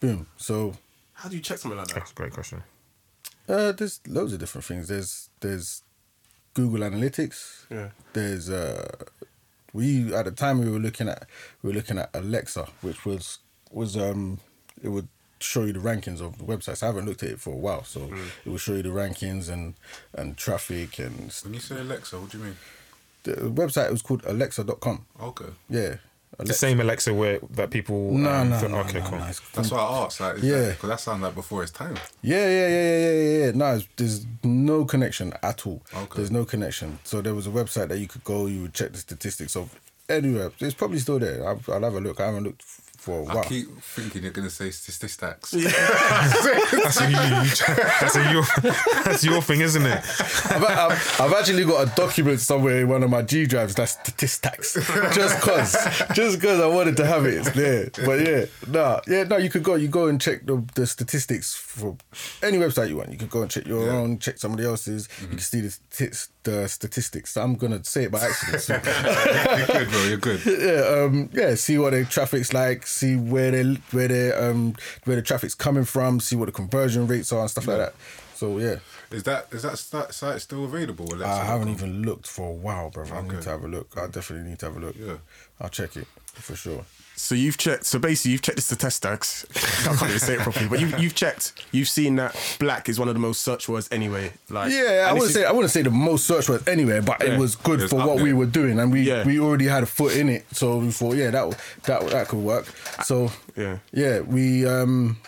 Boom. 0.00 0.26
So 0.36 0.74
How 1.14 1.28
do 1.28 1.34
you 1.36 1.42
check 1.42 1.58
something 1.58 1.78
like 1.78 1.88
that? 1.88 1.94
That's 1.96 2.12
a 2.12 2.14
great 2.14 2.32
question. 2.32 2.62
uh, 3.48 3.72
there's 3.72 4.00
loads 4.06 4.32
of 4.32 4.38
different 4.38 4.64
things. 4.66 4.86
There's 4.88 5.30
there's 5.40 5.82
Google 6.54 6.80
Analytics. 6.88 7.66
Yeah. 7.70 7.88
There's 8.12 8.48
uh, 8.48 8.86
we 9.74 10.14
at 10.14 10.24
the 10.24 10.30
time 10.30 10.58
we 10.64 10.70
were 10.70 10.78
looking 10.78 11.08
at 11.08 11.26
we 11.62 11.68
were 11.70 11.74
looking 11.74 11.98
at 11.98 12.08
Alexa, 12.14 12.66
which 12.80 13.04
was 13.04 13.38
was 13.70 13.96
um 13.96 14.38
it 14.82 14.88
would 14.88 15.08
show 15.40 15.64
you 15.64 15.72
the 15.74 15.80
rankings 15.80 16.20
of 16.22 16.38
the 16.38 16.44
websites. 16.44 16.82
I 16.82 16.86
haven't 16.86 17.04
looked 17.04 17.22
at 17.22 17.28
it 17.30 17.40
for 17.40 17.52
a 17.52 17.56
while, 17.56 17.84
so 17.84 18.08
it 18.44 18.48
will 18.48 18.56
show 18.56 18.72
you 18.74 18.82
the 18.82 18.88
rankings 18.90 19.50
and 19.50 19.74
and 20.14 20.36
traffic 20.38 20.98
and 20.98 21.30
When 21.42 21.52
you 21.54 21.60
say 21.60 21.78
Alexa, 21.80 22.18
what 22.18 22.30
do 22.30 22.38
you 22.38 22.44
mean? 22.44 22.56
the 23.24 23.32
website 23.50 23.90
was 23.90 24.02
called 24.02 24.22
Alexa.com. 24.26 25.06
Okay. 25.20 25.46
Yeah. 25.68 25.96
The 26.38 26.52
same 26.54 26.80
Alexa 26.80 27.12
where 27.14 27.38
that 27.50 27.70
people. 27.70 28.12
No, 28.12 28.30
um, 28.32 28.50
no, 28.50 28.58
feel- 28.58 28.68
no, 28.70 28.78
okay, 28.78 29.00
no, 29.00 29.06
cool. 29.06 29.18
no, 29.18 29.26
it's 29.26 29.40
That's 29.50 29.70
why 29.70 29.78
I 29.78 30.04
asked. 30.04 30.20
Like, 30.20 30.42
Yeah. 30.42 30.70
Because 30.70 30.88
that 30.90 31.00
sounds 31.00 31.22
like 31.22 31.34
before 31.34 31.62
its 31.62 31.72
time. 31.72 31.96
Yeah, 32.22 32.46
yeah, 32.46 32.48
yeah, 32.48 32.68
yeah, 32.68 32.98
yeah, 32.98 33.12
yeah, 33.12 33.44
yeah. 33.46 33.50
No, 33.54 33.76
it's, 33.76 33.88
there's 33.96 34.26
no 34.42 34.84
connection 34.84 35.32
at 35.42 35.66
all. 35.66 35.82
Okay. 35.94 36.16
There's 36.16 36.30
no 36.30 36.44
connection. 36.44 36.98
So 37.04 37.20
there 37.22 37.34
was 37.34 37.46
a 37.46 37.50
website 37.50 37.88
that 37.88 37.98
you 37.98 38.08
could 38.08 38.24
go, 38.24 38.46
you 38.46 38.62
would 38.62 38.74
check 38.74 38.92
the 38.92 38.98
statistics 38.98 39.56
of 39.56 39.74
anywhere. 40.08 40.50
It's 40.60 40.74
probably 40.74 40.98
still 40.98 41.18
there. 41.18 41.46
I'll, 41.46 41.60
I'll 41.68 41.82
have 41.82 41.94
a 41.94 42.00
look. 42.00 42.20
I 42.20 42.26
haven't 42.26 42.44
looked 42.44 42.62
f- 42.62 42.83
for 43.04 43.20
a 43.20 43.24
I 43.26 43.34
while. 43.34 43.44
keep 43.44 43.66
thinking 43.82 44.22
you're 44.22 44.32
going 44.32 44.48
to 44.48 44.54
say 44.54 44.70
statistics. 44.70 45.50
That's 46.84 47.00
a, 47.00 47.10
you, 47.10 47.16
that's 47.16 48.16
a 48.16 48.32
your 48.32 48.42
that's 49.04 49.24
your 49.24 49.42
thing, 49.42 49.60
isn't 49.60 49.84
it? 49.84 49.98
I've, 50.50 50.64
I've, 50.64 51.20
I've 51.20 51.32
actually 51.32 51.64
got 51.64 51.88
a 51.88 51.94
document 51.94 52.40
somewhere 52.40 52.80
in 52.80 52.88
one 52.88 53.02
of 53.02 53.10
my 53.10 53.22
G 53.22 53.46
drives 53.46 53.74
that's 53.74 53.92
statistics. 53.92 54.74
Just 55.14 55.40
cause, 55.40 55.72
just 56.14 56.40
cause 56.40 56.60
I 56.60 56.66
wanted 56.66 56.96
to 56.98 57.06
have 57.06 57.26
it. 57.26 57.34
It's 57.34 57.50
there. 57.50 57.90
But 58.04 58.26
yeah, 58.26 58.44
no, 58.68 59.00
yeah, 59.06 59.24
no. 59.24 59.36
You 59.36 59.50
could 59.50 59.62
go, 59.62 59.74
you 59.74 59.88
go 59.88 60.06
and 60.06 60.20
check 60.20 60.46
the, 60.46 60.64
the 60.74 60.86
statistics 60.86 61.54
for 61.54 61.96
any 62.42 62.58
website 62.58 62.88
you 62.88 62.96
want. 62.96 63.10
You 63.10 63.18
could 63.18 63.30
go 63.30 63.42
and 63.42 63.50
check 63.50 63.66
your 63.66 63.86
Yeah. 63.86 63.92
own, 63.92 64.18
check 64.18 64.38
somebody 64.38 64.64
else's. 64.64 65.08
You 65.20 65.28
can 65.28 65.36
mm-hmm. 65.36 65.42
see 65.42 65.60
the, 65.60 65.68
stati- 65.68 66.28
the 66.44 66.68
statistics. 66.68 67.36
I'm 67.36 67.54
gonna 67.56 67.82
say 67.84 68.04
it 68.04 68.12
by 68.12 68.20
accident. 68.20 68.62
so- 68.62 68.74
you're 69.56 69.66
good, 69.66 69.90
bro. 69.90 70.04
You're 70.04 70.16
good. 70.18 70.40
yeah, 70.46 71.02
um, 71.04 71.30
yeah. 71.32 71.54
See 71.56 71.78
what 71.78 71.90
the 71.92 72.04
traffic's 72.04 72.52
like. 72.52 72.86
See 72.86 73.16
where 73.16 73.50
they 73.50 73.64
where 73.90 74.08
they 74.08 74.32
um 74.32 74.74
where 75.04 75.16
the 75.16 75.22
traffic's 75.22 75.54
coming 75.54 75.84
from. 75.84 76.20
See 76.20 76.36
what 76.36 76.46
the 76.46 76.52
conversion 76.52 77.06
rates 77.06 77.32
are 77.32 77.40
and 77.40 77.50
stuff 77.50 77.66
like 77.66 77.78
that. 77.78 77.94
So 78.34 78.58
yeah, 78.58 78.76
Is 79.10 79.22
that 79.24 79.46
is 79.52 79.62
that 79.62 79.78
site 80.12 80.40
still 80.40 80.64
available? 80.64 81.08
I 81.24 81.44
haven't 81.44 81.68
even 81.68 82.02
looked 82.02 82.26
for 82.26 82.50
a 82.50 82.52
while, 82.54 82.90
bro. 82.90 83.04
I 83.04 83.22
need 83.22 83.32
Okay. 83.32 83.40
to 83.42 83.50
have 83.50 83.64
a 83.64 83.68
look. 83.68 83.92
I 83.96 84.06
definitely 84.08 84.48
need 84.50 84.58
to 84.60 84.66
have 84.66 84.76
a 84.76 84.80
look. 84.80 84.96
Yeah. 84.98 85.14
I'll 85.60 85.68
check 85.68 85.96
it 85.96 86.06
for 86.34 86.56
sure. 86.56 86.84
So 87.16 87.34
you've 87.36 87.56
checked. 87.58 87.84
So 87.86 87.98
basically, 88.00 88.32
you've 88.32 88.42
checked 88.42 88.56
this 88.56 88.68
the 88.68 88.74
statistics. 88.74 89.46
I 89.86 89.94
can't 89.96 90.02
even 90.10 90.18
say 90.18 90.34
it 90.34 90.40
properly, 90.40 90.66
but 90.68 90.80
you've, 90.80 90.98
you've 90.98 91.14
checked. 91.14 91.52
You've 91.70 91.88
seen 91.88 92.16
that 92.16 92.34
black 92.58 92.88
is 92.88 92.98
one 92.98 93.06
of 93.08 93.14
the 93.14 93.20
most 93.20 93.42
searched 93.42 93.68
words 93.68 93.88
anyway. 93.92 94.32
Like 94.50 94.72
Yeah, 94.72 95.06
I 95.08 95.12
wouldn't 95.12 95.30
say 95.32 95.44
I 95.44 95.52
wouldn't 95.52 95.70
say 95.70 95.82
the 95.82 95.90
most 95.90 96.26
search 96.26 96.48
words 96.48 96.66
anywhere, 96.66 97.02
but 97.02 97.22
Yeah. 97.22 97.34
it 97.34 97.38
was 97.38 97.54
good 97.54 97.80
It's 97.82 97.90
for 97.92 98.00
up 98.00 98.08
what 98.08 98.20
we 98.20 98.32
were 98.32 98.46
doing, 98.46 98.80
and 98.80 98.90
we 98.92 99.02
Yeah. 99.02 99.24
we 99.24 99.38
already 99.38 99.66
had 99.66 99.84
a 99.84 99.86
foot 99.86 100.16
in 100.16 100.28
it, 100.28 100.44
so 100.52 100.78
we 100.78 100.90
thought, 100.90 101.14
yeah, 101.16 101.30
that 101.30 101.56
that 101.84 102.10
that 102.10 102.28
could 102.28 102.40
work. 102.40 102.66
So 103.04 103.30
Yeah. 103.56 103.78
yeah, 103.92 104.20
we 104.20 104.66
um 104.66 105.18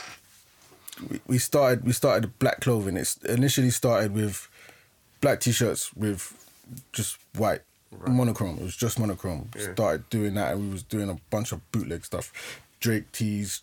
we, 1.09 1.21
we 1.29 1.39
started 1.39 1.85
we 1.85 1.93
started 1.93 2.37
black 2.41 2.61
clothing. 2.63 2.97
It's 2.97 3.17
initially 3.19 3.71
started 3.71 4.13
with 4.13 4.49
black 5.21 5.39
t-shirts 5.41 5.95
with 5.95 6.33
just 6.93 7.17
white 7.37 7.61
monochrome. 8.07 8.59
It 8.59 8.63
was 8.63 8.77
just 8.77 8.99
monochrome. 8.99 9.51
Started 9.57 10.09
doing 10.11 10.35
that, 10.35 10.53
and 10.53 10.63
we 10.63 10.71
was 10.71 10.83
doing 10.83 11.09
a 11.09 11.17
bunch 11.31 11.53
of 11.53 11.71
bootleg 11.73 12.05
stuff, 12.05 12.33
Drake 12.81 13.11
tees, 13.13 13.63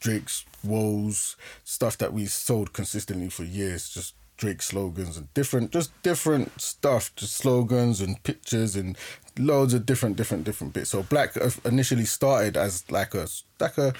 Drake's 0.00 0.44
woes, 0.62 1.36
stuff 1.64 1.98
that 1.98 2.12
we 2.12 2.26
sold 2.26 2.72
consistently 2.72 3.28
for 3.28 3.44
years. 3.44 3.88
Just 3.88 4.14
Drake 4.36 4.62
slogans 4.62 5.16
and 5.16 5.32
different, 5.32 5.70
just 5.70 5.90
different 6.02 6.60
stuff, 6.60 7.14
just 7.14 7.36
slogans 7.36 8.00
and 8.00 8.20
pictures 8.24 8.74
and 8.74 8.98
loads 9.38 9.74
of 9.74 9.86
different, 9.86 10.16
different, 10.16 10.44
different 10.44 10.72
bits. 10.72 10.90
So 10.90 11.04
Black 11.04 11.36
initially 11.64 12.04
started 12.04 12.56
as 12.56 12.90
like 12.90 13.14
a 13.14 13.28
like 13.60 13.78
a 13.78 13.94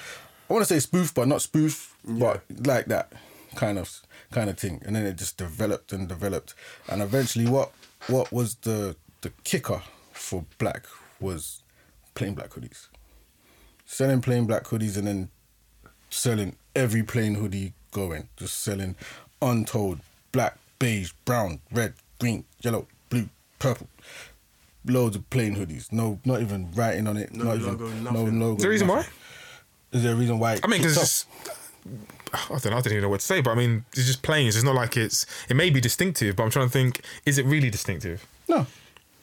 I 0.49 0.53
want 0.53 0.67
to 0.67 0.73
say 0.73 0.79
spoof, 0.79 1.13
but 1.13 1.27
not 1.27 1.41
spoof, 1.41 1.95
but 2.03 2.43
like 2.65 2.85
that 2.87 3.13
kind 3.55 3.79
of 3.79 4.01
kind 4.31 4.49
of 4.49 4.57
thing. 4.57 4.81
And 4.85 4.95
then 4.95 5.05
it 5.05 5.17
just 5.17 5.37
developed 5.37 5.91
and 5.91 6.07
developed, 6.07 6.53
and 6.87 7.01
eventually, 7.01 7.47
what 7.47 7.71
what 8.07 8.31
was 8.31 8.55
the 8.55 8.95
the 9.25 9.31
kicker 9.43 9.81
for 10.11 10.45
Black 10.59 10.85
was 11.19 11.63
plain 12.13 12.35
black 12.35 12.51
hoodies, 12.51 12.89
selling 13.83 14.21
plain 14.21 14.45
black 14.45 14.65
hoodies, 14.65 14.97
and 14.97 15.07
then 15.07 15.29
selling 16.11 16.55
every 16.75 17.01
plain 17.01 17.33
hoodie 17.33 17.73
going, 17.89 18.29
just 18.37 18.61
selling 18.61 18.95
untold 19.41 19.99
black, 20.31 20.59
beige, 20.77 21.11
brown, 21.25 21.59
red, 21.71 21.95
green, 22.19 22.45
yellow, 22.61 22.85
blue, 23.09 23.27
purple. 23.57 23.87
Loads 24.85 25.15
of 25.15 25.27
plain 25.31 25.55
hoodies. 25.55 25.91
No, 25.91 26.19
not 26.23 26.41
even 26.41 26.71
writing 26.75 27.07
on 27.07 27.17
it. 27.17 27.33
No 27.33 27.45
not 27.45 27.57
logo, 27.57 27.87
even, 27.87 28.03
no 28.03 28.11
nothing. 28.11 28.39
logo. 28.39 28.57
Is 28.57 28.61
there 28.61 28.69
a 28.69 28.73
reason 28.73 28.87
why? 28.87 28.95
nothing. 28.97 29.13
Is 29.91 30.03
there 30.03 30.13
a 30.13 30.15
reason 30.15 30.37
why? 30.37 30.53
it 30.53 30.59
I 30.63 30.67
mean, 30.67 30.83
because? 30.83 31.25
I 32.31 32.37
don't 32.49 32.65
know. 32.65 32.77
I 32.77 32.81
don't 32.81 32.87
even 32.87 33.01
know 33.01 33.09
what 33.09 33.21
to 33.21 33.25
say. 33.25 33.41
But 33.41 33.51
I 33.51 33.55
mean, 33.55 33.85
it's 33.93 34.05
just 34.05 34.21
plain. 34.21 34.45
It's 34.45 34.61
not 34.61 34.75
like 34.75 34.95
it's. 34.97 35.25
It 35.49 35.55
may 35.55 35.71
be 35.71 35.81
distinctive, 35.81 36.35
but 36.35 36.43
I'm 36.43 36.51
trying 36.51 36.67
to 36.67 36.71
think. 36.71 37.01
Is 37.25 37.39
it 37.39 37.45
really 37.47 37.71
distinctive? 37.71 38.23
no, 38.47 38.67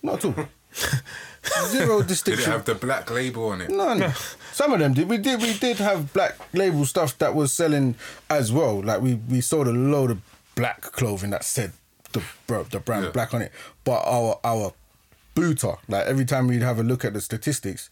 not 0.03 0.25
at 0.25 0.25
all. 0.25 0.47
Zero 1.67 2.03
distinction. 2.03 2.45
Did 2.45 2.49
it 2.49 2.53
have 2.53 2.65
the 2.65 2.75
black 2.75 3.11
label 3.11 3.49
on 3.49 3.61
it? 3.61 3.71
None. 3.71 4.13
Some 4.53 4.73
of 4.73 4.79
them 4.79 4.95
did. 4.95 5.09
We 5.09 5.19
did. 5.19 5.41
We 5.41 5.55
did 5.55 5.79
have 5.79 6.13
black 6.13 6.39
label 6.53 6.85
stuff 6.87 7.19
that 7.19 7.35
was 7.35 7.53
selling 7.53 7.97
as 8.31 8.53
well. 8.53 8.83
Like 8.83 9.01
we 9.01 9.15
we 9.15 9.41
sold 9.41 9.67
a 9.67 9.73
load 9.73 10.11
of 10.11 10.21
black 10.55 10.83
clothing 10.83 11.31
that 11.31 11.45
said 11.45 11.73
the 12.13 12.23
bro, 12.47 12.65
the 12.65 12.81
brand 12.81 13.07
Yeah. 13.07 13.11
black 13.11 13.35
on 13.35 13.43
it. 13.43 13.53
But 13.85 14.03
our 14.07 14.39
our 14.45 14.73
booter, 15.35 15.75
like 15.89 16.07
every 16.07 16.25
time 16.25 16.47
we'd 16.47 16.63
have 16.63 16.79
a 16.79 16.83
look 16.83 17.05
at 17.05 17.13
the 17.15 17.21
statistics, 17.21 17.91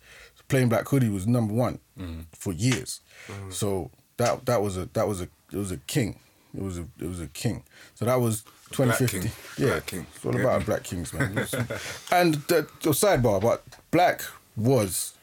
plain 0.49 0.69
black 0.69 0.89
hoodie 0.89 1.09
was 1.09 1.27
number 1.27 1.55
one 1.55 1.81
mm. 1.99 2.25
for 2.33 2.53
years. 2.53 3.01
Mm. 3.29 3.53
So 3.53 3.91
that 4.17 4.47
that 4.47 4.63
was 4.63 4.77
a 4.77 4.87
that 4.93 5.09
was 5.09 5.21
a 5.21 5.29
it 5.53 5.57
was 5.57 5.73
a 5.73 5.79
king. 5.79 6.19
It 6.55 6.63
was 6.63 6.79
a 6.79 6.87
it 7.01 7.09
was 7.09 7.21
a 7.21 7.29
king. 7.29 7.65
So 7.95 8.05
that 8.05 8.21
was 8.21 8.45
Black 8.77 8.99
2050. 8.99 9.21
king. 9.21 9.31
Yeah, 9.59 9.67
Black 9.75 9.87
king. 9.87 10.07
it's 10.15 10.25
all 10.25 10.35
Yeah. 10.35 10.41
about 10.41 10.67
black 10.67 10.83
kings, 10.85 11.13
man. 11.13 11.37
and 12.13 12.35
the, 12.49 12.69
the 12.83 12.91
sidebar, 12.91 13.41
but 13.41 13.65
black 13.91 14.23
was 14.57 15.15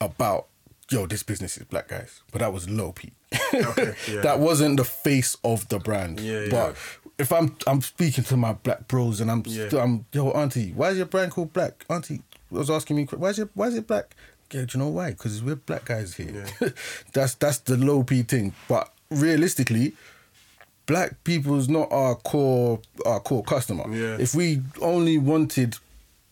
about 0.00 0.46
yo, 0.90 1.06
this 1.06 1.22
business 1.22 1.56
is 1.58 1.64
black 1.64 1.88
guys, 1.88 2.22
but 2.32 2.38
that 2.40 2.52
was 2.52 2.68
low 2.68 2.92
P. 2.92 3.12
yeah. 3.52 4.20
That 4.22 4.38
wasn't 4.38 4.76
the 4.78 4.84
face 4.84 5.36
of 5.44 5.68
the 5.68 5.78
brand. 5.78 6.18
Yeah, 6.20 6.40
yeah. 6.44 6.48
But 6.50 6.76
if 7.18 7.32
I'm 7.32 7.56
I'm 7.66 7.80
speaking 7.82 8.24
to 8.24 8.36
my 8.36 8.52
black 8.54 8.88
bros 8.88 9.20
and 9.20 9.30
I'm 9.30 9.42
Yeah. 9.46 9.68
I'm 9.78 10.06
yo 10.12 10.30
auntie, 10.30 10.72
why 10.72 10.90
is 10.90 10.96
your 10.96 11.06
brand 11.06 11.32
called 11.32 11.52
black? 11.52 11.84
Auntie 11.90 12.22
was 12.50 12.70
asking 12.70 12.96
me 12.96 13.04
why 13.04 13.30
is 13.30 13.38
your 13.38 13.50
why 13.54 13.66
is 13.66 13.74
it 13.74 13.86
black? 13.86 14.14
Yeah, 14.52 14.62
do 14.64 14.78
you 14.78 14.84
know 14.84 14.88
why? 14.90 15.10
Because 15.10 15.42
we're 15.42 15.56
black 15.56 15.84
guys 15.86 16.14
here. 16.14 16.46
that's 17.12 17.34
that's 17.34 17.58
the 17.58 17.76
low 17.76 18.02
P 18.02 18.22
thing. 18.22 18.54
But 18.66 18.90
realistically, 19.10 19.92
black 20.88 21.22
people's 21.22 21.68
not 21.68 21.92
our 21.92 22.16
core 22.16 22.80
our 23.06 23.20
core 23.20 23.44
customer. 23.44 23.84
Yeah. 23.94 24.16
If 24.18 24.34
we 24.34 24.62
only 24.82 25.18
wanted 25.18 25.76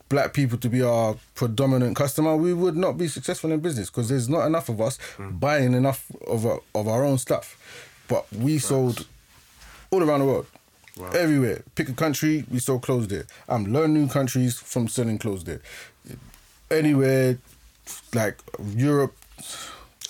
black 0.08 0.32
people 0.32 0.58
to 0.58 0.68
be 0.68 0.82
our 0.82 1.14
predominant 1.34 1.94
customer, 1.94 2.34
we 2.36 2.52
would 2.52 2.76
not 2.76 2.98
be 2.98 3.06
successful 3.06 3.52
in 3.52 3.60
business 3.60 3.90
because 3.90 4.08
there's 4.08 4.28
not 4.28 4.46
enough 4.46 4.68
of 4.68 4.80
us 4.80 4.98
hmm. 5.16 5.30
buying 5.30 5.74
enough 5.74 6.10
of 6.26 6.46
our, 6.46 6.60
of 6.74 6.88
our 6.88 7.04
own 7.04 7.18
stuff. 7.18 7.56
But 8.08 8.26
we 8.32 8.58
sold 8.58 9.06
all 9.90 10.02
around 10.02 10.20
the 10.20 10.26
world. 10.26 10.46
Everywhere. 11.14 11.62
Pick 11.74 11.90
a 11.90 11.92
country, 11.92 12.46
we 12.50 12.58
sold 12.58 12.80
clothes 12.82 13.08
there. 13.08 13.26
I'm 13.48 13.66
learning 13.70 13.94
new 13.94 14.08
countries 14.08 14.58
from 14.58 14.88
selling 14.88 15.18
clothes 15.18 15.44
there. 15.44 15.60
Anywhere, 16.70 17.38
like 18.14 18.38
Europe, 18.74 19.14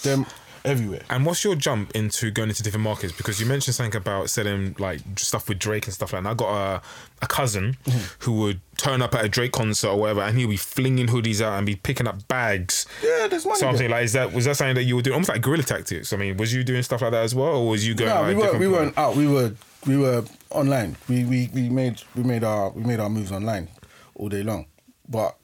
them 0.03 0.25
everywhere. 0.67 1.03
And 1.11 1.25
what's 1.25 1.43
your 1.45 1.55
jump 1.55 1.93
into 1.95 2.31
going 2.31 2.49
into 2.49 2.63
different 2.63 2.85
markets? 2.85 3.13
Because 3.13 3.41
you 3.41 3.47
mentioned 3.47 3.75
something 3.75 3.97
about 3.97 4.31
selling 4.31 4.75
like 4.79 5.01
stuff 5.17 5.49
with 5.49 5.59
Drake 5.59 5.87
and 5.87 5.95
stuff 5.95 6.13
like 6.13 6.23
that. 6.23 6.29
And 6.31 6.41
I 6.41 6.45
got 6.45 6.77
a, 6.77 6.83
a 7.23 7.27
cousin 7.27 7.77
Mm-hmm. 7.87 8.25
who 8.25 8.33
would 8.41 8.61
turn 8.77 9.01
up 9.03 9.15
at 9.15 9.25
a 9.25 9.29
Drake 9.29 9.53
concert 9.53 9.89
or 9.89 9.99
whatever, 9.99 10.21
and 10.23 10.37
he'd 10.39 10.49
be 10.49 10.57
flinging 10.57 11.07
hoodies 11.07 11.41
out 11.41 11.57
and 11.57 11.67
be 11.67 11.77
picking 11.77 12.07
up 12.07 12.27
bags. 12.29 12.87
Yeah, 13.03 13.27
there's 13.29 13.45
money 13.47 13.59
So 13.59 13.69
I'm 13.69 13.77
saying, 13.77 13.91
like, 13.91 14.05
is 14.05 14.13
that 14.13 14.33
was 14.33 14.45
that 14.45 14.57
something 14.57 14.75
that 14.75 14.85
you 14.85 14.97
were 14.97 15.03
doing, 15.03 15.15
almost 15.15 15.29
like 15.31 15.41
guerrilla 15.41 15.63
tactics? 15.63 16.13
I 16.13 16.17
mean, 16.17 16.37
was 16.37 16.53
you 16.53 16.63
doing 16.65 16.83
stuff 16.83 17.03
like 17.03 17.13
that 17.13 17.23
as 17.25 17.35
well, 17.35 17.57
or 17.57 17.69
was 17.71 17.87
you 17.87 17.95
going? 17.95 18.11
No, 18.11 18.23
like, 18.23 18.37
we 18.37 18.43
weren't. 18.43 18.59
We 18.59 18.69
weren't 18.69 18.99
out. 18.99 19.17
We 19.17 19.27
were. 19.27 19.53
We 19.87 19.97
were 19.97 20.25
online. 20.51 20.97
We, 21.09 21.25
we 21.25 21.49
we 21.55 21.69
made 21.69 22.03
we 22.17 22.25
made 22.25 22.43
our 22.43 22.71
we 22.71 22.83
made 22.83 22.99
our 22.99 23.09
moves 23.09 23.31
online 23.31 23.69
all 24.17 24.29
day 24.29 24.43
long, 24.43 24.67
but 25.09 25.37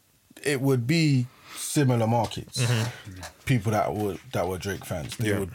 it 0.42 0.60
would 0.60 0.86
be 0.86 1.26
similar 1.72 2.06
markets. 2.06 2.62
People 3.44 3.72
that 3.72 3.94
were 3.94 4.16
that 4.32 4.46
were 4.46 4.58
Drake 4.58 4.84
fans, 4.84 5.16
they 5.16 5.30
Yeah. 5.30 5.38
would 5.40 5.52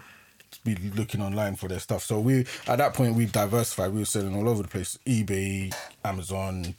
be 0.64 0.76
looking 0.96 1.22
online 1.22 1.56
for 1.56 1.68
their 1.68 1.80
stuff. 1.80 2.04
So 2.04 2.20
we 2.20 2.46
at 2.68 2.78
that 2.78 2.94
point 2.94 3.16
we 3.16 3.26
diversified. 3.26 3.92
We 3.94 4.00
were 4.00 4.06
selling 4.06 4.36
all 4.36 4.50
over 4.50 4.64
the 4.64 4.68
place: 4.70 4.98
eBay, 5.06 5.74
Amazon, 6.04 6.74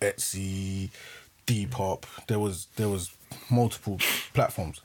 Etsy, 0.00 0.90
Depop. 1.46 2.04
There 2.28 2.38
was 2.38 2.68
there 2.76 2.88
was 2.88 3.10
multiple 3.50 3.98
platforms, 4.32 4.80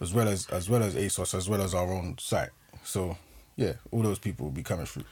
as 0.00 0.12
well 0.12 0.28
as 0.28 0.46
as 0.48 0.68
well 0.68 0.82
as 0.82 0.94
ASOS, 0.94 1.34
as 1.34 1.48
well 1.48 1.62
as 1.62 1.74
our 1.74 1.92
own 1.92 2.16
site. 2.18 2.50
So 2.84 3.16
yeah, 3.56 3.74
all 3.92 4.02
those 4.02 4.18
people 4.18 4.46
would 4.46 4.54
be 4.54 4.62
coming 4.64 4.86
through. 4.86 5.04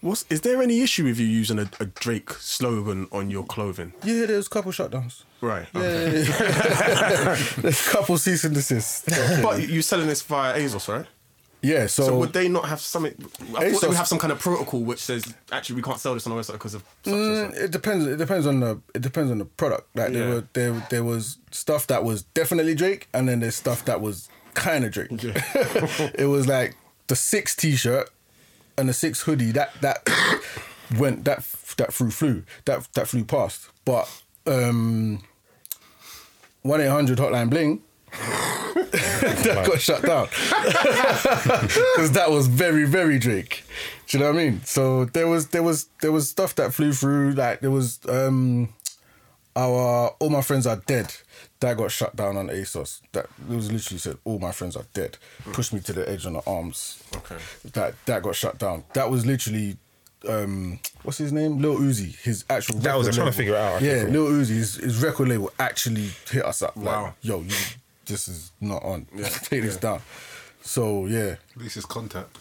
What's 0.00 0.24
is 0.30 0.42
there 0.42 0.62
any 0.62 0.80
issue 0.80 1.04
with 1.04 1.18
you 1.18 1.26
using 1.26 1.58
a, 1.58 1.68
a 1.80 1.86
Drake 1.86 2.30
slogan 2.34 3.08
on 3.10 3.30
your 3.30 3.44
clothing? 3.44 3.92
Yeah, 4.04 4.26
there's 4.26 4.46
a 4.46 4.50
couple 4.50 4.70
shutdowns. 4.70 5.22
Right. 5.40 5.66
Yeah, 5.74 5.82
yeah, 5.82 6.06
yeah. 6.06 7.36
there's 7.58 7.86
a 7.86 7.90
couple 7.90 8.16
cease 8.18 8.44
and 8.44 8.54
desist. 8.54 9.06
But 9.42 9.68
you're 9.68 9.82
selling 9.82 10.06
this 10.06 10.22
via 10.22 10.54
ASOS, 10.58 10.88
right? 10.92 11.06
Yeah, 11.60 11.88
so, 11.88 12.04
So 12.06 12.18
would 12.18 12.32
they 12.32 12.48
not 12.48 12.66
have 12.68 12.80
something? 12.80 13.12
I 13.18 13.24
thought 13.24 13.60
they 13.60 13.70
ASOS 13.72 13.88
would 13.88 13.96
have 13.96 14.06
some 14.06 14.18
kind 14.20 14.32
of 14.32 14.38
protocol 14.38 14.80
which 14.84 15.00
says 15.00 15.34
actually 15.50 15.74
we 15.76 15.82
can't 15.82 15.98
sell 15.98 16.14
this 16.14 16.24
on 16.28 16.32
our 16.32 16.38
website 16.38 16.52
because 16.52 16.74
of 16.74 16.84
Mm, 17.04 17.50
such. 17.52 17.60
it 17.64 17.70
depends. 17.72 18.06
It 18.06 18.16
depends 18.18 18.46
on 18.46 18.60
the. 18.60 18.80
It 18.94 19.02
depends 19.02 19.32
on 19.32 19.38
the 19.38 19.44
product. 19.46 19.88
Like 19.96 20.12
there 20.12 20.28
were 20.28 20.44
there 20.52 20.86
there 20.90 21.02
was 21.04 21.38
stuff 21.50 21.88
that 21.88 22.04
was 22.04 22.22
definitely 22.22 22.76
Drake, 22.76 23.08
and 23.12 23.28
then 23.28 23.40
there's 23.40 23.56
stuff 23.56 23.84
that 23.86 24.00
was 24.00 24.28
kind 24.54 24.84
of 24.84 24.92
Drake. 24.92 25.08
it 25.12 26.28
was 26.28 26.46
like 26.46 26.76
the 27.08 27.16
six 27.16 27.56
t-shirt 27.56 28.08
and 28.78 28.88
the 28.88 28.92
six 28.92 29.22
hoodie 29.22 29.52
that 29.52 29.72
that 29.80 30.08
went 30.98 31.24
that 31.24 31.44
that 31.76 31.92
flew 31.92 32.10
flew 32.10 32.44
that 32.64 32.88
that 32.94 33.08
flew 33.08 33.24
past, 33.24 33.68
but 33.84 34.08
um 34.46 35.22
one 36.62 36.80
eight 36.80 36.88
hundred 36.88 37.18
hotline 37.18 37.50
bling. 37.50 37.82
that 38.12 39.64
got 39.66 39.80
shut 39.80 40.00
down 40.02 40.26
because 41.96 42.12
that 42.12 42.30
was 42.30 42.46
very 42.46 42.84
very 42.84 43.18
Drake. 43.18 43.64
Do 44.06 44.16
you 44.16 44.24
know 44.24 44.32
what 44.32 44.40
I 44.40 44.44
mean? 44.44 44.62
So 44.64 45.04
there 45.04 45.28
was 45.28 45.48
there 45.48 45.62
was 45.62 45.88
there 46.00 46.12
was 46.12 46.30
stuff 46.30 46.54
that 46.54 46.72
flew 46.72 46.92
through. 46.92 47.32
Like 47.32 47.60
there 47.60 47.70
was 47.70 48.00
um 48.08 48.70
our 49.54 50.14
all 50.18 50.30
my 50.30 50.40
friends 50.40 50.66
are 50.66 50.76
dead. 50.86 51.14
That 51.60 51.76
got 51.76 51.90
shut 51.90 52.14
down 52.14 52.36
on 52.36 52.48
ASOS. 52.48 53.00
That 53.12 53.26
it 53.50 53.54
was 53.54 53.70
literally 53.72 53.98
said 53.98 54.16
all 54.24 54.38
my 54.38 54.52
friends 54.52 54.76
are 54.76 54.84
dead. 54.94 55.18
Pushed 55.52 55.72
me 55.72 55.80
to 55.80 55.92
the 55.92 56.08
edge 56.08 56.24
on 56.24 56.34
the 56.34 56.42
arms. 56.46 57.02
Okay. 57.16 57.36
That 57.72 57.94
that 58.06 58.22
got 58.22 58.36
shut 58.36 58.58
down. 58.58 58.84
That 58.94 59.10
was 59.10 59.26
literally 59.26 59.76
um 60.28 60.78
what's 61.02 61.18
his 61.18 61.32
name? 61.32 61.58
Lil 61.60 61.76
Uzi. 61.78 62.16
His 62.22 62.44
actual 62.48 62.76
That 62.78 62.96
was- 62.96 63.08
I'm 63.08 63.14
trying 63.14 63.26
to 63.26 63.32
figure 63.32 63.54
it 63.54 63.60
out. 63.60 63.76
Okay, 63.76 64.02
Yeah. 64.02 64.02
Lil 64.04 64.26
Uzi, 64.26 64.48
his, 64.50 64.74
his 64.76 65.02
record 65.02 65.28
label 65.28 65.50
actually 65.58 66.10
hit 66.30 66.44
us 66.44 66.62
up. 66.62 66.76
Like, 66.76 66.86
Wow. 66.86 67.14
yo, 67.22 67.40
you, 67.40 67.54
this 68.06 68.28
is 68.28 68.52
not 68.60 68.82
on. 68.84 69.06
Take 69.42 69.62
this 69.66 69.76
down. 69.76 70.00
So 70.62 71.06
yeah, 71.06 71.36
At 71.54 71.56
least 71.56 71.76
it's 71.76 71.86
contact. 71.86 72.38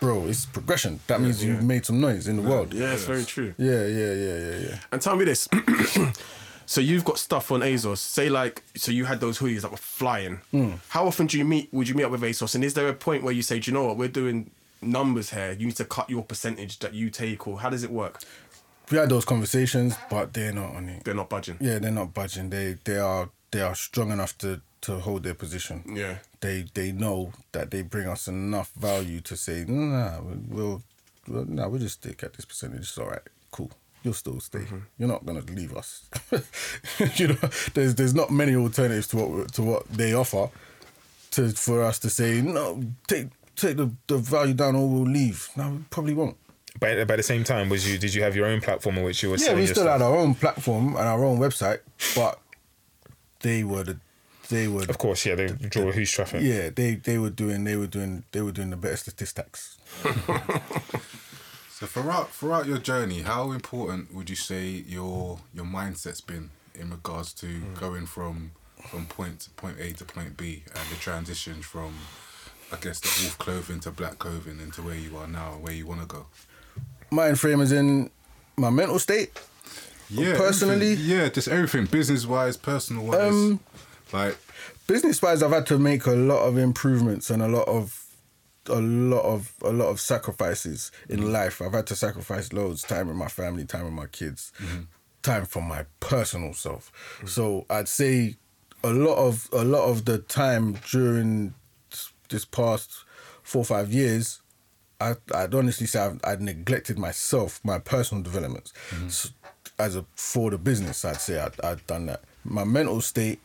bro, 0.00 0.26
it's 0.26 0.46
progression. 0.46 0.98
That 1.06 1.20
means 1.20 1.44
you've 1.44 1.62
made 1.62 1.84
some 1.86 2.00
noise 2.00 2.26
in 2.26 2.36
the 2.36 2.42
world. 2.42 2.72
Yeah, 2.72 2.92
it's 2.94 3.04
very 3.04 3.24
true. 3.24 3.54
Yeah, 3.58 3.84
yeah, 3.86 4.12
yeah, 4.14 4.36
yeah, 4.38 4.56
yeah. 4.68 4.78
And 4.92 5.00
tell 5.02 5.16
me 5.16 5.24
this. 5.26 5.46
so 6.70 6.80
you've 6.80 7.04
got 7.04 7.18
stuff 7.18 7.50
on 7.50 7.60
ASOS. 7.60 7.98
Say 7.98 8.28
like, 8.28 8.62
so 8.76 8.92
you 8.92 9.04
had 9.04 9.18
those 9.18 9.40
hoodies 9.40 9.62
that 9.62 9.72
were 9.72 9.76
flying. 9.76 10.36
Hmm. 10.52 10.74
How 10.90 11.04
often 11.04 11.26
do 11.26 11.36
you 11.36 11.44
meet? 11.44 11.68
Would 11.72 11.88
you 11.88 11.96
meet 11.96 12.04
up 12.04 12.12
with 12.12 12.22
ASOS? 12.22 12.54
And 12.54 12.62
is 12.62 12.74
there 12.74 12.88
a 12.88 12.94
point 12.94 13.24
where 13.24 13.34
you 13.34 13.42
say, 13.42 13.58
do 13.58 13.70
you 13.70 13.74
know 13.76 13.86
what, 13.86 13.96
we're 13.96 14.06
doing 14.06 14.52
numbers 14.80 15.30
here. 15.30 15.50
You 15.58 15.66
need 15.66 15.76
to 15.76 15.84
cut 15.84 16.08
your 16.08 16.22
percentage 16.22 16.78
that 16.78 16.94
you 16.94 17.10
take, 17.10 17.48
or 17.48 17.58
how 17.58 17.70
does 17.70 17.82
it 17.82 17.90
work? 17.90 18.22
We 18.88 18.98
had 18.98 19.08
those 19.08 19.24
conversations, 19.24 19.96
but 20.08 20.32
they're 20.32 20.52
not 20.52 20.74
on 20.76 20.88
it. 20.88 21.04
They're 21.04 21.14
not 21.14 21.28
budging. 21.28 21.58
Yeah, 21.60 21.80
they're 21.80 21.90
not 21.90 22.14
budging. 22.14 22.50
They 22.50 22.76
they 22.84 22.98
are 22.98 23.30
they 23.50 23.62
are 23.62 23.74
strong 23.74 24.10
enough 24.12 24.36
to 24.38 24.60
to 24.82 24.98
hold 25.00 25.22
their 25.22 25.34
position. 25.34 25.82
Yeah. 25.86 26.18
They 26.40 26.66
they 26.74 26.92
know 26.92 27.32
that 27.52 27.70
they 27.70 27.82
bring 27.82 28.08
us 28.08 28.28
enough 28.28 28.72
value 28.74 29.20
to 29.22 29.36
say, 29.36 29.64
nah, 29.66 30.20
we'll, 30.20 30.82
we'll 31.28 31.44
nah, 31.46 31.68
we'll 31.68 31.80
just 31.80 32.00
stick 32.00 32.22
at 32.22 32.34
this 32.34 32.44
percentage. 32.44 32.80
It's 32.80 32.98
all 32.98 33.08
right, 33.08 33.22
cool. 33.50 33.70
You'll 34.02 34.14
still 34.14 34.40
stay. 34.40 34.60
Mm-hmm. 34.60 34.78
You're 34.98 35.08
not 35.08 35.26
gonna 35.26 35.42
leave 35.42 35.76
us. 35.76 36.04
you 37.16 37.28
know, 37.28 37.36
there's 37.74 37.94
there's 37.94 38.14
not 38.14 38.30
many 38.30 38.54
alternatives 38.56 39.06
to 39.08 39.16
what 39.16 39.52
to 39.54 39.62
what 39.62 39.86
they 39.88 40.14
offer, 40.14 40.48
to 41.32 41.50
for 41.50 41.82
us 41.82 41.98
to 42.00 42.10
say 42.10 42.40
no, 42.40 42.82
take 43.06 43.26
take 43.56 43.76
the, 43.76 43.90
the 44.06 44.16
value 44.16 44.54
down 44.54 44.74
or 44.76 44.88
we'll 44.88 45.02
leave. 45.02 45.48
No, 45.56 45.68
we 45.70 45.78
probably 45.90 46.14
won't. 46.14 46.36
But 46.78 47.06
by 47.08 47.16
the 47.16 47.22
same 47.22 47.44
time, 47.44 47.68
was 47.68 47.90
you 47.90 47.98
did 47.98 48.14
you 48.14 48.22
have 48.22 48.34
your 48.34 48.46
own 48.46 48.60
platform 48.62 48.96
on 48.98 49.04
which 49.04 49.22
you 49.22 49.28
were 49.30 49.36
Yeah, 49.36 49.46
selling 49.46 49.60
we 49.60 49.66
still 49.66 49.82
stuff? 49.84 50.00
had 50.00 50.02
our 50.02 50.16
own 50.16 50.34
platform 50.34 50.88
and 50.96 51.06
our 51.06 51.22
own 51.24 51.38
website, 51.38 51.80
but 52.14 52.38
they 53.40 53.64
were 53.64 53.82
the 53.84 53.98
they 54.48 54.66
were 54.66 54.82
Of 54.88 54.96
course, 54.96 55.26
yeah, 55.26 55.34
they 55.34 55.48
draw 55.48 55.90
a 55.90 55.92
huge 55.92 56.12
traffic. 56.12 56.40
yeah 56.42 56.70
they 56.70 56.94
they 56.94 57.18
were 57.18 57.28
doing 57.30 57.64
they 57.64 57.76
were 57.76 57.86
doing 57.86 58.24
they 58.32 58.40
were 58.40 58.52
doing 58.52 58.70
the 58.70 58.76
better 58.76 58.96
statistics. 58.96 59.76
So 61.80 61.86
throughout 61.86 62.30
throughout 62.30 62.66
your 62.66 62.76
journey, 62.78 63.22
how 63.22 63.52
important 63.52 64.14
would 64.14 64.28
you 64.28 64.36
say 64.36 64.66
your 64.86 65.38
your 65.54 65.64
mindset's 65.64 66.20
been 66.20 66.50
in 66.74 66.90
regards 66.90 67.32
to 67.34 67.46
going 67.78 68.04
from 68.06 68.50
from 68.90 69.06
point 69.06 69.48
point 69.56 69.78
A 69.80 69.92
to 69.94 70.04
point 70.04 70.36
B 70.36 70.62
and 70.66 70.88
the 70.90 70.96
transition 70.96 71.62
from 71.62 71.94
I 72.70 72.76
guess 72.76 73.00
the 73.00 73.08
wolf 73.24 73.38
clothing 73.38 73.80
to 73.80 73.90
black 73.90 74.18
clothing 74.18 74.60
into 74.60 74.82
where 74.82 74.94
you 74.94 75.16
are 75.16 75.26
now, 75.26 75.52
where 75.60 75.72
you 75.72 75.86
want 75.86 76.00
to 76.02 76.06
go? 76.06 76.26
Mind 77.10 77.40
frame 77.40 77.60
is 77.62 77.72
in 77.72 78.10
my 78.58 78.68
mental 78.70 78.98
state. 78.98 79.32
Yeah, 80.10 80.36
Personally? 80.36 80.92
everything. 80.92 81.16
yeah, 81.18 81.28
just 81.30 81.48
everything, 81.48 81.86
business 81.86 82.26
wise, 82.26 82.56
personal 82.56 83.06
wise, 83.06 83.20
Um, 83.32 83.60
like 84.12 84.36
business 84.86 85.22
wise 85.22 85.42
I've 85.42 85.50
had 85.52 85.66
to 85.68 85.78
make 85.78 86.04
a 86.06 86.12
lot 86.12 86.42
of 86.46 86.58
improvements 86.58 87.30
and 87.30 87.40
a 87.42 87.48
lot 87.48 87.66
of 87.68 87.99
a 88.70 88.80
lot 88.80 89.22
of 89.22 89.52
a 89.62 89.72
lot 89.72 89.88
of 89.88 90.00
sacrifices 90.00 90.90
in 91.08 91.20
mm-hmm. 91.20 91.32
life. 91.32 91.60
I've 91.60 91.72
had 91.72 91.86
to 91.88 91.96
sacrifice 91.96 92.52
loads, 92.52 92.82
time 92.82 93.08
with 93.08 93.16
my 93.16 93.28
family, 93.28 93.64
time 93.64 93.84
with 93.84 93.92
my 93.92 94.06
kids, 94.06 94.52
mm-hmm. 94.58 94.82
time 95.22 95.46
for 95.46 95.62
my 95.62 95.84
personal 96.00 96.54
self. 96.54 96.92
Mm-hmm. 97.18 97.26
So 97.26 97.66
I'd 97.68 97.88
say 97.88 98.36
a 98.82 98.92
lot 98.92 99.16
of 99.16 99.48
a 99.52 99.64
lot 99.64 99.84
of 99.84 100.04
the 100.04 100.18
time 100.18 100.78
during 100.90 101.54
this 102.28 102.44
past 102.44 103.04
four 103.42 103.62
or 103.62 103.64
five 103.64 103.92
years, 103.92 104.40
I, 105.00 105.14
I'd 105.34 105.54
honestly 105.54 105.86
say 105.86 106.00
I've, 106.00 106.20
I'd 106.24 106.40
neglected 106.40 106.98
myself, 106.98 107.60
my 107.64 107.78
personal 107.78 108.22
developments. 108.22 108.72
So, 109.08 109.30
as 109.78 109.96
a 109.96 110.04
for 110.14 110.50
the 110.50 110.58
business, 110.58 111.04
I'd 111.04 111.20
say 111.20 111.40
I'd, 111.40 111.60
I'd 111.62 111.86
done 111.86 112.06
that. 112.06 112.22
My 112.44 112.64
mental 112.64 113.00
state, 113.00 113.40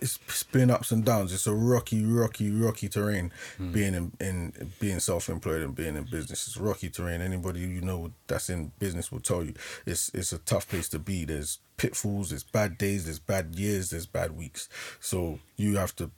it's, 0.00 0.18
it's 0.28 0.42
been 0.42 0.70
ups 0.70 0.90
and 0.90 1.04
downs. 1.04 1.32
It's 1.32 1.46
a 1.46 1.54
rocky, 1.54 2.04
rocky, 2.04 2.50
rocky 2.50 2.88
terrain. 2.88 3.32
Being 3.72 3.94
in, 3.94 4.12
in 4.20 4.72
being 4.80 5.00
self-employed 5.00 5.62
and 5.62 5.74
being 5.74 5.96
in 5.96 6.04
business, 6.04 6.46
it's 6.46 6.56
rocky 6.56 6.90
terrain. 6.90 7.20
Anybody 7.20 7.60
you 7.60 7.80
know 7.80 8.12
that's 8.26 8.50
in 8.50 8.72
business 8.78 9.10
will 9.10 9.20
tell 9.20 9.44
you 9.44 9.54
it's 9.84 10.10
it's 10.14 10.32
a 10.32 10.38
tough 10.38 10.68
place 10.68 10.88
to 10.90 10.98
be. 10.98 11.24
There's 11.24 11.58
pitfalls, 11.76 12.30
there's 12.30 12.44
bad 12.44 12.78
days, 12.78 13.04
there's 13.04 13.18
bad 13.18 13.54
years, 13.54 13.90
there's 13.90 14.06
bad 14.06 14.36
weeks. 14.36 14.68
So 15.00 15.40
you 15.56 15.76
have 15.76 15.94
to 15.96 16.10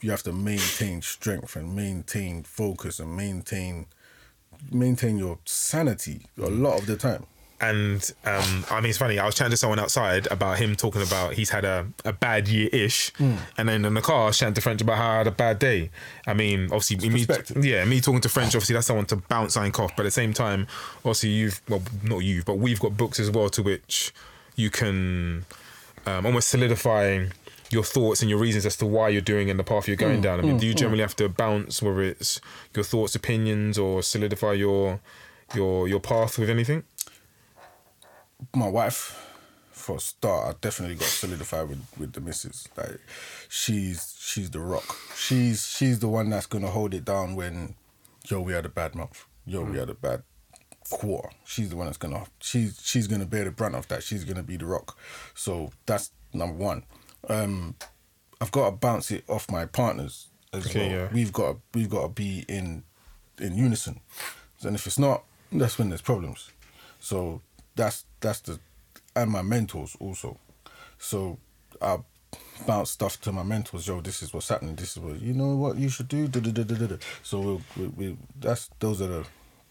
you 0.00 0.10
have 0.10 0.22
to 0.24 0.32
maintain 0.32 1.02
strength 1.02 1.56
and 1.56 1.74
maintain 1.74 2.42
focus 2.42 3.00
and 3.00 3.16
maintain 3.16 3.86
maintain 4.70 5.18
your 5.18 5.38
sanity 5.44 6.26
a 6.38 6.48
lot 6.48 6.78
of 6.78 6.86
the 6.86 6.96
time. 6.96 7.26
And 7.60 8.12
um, 8.26 8.64
I 8.70 8.80
mean, 8.82 8.90
it's 8.90 8.98
funny. 8.98 9.18
I 9.18 9.24
was 9.24 9.34
chatting 9.34 9.50
to 9.52 9.56
someone 9.56 9.78
outside 9.78 10.26
about 10.30 10.58
him 10.58 10.76
talking 10.76 11.00
about 11.00 11.32
he's 11.32 11.48
had 11.50 11.64
a, 11.64 11.86
a 12.04 12.12
bad 12.12 12.48
year 12.48 12.68
ish, 12.72 13.12
Hmm. 13.14 13.36
and 13.56 13.66
then 13.68 13.84
in 13.86 13.94
the 13.94 14.02
car, 14.02 14.24
I 14.24 14.26
was 14.26 14.38
chatting 14.38 14.52
to 14.54 14.60
French 14.60 14.82
about 14.82 14.98
how 14.98 15.10
I 15.12 15.16
had 15.18 15.26
a 15.26 15.30
bad 15.30 15.58
day. 15.58 15.90
I 16.26 16.34
mean, 16.34 16.64
obviously, 16.66 17.08
me, 17.08 17.24
yeah, 17.62 17.84
me 17.86 18.00
talking 18.02 18.20
to 18.20 18.28
French, 18.28 18.48
obviously, 18.54 18.74
that's 18.74 18.86
someone 18.88 19.06
to 19.06 19.16
bounce 19.16 19.54
something 19.54 19.74
off. 19.82 19.96
But 19.96 20.02
at 20.02 20.08
the 20.08 20.10
same 20.10 20.34
time, 20.34 20.66
obviously, 20.98 21.30
you've 21.30 21.62
well, 21.68 21.82
not 22.02 22.18
you've, 22.18 22.44
but 22.44 22.58
we've 22.58 22.78
got 22.80 22.96
books 22.96 23.18
as 23.18 23.30
well 23.30 23.48
to 23.48 23.62
which 23.62 24.12
you 24.54 24.68
can 24.68 25.46
um, 26.04 26.26
almost 26.26 26.48
solidify 26.48 27.24
your 27.70 27.82
thoughts 27.82 28.20
and 28.20 28.28
your 28.30 28.38
reasons 28.38 28.64
as 28.66 28.76
to 28.76 28.86
why 28.86 29.08
you're 29.08 29.20
doing 29.20 29.50
and 29.50 29.58
the 29.58 29.64
path 29.64 29.88
you're 29.88 29.96
Hmm. 29.96 30.00
going 30.04 30.20
down. 30.20 30.40
I 30.40 30.42
mean, 30.42 30.58
do 30.58 30.66
you 30.66 30.74
generally 30.74 31.00
have 31.02 31.16
to 31.16 31.28
bounce 31.30 31.80
whether 31.80 32.02
it's 32.02 32.38
your 32.74 32.84
thoughts, 32.84 33.14
opinions, 33.14 33.78
or 33.78 34.02
solidify 34.02 34.52
your 34.52 35.00
your 35.54 35.88
your 35.88 36.00
path 36.00 36.38
with 36.38 36.50
anything? 36.50 36.82
My 38.54 38.68
wife, 38.68 39.32
for 39.72 39.96
a 39.96 40.00
start, 40.00 40.48
I 40.54 40.58
definitely 40.60 40.96
got 40.96 41.08
solidified 41.08 41.68
with 41.68 41.84
with 41.98 42.12
the 42.12 42.20
missus. 42.20 42.66
Like, 42.76 42.98
she's 43.48 44.14
she's 44.18 44.50
the 44.50 44.60
rock. 44.60 44.96
She's 45.16 45.66
she's 45.66 45.98
the 46.00 46.08
one 46.08 46.30
that's 46.30 46.46
gonna 46.46 46.68
hold 46.70 46.94
it 46.94 47.04
down 47.04 47.36
when, 47.36 47.74
yo, 48.28 48.40
we 48.40 48.52
had 48.52 48.64
a 48.66 48.70
bad 48.70 48.94
month. 48.94 49.24
Yo, 49.44 49.62
we 49.62 49.78
had 49.78 49.90
a 49.90 49.94
bad 49.94 50.22
quarter. 50.90 51.30
She's 51.44 51.70
the 51.70 51.76
one 51.76 51.86
that's 51.86 51.98
gonna 51.98 52.24
she's 52.40 52.80
she's 52.82 53.06
gonna 53.06 53.26
bear 53.26 53.44
the 53.44 53.50
brunt 53.50 53.74
of 53.74 53.86
that. 53.88 54.02
She's 54.02 54.24
gonna 54.24 54.42
be 54.42 54.56
the 54.56 54.66
rock. 54.66 54.98
So 55.34 55.70
that's 55.86 56.10
number 56.32 56.56
one. 56.56 56.84
Um, 57.28 57.74
I've 58.40 58.52
got 58.52 58.66
to 58.70 58.76
bounce 58.76 59.10
it 59.10 59.24
off 59.28 59.50
my 59.50 59.64
partners 59.66 60.28
as 60.52 60.66
Okay, 60.66 60.88
well. 60.88 60.98
yeah. 60.98 61.08
We've 61.12 61.32
got 61.32 61.56
we've 61.74 61.88
got 61.90 62.02
to 62.02 62.08
be 62.08 62.44
in 62.48 62.82
in 63.38 63.56
unison. 63.56 64.00
And 64.62 64.74
if 64.74 64.86
it's 64.86 64.98
not, 64.98 65.24
that's 65.52 65.78
when 65.78 65.88
there's 65.90 66.02
problems. 66.02 66.50
So 67.00 67.42
that's 67.76 68.04
that's 68.26 68.40
the 68.40 68.58
and 69.14 69.30
my 69.30 69.42
mentors 69.42 69.96
also. 70.00 70.38
So 70.98 71.38
I 71.80 71.98
bounce 72.66 72.90
stuff 72.90 73.20
to 73.22 73.32
my 73.32 73.44
mentors. 73.44 73.86
Yo, 73.86 74.00
this 74.00 74.22
is 74.22 74.34
what's 74.34 74.48
happening. 74.48 74.74
This 74.74 74.96
is 74.96 74.98
what 75.02 75.20
you 75.20 75.32
know. 75.32 75.56
What 75.56 75.76
you 75.76 75.88
should 75.88 76.08
do. 76.08 76.26
Da, 76.26 76.40
da, 76.40 76.50
da, 76.50 76.64
da, 76.64 76.86
da. 76.86 76.96
So 77.22 77.40
we'll, 77.40 77.62
we, 77.76 77.86
we 77.86 78.16
that's 78.40 78.68
those 78.80 79.00
are 79.00 79.06
the 79.06 79.26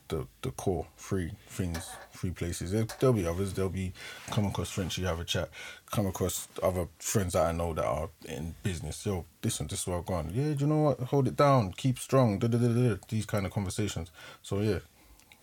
the 0.07 0.27
the 0.41 0.51
core 0.51 0.87
three 0.97 1.31
things, 1.47 1.89
three 2.13 2.31
places. 2.31 2.71
There, 2.71 2.87
there'll 2.99 3.13
be 3.13 3.27
others. 3.27 3.53
There'll 3.53 3.69
be 3.69 3.91
come 4.31 4.45
across 4.45 4.71
friends 4.71 4.97
You 4.97 5.05
have 5.05 5.19
a 5.19 5.25
chat. 5.25 5.49
Come 5.91 6.07
across 6.07 6.47
other 6.63 6.87
friends 6.99 7.33
that 7.33 7.45
I 7.45 7.51
know 7.51 7.73
that 7.73 7.85
are 7.85 8.09
in 8.25 8.55
business. 8.63 9.05
Yo, 9.05 9.25
this 9.41 9.59
one, 9.59 9.67
this 9.67 9.81
is 9.81 9.87
where 9.87 9.97
I've 9.97 10.05
gone. 10.05 10.31
Yeah, 10.33 10.53
do 10.53 10.61
you 10.61 10.67
know 10.67 10.77
what? 10.77 10.99
Hold 11.01 11.27
it 11.27 11.35
down. 11.35 11.73
Keep 11.73 11.99
strong. 11.99 12.39
These 13.09 13.25
kind 13.25 13.45
of 13.45 13.51
conversations. 13.51 14.11
So 14.41 14.59
yeah, 14.59 14.79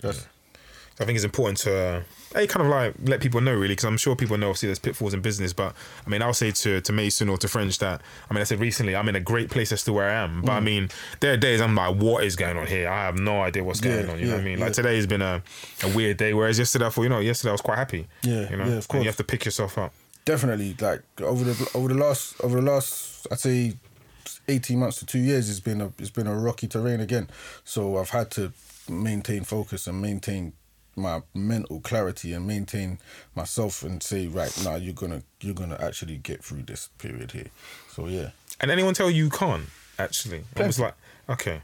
that's. 0.01 0.27
I 1.01 1.05
think 1.05 1.17
it's 1.17 1.25
important 1.25 1.59
to 1.59 2.05
uh, 2.35 2.47
kind 2.47 2.67
of 2.67 2.69
like 2.69 2.95
let 3.05 3.21
people 3.21 3.41
know 3.41 3.53
really 3.55 3.69
because 3.69 3.85
I'm 3.85 3.97
sure 3.97 4.15
people 4.15 4.37
know 4.39 4.49
obviously 4.49 4.69
there's 4.69 4.79
pitfalls 4.79 5.15
in 5.15 5.21
business 5.21 5.53
but 5.53 5.75
I 6.07 6.11
mean 6.11 6.23
I'll 6.23 6.35
say 6.35 6.51
to 6.51 6.81
to 6.81 6.93
Mason 6.93 7.29
or 7.29 7.39
to 7.39 7.49
French 7.49 7.79
that 7.79 8.01
I 8.31 8.35
mean 8.35 8.41
I 8.41 8.45
said 8.45 8.61
recently 8.61 8.95
I'm 8.95 9.09
in 9.09 9.17
a 9.17 9.21
great 9.21 9.51
place 9.51 9.73
as 9.73 9.83
to 9.85 9.93
where 9.93 10.09
I 10.09 10.15
am 10.15 10.43
but 10.43 10.53
I 10.53 10.61
Mm. 10.61 10.65
mean 10.65 10.89
there 11.21 11.33
are 11.33 11.37
days 11.37 11.61
I'm 11.61 11.75
like 11.75 11.97
what 11.97 12.25
is 12.25 12.37
going 12.37 12.57
on 12.59 12.67
here 12.67 12.89
I 12.89 13.05
have 13.05 13.19
no 13.19 13.43
idea 13.43 13.65
what's 13.65 13.81
going 13.81 14.07
Yeah, 14.07 14.13
on 14.13 14.19
you 14.19 14.27
know 14.27 14.33
what 14.35 14.41
I 14.41 14.45
mean 14.45 14.59
yeah. 14.59 14.65
like 14.67 14.75
today 14.75 14.97
has 14.97 15.07
been 15.07 15.23
a, 15.23 15.43
a 15.83 15.89
weird 15.97 16.17
day 16.19 16.35
whereas 16.35 16.59
yesterday 16.59 16.87
I 16.87 16.91
thought 16.91 17.03
you 17.03 17.09
know 17.09 17.21
yesterday 17.21 17.51
I 17.51 17.53
was 17.53 17.63
quite 17.63 17.79
happy 17.79 18.07
Yeah, 18.23 18.51
you 18.51 18.57
know 18.57 18.65
yeah, 18.65 18.73
of 18.73 18.77
and 18.77 18.89
course. 18.89 19.03
you 19.05 19.09
have 19.09 19.17
to 19.17 19.25
pick 19.25 19.45
yourself 19.45 19.77
up 19.79 19.93
definitely 20.25 20.77
like 20.81 21.03
over 21.21 21.43
the 21.45 21.71
over 21.75 21.89
the 21.89 21.95
last 21.95 22.41
over 22.43 22.61
the 22.61 22.71
last 22.71 23.27
I'd 23.33 23.41
say 23.41 23.75
eighteen 24.49 24.79
months 24.79 24.99
to 25.01 25.07
two 25.07 25.19
years 25.19 25.51
it's 25.51 25.61
been 25.61 25.81
a 25.81 25.93
it's 25.99 26.11
been 26.11 26.27
a 26.27 26.35
rocky 26.37 26.69
terrain 26.69 27.01
again. 27.01 27.29
So 27.65 27.97
I've 27.99 28.11
had 28.11 28.31
to 28.33 28.53
maintain 28.89 29.45
focus 29.45 29.87
and 29.87 30.01
maintain 30.01 30.53
my 30.97 31.23
mental 31.35 31.81
clarity 31.81 32.33
and 32.33 32.47
maintain 32.47 32.99
myself 33.35 33.83
and 33.83 34.03
say 34.03 34.27
right 34.27 34.57
now 34.65 34.77
you're 34.77 34.95
gonna 34.95 35.23
you're 35.41 35.55
gonna 35.55 35.79
actually 35.81 36.17
get 36.19 36.45
through 36.45 36.63
this 36.63 36.91
period 36.99 37.33
here. 37.33 37.51
So 37.91 38.07
yeah. 38.07 38.31
and 38.61 38.71
anyone 38.71 38.95
tell 38.95 39.11
you 39.11 39.25
you 39.25 39.31
can't 39.31 39.65
actually 39.99 40.45
I 40.57 40.67
was 40.67 40.77
Plenty. 40.77 40.83
like 40.83 40.95
okay 41.29 41.63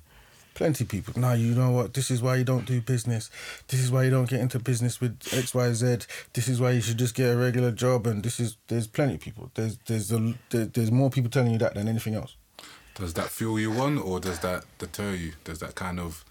Plenty 0.58 0.82
of 0.82 0.90
people. 0.90 1.14
Nah, 1.16 1.34
you 1.34 1.54
know 1.54 1.70
what? 1.70 1.94
This 1.94 2.10
is 2.10 2.20
why 2.20 2.34
you 2.34 2.42
don't 2.42 2.64
do 2.64 2.80
business. 2.80 3.30
This 3.68 3.78
is 3.78 3.92
why 3.92 4.02
you 4.02 4.10
don't 4.10 4.28
get 4.28 4.40
into 4.40 4.58
business 4.58 5.00
with 5.00 5.16
X, 5.32 5.54
Y, 5.54 5.72
Z. 5.72 5.98
This 6.32 6.48
is 6.48 6.60
why 6.60 6.72
you 6.72 6.80
should 6.80 6.98
just 6.98 7.14
get 7.14 7.32
a 7.32 7.36
regular 7.36 7.70
job. 7.70 8.08
And 8.08 8.24
this 8.24 8.40
is 8.40 8.56
there's 8.66 8.88
plenty 8.88 9.14
of 9.14 9.20
people. 9.20 9.52
There's 9.54 9.78
there's 9.86 10.10
a, 10.10 10.34
there, 10.50 10.64
there's 10.64 10.90
more 10.90 11.10
people 11.10 11.30
telling 11.30 11.52
you 11.52 11.58
that 11.58 11.74
than 11.74 11.86
anything 11.86 12.16
else. 12.16 12.34
Does 12.96 13.14
that 13.14 13.28
fuel 13.28 13.60
you 13.60 13.72
on, 13.74 13.98
or 13.98 14.18
does 14.18 14.40
that 14.40 14.64
deter 14.78 15.12
you? 15.12 15.34
Does 15.44 15.60
that 15.60 15.76
kind 15.76 16.00
of, 16.00 16.24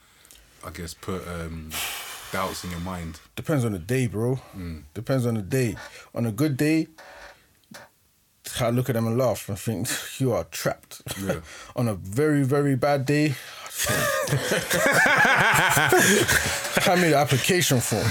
I 0.61 0.71
guess, 0.71 0.93
put 0.93 1.25
um, 1.25 1.69
doubts 2.31 2.63
in 2.63 2.71
your 2.71 2.79
mind? 2.81 3.19
Depends 3.35 3.65
on 3.65 3.71
the 3.73 3.79
day, 3.79 4.07
bro. 4.07 4.39
Mm. 4.55 4.83
Depends 4.93 5.25
on 5.25 5.35
the 5.35 5.41
day. 5.41 5.75
On 6.15 6.25
a 6.25 6.31
good 6.31 6.57
day, 6.57 6.87
I 8.59 8.69
look 8.69 8.89
at 8.89 8.93
them 8.93 9.07
and 9.07 9.17
laugh 9.17 9.49
and 9.49 9.59
think 9.59 9.87
you 10.19 10.33
are 10.33 10.43
trapped. 10.45 11.01
Yeah. 11.21 11.39
on 11.75 11.87
a 11.87 11.95
very 11.95 12.43
very 12.43 12.75
bad 12.75 13.05
day. 13.05 13.35
Hand 16.81 17.01
me 17.01 17.09
the 17.09 17.17
application 17.17 17.79
form. 17.79 18.07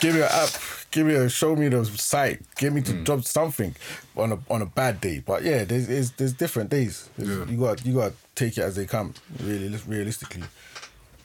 give 0.00 0.14
me 0.14 0.20
an 0.22 0.28
app. 0.30 0.50
Give 0.90 1.06
me 1.06 1.14
a 1.14 1.28
show 1.28 1.54
me 1.56 1.68
the 1.68 1.84
site. 1.84 2.40
Give 2.56 2.72
me 2.72 2.80
to 2.82 2.92
mm. 2.92 3.04
job 3.04 3.24
something 3.24 3.74
on 4.16 4.32
a 4.32 4.38
on 4.50 4.62
a 4.62 4.66
bad 4.66 5.00
day. 5.00 5.20
But 5.24 5.42
yeah, 5.44 5.64
there's 5.64 5.86
there's, 5.86 6.10
there's 6.12 6.32
different 6.32 6.70
days. 6.70 7.08
There's- 7.16 7.38
Yeah. 7.38 7.52
You 7.52 7.58
got 7.60 7.84
you 7.86 7.94
got 7.94 8.10
to 8.12 8.16
take 8.34 8.58
it 8.58 8.62
as 8.62 8.74
they 8.76 8.86
come. 8.86 9.14
Really, 9.42 9.76
realistically, 9.86 10.42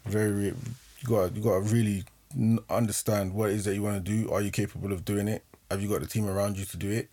very 0.06 0.54
you 1.02 1.08
got 1.08 1.36
you 1.36 1.42
got 1.42 1.56
to 1.56 1.74
really 1.74 2.04
understand 2.70 3.34
what 3.34 3.50
it 3.50 3.56
is 3.56 3.66
that 3.66 3.76
you 3.76 3.82
want 3.82 4.04
to 4.04 4.12
do. 4.12 4.32
Are 4.32 4.42
you 4.42 4.52
capable 4.52 4.94
of 4.94 5.06
doing 5.06 5.28
it? 5.28 5.44
Have 5.72 5.82
you 5.82 5.90
got 5.90 6.02
the 6.02 6.08
team 6.08 6.28
around 6.28 6.58
you 6.58 6.66
to 6.66 6.78
do 6.78 6.90
it? 6.90 7.10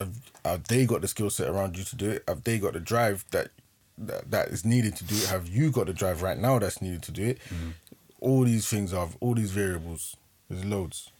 Have, 0.00 0.16
have 0.44 0.68
they 0.68 0.86
got 0.86 1.00
the 1.00 1.08
skill 1.08 1.30
set 1.30 1.48
around 1.48 1.76
you 1.76 1.84
to 1.84 1.96
do 1.96 2.10
it? 2.10 2.24
Have 2.26 2.44
they 2.44 2.58
got 2.58 2.72
the 2.72 2.80
drive 2.80 3.24
that, 3.30 3.48
that 3.98 4.30
that 4.30 4.48
is 4.48 4.64
needed 4.64 4.96
to 4.96 5.04
do 5.04 5.14
it? 5.14 5.26
Have 5.26 5.48
you 5.48 5.70
got 5.70 5.86
the 5.86 5.92
drive 5.92 6.22
right 6.22 6.38
now 6.38 6.58
that's 6.58 6.82
needed 6.82 7.02
to 7.04 7.12
do 7.12 7.24
it? 7.28 7.38
Mm-hmm. 7.48 7.70
All 8.20 8.44
these 8.44 8.68
things 8.68 8.92
are 8.92 9.08
all 9.20 9.34
these 9.34 9.50
variables. 9.50 10.16
There's 10.48 10.64
loads. 10.64 11.10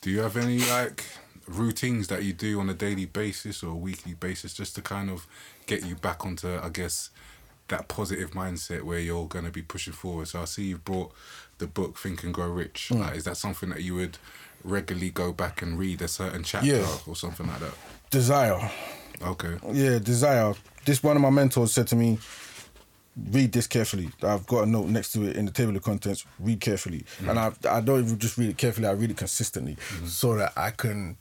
Do 0.00 0.10
you 0.10 0.20
have 0.20 0.36
any 0.36 0.58
like 0.58 1.04
routines 1.46 2.08
that 2.08 2.22
you 2.22 2.32
do 2.32 2.60
on 2.60 2.68
a 2.68 2.74
daily 2.74 3.06
basis 3.06 3.62
or 3.62 3.74
weekly 3.74 4.14
basis 4.14 4.54
just 4.54 4.74
to 4.76 4.82
kind 4.82 5.10
of 5.10 5.26
get 5.66 5.84
you 5.84 5.94
back 5.94 6.24
onto, 6.24 6.58
I 6.58 6.68
guess, 6.68 7.10
that 7.68 7.88
positive 7.88 8.30
mindset 8.32 8.82
where 8.82 8.98
you're 8.98 9.26
going 9.26 9.44
to 9.44 9.50
be 9.50 9.62
pushing 9.62 9.92
forward? 9.92 10.28
So 10.28 10.42
I 10.42 10.44
see 10.44 10.64
you've 10.64 10.84
brought 10.84 11.12
the 11.58 11.66
book 11.66 11.98
Think 11.98 12.22
and 12.24 12.34
Grow 12.34 12.48
Rich. 12.48 12.90
Mm. 12.92 13.00
Like, 13.00 13.16
is 13.16 13.24
that 13.24 13.36
something 13.36 13.70
that 13.70 13.82
you 13.82 13.94
would 13.94 14.18
regularly 14.64 15.10
go 15.10 15.32
back 15.32 15.62
and 15.62 15.78
read 15.78 16.02
a 16.02 16.08
certain 16.08 16.42
chapter 16.42 16.66
Yeah. 16.66 16.96
or 17.06 17.16
something 17.16 17.46
like 17.46 17.60
that? 17.60 17.74
Desire. 18.10 18.70
Okay. 19.20 19.56
Yeah, 19.72 19.98
desire. 19.98 20.54
This 20.84 21.02
one 21.02 21.16
of 21.16 21.22
my 21.22 21.30
mentors 21.30 21.72
said 21.72 21.86
to 21.88 21.96
me, 21.96 22.18
read 23.30 23.52
this 23.52 23.66
carefully. 23.66 24.10
I've 24.22 24.46
got 24.46 24.64
a 24.64 24.66
note 24.66 24.88
next 24.88 25.12
to 25.12 25.24
it 25.24 25.36
in 25.36 25.44
the 25.44 25.52
table 25.52 25.76
of 25.76 25.82
contents. 25.82 26.24
Read 26.38 26.60
carefully, 26.60 27.04
mm. 27.20 27.28
and 27.28 27.38
I 27.38 27.52
I 27.70 27.80
don't 27.80 28.04
even 28.04 28.18
just 28.18 28.38
read 28.38 28.50
it 28.50 28.58
carefully. 28.58 28.86
I 28.86 28.92
read 28.92 29.10
it 29.10 29.16
consistently, 29.16 29.76
mm. 29.76 30.08
so 30.08 30.34
that 30.36 30.52
I 30.56 30.70
can 30.70 31.16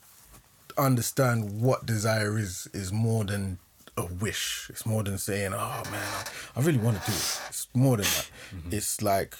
understand 0.77 1.61
what 1.61 1.85
desire 1.85 2.37
is. 2.37 2.67
Is 2.73 2.91
more 2.91 3.23
than 3.23 3.59
a 3.97 4.05
wish. 4.05 4.67
It's 4.69 4.85
more 4.85 5.03
than 5.03 5.17
saying, 5.17 5.53
"Oh 5.53 5.83
man, 5.91 6.25
I, 6.55 6.61
really 6.61 6.77
want 6.77 7.01
to 7.01 7.11
do 7.11 7.15
it." 7.15 7.41
It's 7.49 7.67
more 7.73 7.97
than 7.97 8.05
that. 8.05 8.29
Mm-hmm. 8.55 8.73
It's 8.73 9.01
like 9.01 9.35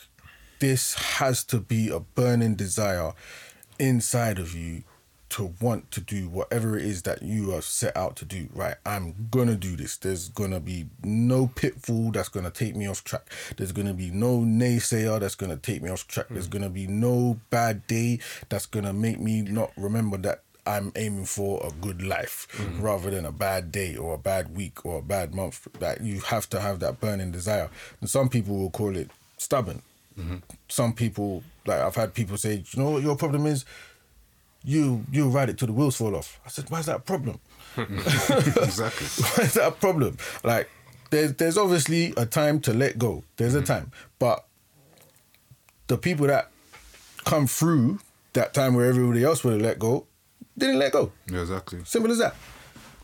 this 0.60 0.94
has 0.94 1.44
to 1.46 1.60
be 1.60 1.90
a 1.90 2.00
burning 2.00 2.56
desire 2.56 3.14
inside 3.80 4.40
of 4.40 4.56
you 4.56 4.84
to 5.32 5.54
want 5.62 5.90
to 5.92 6.02
do 6.02 6.28
whatever 6.28 6.78
it 6.78 6.84
is 6.84 7.04
that 7.04 7.24
you 7.24 7.54
are 7.54 7.62
set 7.62 7.96
out 7.96 8.18
to 8.18 8.26
do, 8.26 8.50
right? 8.54 8.76
I'm 8.86 9.30
gonna 9.32 9.56
do 9.56 9.78
this. 9.78 9.96
There's 9.96 10.28
gonna 10.28 10.60
be 10.60 10.88
no 11.04 11.48
pitfall 11.48 12.12
that's 12.12 12.28
gonna 12.28 12.52
take 12.52 12.76
me 12.76 12.86
off 12.88 13.06
track. 13.06 13.32
There's 13.56 13.72
gonna 13.72 13.94
be 13.94 14.12
no 14.12 14.40
naysayer 14.40 15.22
that's 15.22 15.36
gonna 15.36 15.56
take 15.56 15.82
me 15.82 15.90
off 15.90 16.06
track. 16.06 16.28
There's 16.30 16.48
hmm. 16.48 16.52
gonna 16.52 16.70
be 16.70 16.86
no 16.86 17.40
bad 17.50 17.88
day 17.88 18.20
that's 18.50 18.66
gonna 18.66 18.92
make 18.92 19.22
me 19.22 19.42
not 19.42 19.72
remember 19.78 20.18
that 20.18 20.44
I'm 20.66 20.92
aiming 20.96 21.26
for 21.26 21.66
a 21.66 21.72
good 21.82 22.02
life 22.02 22.48
mm-hmm. 22.54 22.82
rather 22.82 23.10
than 23.10 23.26
a 23.26 23.32
bad 23.32 23.72
day 23.72 23.96
or 23.96 24.14
a 24.14 24.18
bad 24.18 24.56
week 24.56 24.86
or 24.86 25.00
a 25.00 25.02
bad 25.02 25.34
month. 25.34 25.68
That 25.80 26.02
you 26.02 26.20
have 26.22 26.50
to 26.52 26.60
have 26.60 26.80
that 26.80 27.00
burning 27.00 27.32
desire. 27.32 27.70
And 28.00 28.10
some 28.10 28.30
people 28.30 28.58
will 28.58 28.70
call 28.70 28.96
it 28.96 29.10
stubborn. 29.38 29.82
Mm-hmm. 30.20 30.38
Some 30.68 30.94
people, 30.94 31.44
like 31.66 31.80
I've 31.80 31.96
had 31.96 32.14
people 32.14 32.38
say, 32.38 32.64
you 32.72 32.84
know 32.84 32.92
what 32.92 33.04
your 33.04 33.16
problem 33.16 33.46
is? 33.46 33.66
you 34.64 35.06
you 35.12 35.28
ride 35.30 35.50
it 35.50 35.58
till 35.58 35.68
the 35.68 35.74
wheels 35.74 35.98
fall 35.98 36.16
off. 36.16 36.40
I 36.46 36.50
said, 36.50 36.70
why 36.70 36.80
is 36.80 36.86
that 36.86 36.98
a 36.98 37.00
problem? 37.00 37.40
exactly. 37.78 39.08
why 39.26 39.44
is 39.44 39.54
that 39.56 39.68
a 39.68 39.72
problem? 39.72 40.18
Like, 40.44 40.70
there's 41.10 41.34
there's 41.34 41.58
obviously 41.58 42.14
a 42.18 42.26
time 42.26 42.60
to 42.62 42.74
let 42.74 42.98
go. 42.98 43.24
There's 43.38 43.56
a 43.56 43.60
mm-hmm. 43.60 43.66
time, 43.66 43.92
but 44.20 44.46
the 45.88 45.98
people 45.98 46.28
that 46.28 46.50
come 47.26 47.48
through 47.48 48.00
that 48.34 48.54
time 48.54 48.76
where 48.76 48.86
everybody 48.86 49.24
else 49.24 49.44
would 49.44 49.54
have 49.54 49.62
let 49.62 49.78
go 49.78 50.06
didn't 50.62 50.80
let 50.80 50.92
go. 50.92 51.12
Yeah, 51.30 51.42
exactly. 51.42 51.80
Simple 51.86 52.12
as 52.12 52.20
that. 52.20 52.36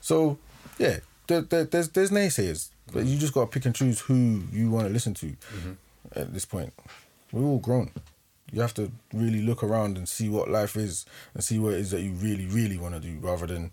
So 0.02 0.38
yeah, 0.78 1.00
there, 1.28 1.42
there, 1.42 1.66
there's 1.66 1.90
there's 1.90 2.12
naysayers, 2.12 2.70
but 2.94 3.06
you 3.06 3.18
just 3.18 3.34
gotta 3.34 3.48
pick 3.48 3.66
and 3.66 3.76
choose 3.76 4.00
who 4.02 4.44
you 4.52 4.70
want 4.70 4.88
to 4.88 4.94
listen 4.94 5.14
to. 5.16 5.28
Mm-hmm. 5.28 5.72
At 6.14 6.34
this 6.34 6.46
point, 6.46 6.74
we're 7.32 7.44
all 7.44 7.60
grown. 7.60 7.92
You 8.52 8.62
have 8.62 8.74
to 8.76 8.92
really 9.14 9.42
look 9.42 9.62
around 9.62 9.98
and 9.98 10.08
see 10.08 10.30
what 10.30 10.50
life 10.50 10.78
is, 10.78 11.06
and 11.34 11.44
see 11.44 11.60
what 11.60 11.74
it 11.74 11.80
is 11.80 11.92
that 11.92 12.02
you 12.02 12.12
really, 12.14 12.46
really 12.46 12.78
want 12.78 12.94
to 12.94 13.02
do, 13.02 13.18
rather 13.20 13.46
than 13.46 13.72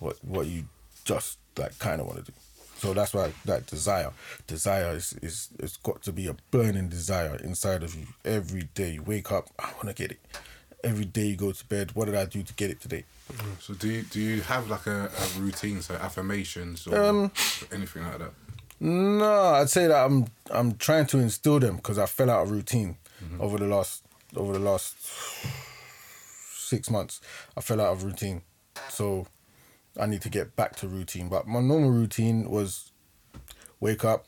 what 0.00 0.16
what 0.24 0.46
you 0.46 0.64
just 1.04 1.38
like 1.56 1.78
kind 1.78 2.00
of 2.00 2.06
want 2.06 2.24
to 2.24 2.32
do. 2.32 2.38
So 2.78 2.94
that's 2.94 3.12
why 3.12 3.32
that 3.44 3.66
desire, 3.66 4.12
desire 4.46 4.94
is 4.94 5.12
is 5.22 5.48
it's 5.58 5.76
got 5.76 6.02
to 6.02 6.12
be 6.12 6.28
a 6.28 6.36
burning 6.50 6.88
desire 6.88 7.36
inside 7.36 7.82
of 7.82 7.94
you 7.94 8.06
every 8.24 8.68
day. 8.74 8.92
You 8.92 9.02
wake 9.02 9.32
up, 9.32 9.48
I 9.58 9.72
want 9.72 9.88
to 9.88 9.94
get 9.94 10.12
it. 10.12 10.20
Every 10.84 11.04
day 11.04 11.26
you 11.26 11.36
go 11.36 11.50
to 11.52 11.64
bed, 11.66 11.90
what 11.94 12.04
did 12.04 12.14
I 12.14 12.24
do 12.24 12.42
to 12.42 12.54
get 12.54 12.70
it 12.70 12.80
today? 12.80 13.04
So 13.60 13.74
do 13.74 13.88
you 13.88 14.02
do 14.02 14.20
you 14.20 14.40
have 14.42 14.70
like 14.70 14.86
a, 14.86 15.10
a 15.10 15.40
routine, 15.40 15.82
so 15.82 15.94
affirmations 15.94 16.86
or 16.86 16.96
Um, 16.98 17.32
anything 17.72 18.04
like 18.04 18.18
that? 18.18 18.30
No, 18.80 19.54
I'd 19.54 19.68
say 19.70 19.88
that 19.88 20.04
I'm 20.06 20.26
I'm 20.50 20.76
trying 20.76 21.06
to 21.06 21.18
instill 21.18 21.58
them 21.58 21.76
because 21.76 21.98
I 21.98 22.06
fell 22.06 22.30
out 22.30 22.42
of 22.44 22.50
routine 22.52 22.96
over 23.40 23.58
the 23.58 23.66
last 23.66 24.04
over 24.36 24.52
the 24.52 24.60
last 24.60 24.94
six 26.54 26.88
months. 26.90 27.20
I 27.56 27.60
fell 27.60 27.80
out 27.80 27.92
of 27.92 28.04
routine, 28.04 28.42
so 28.88 29.26
I 29.98 30.06
need 30.06 30.22
to 30.22 30.28
get 30.30 30.54
back 30.54 30.76
to 30.76 30.86
routine. 30.88 31.28
But 31.28 31.48
my 31.48 31.60
normal 31.60 31.90
routine 31.90 32.48
was 32.48 32.92
wake 33.80 34.04
up, 34.04 34.26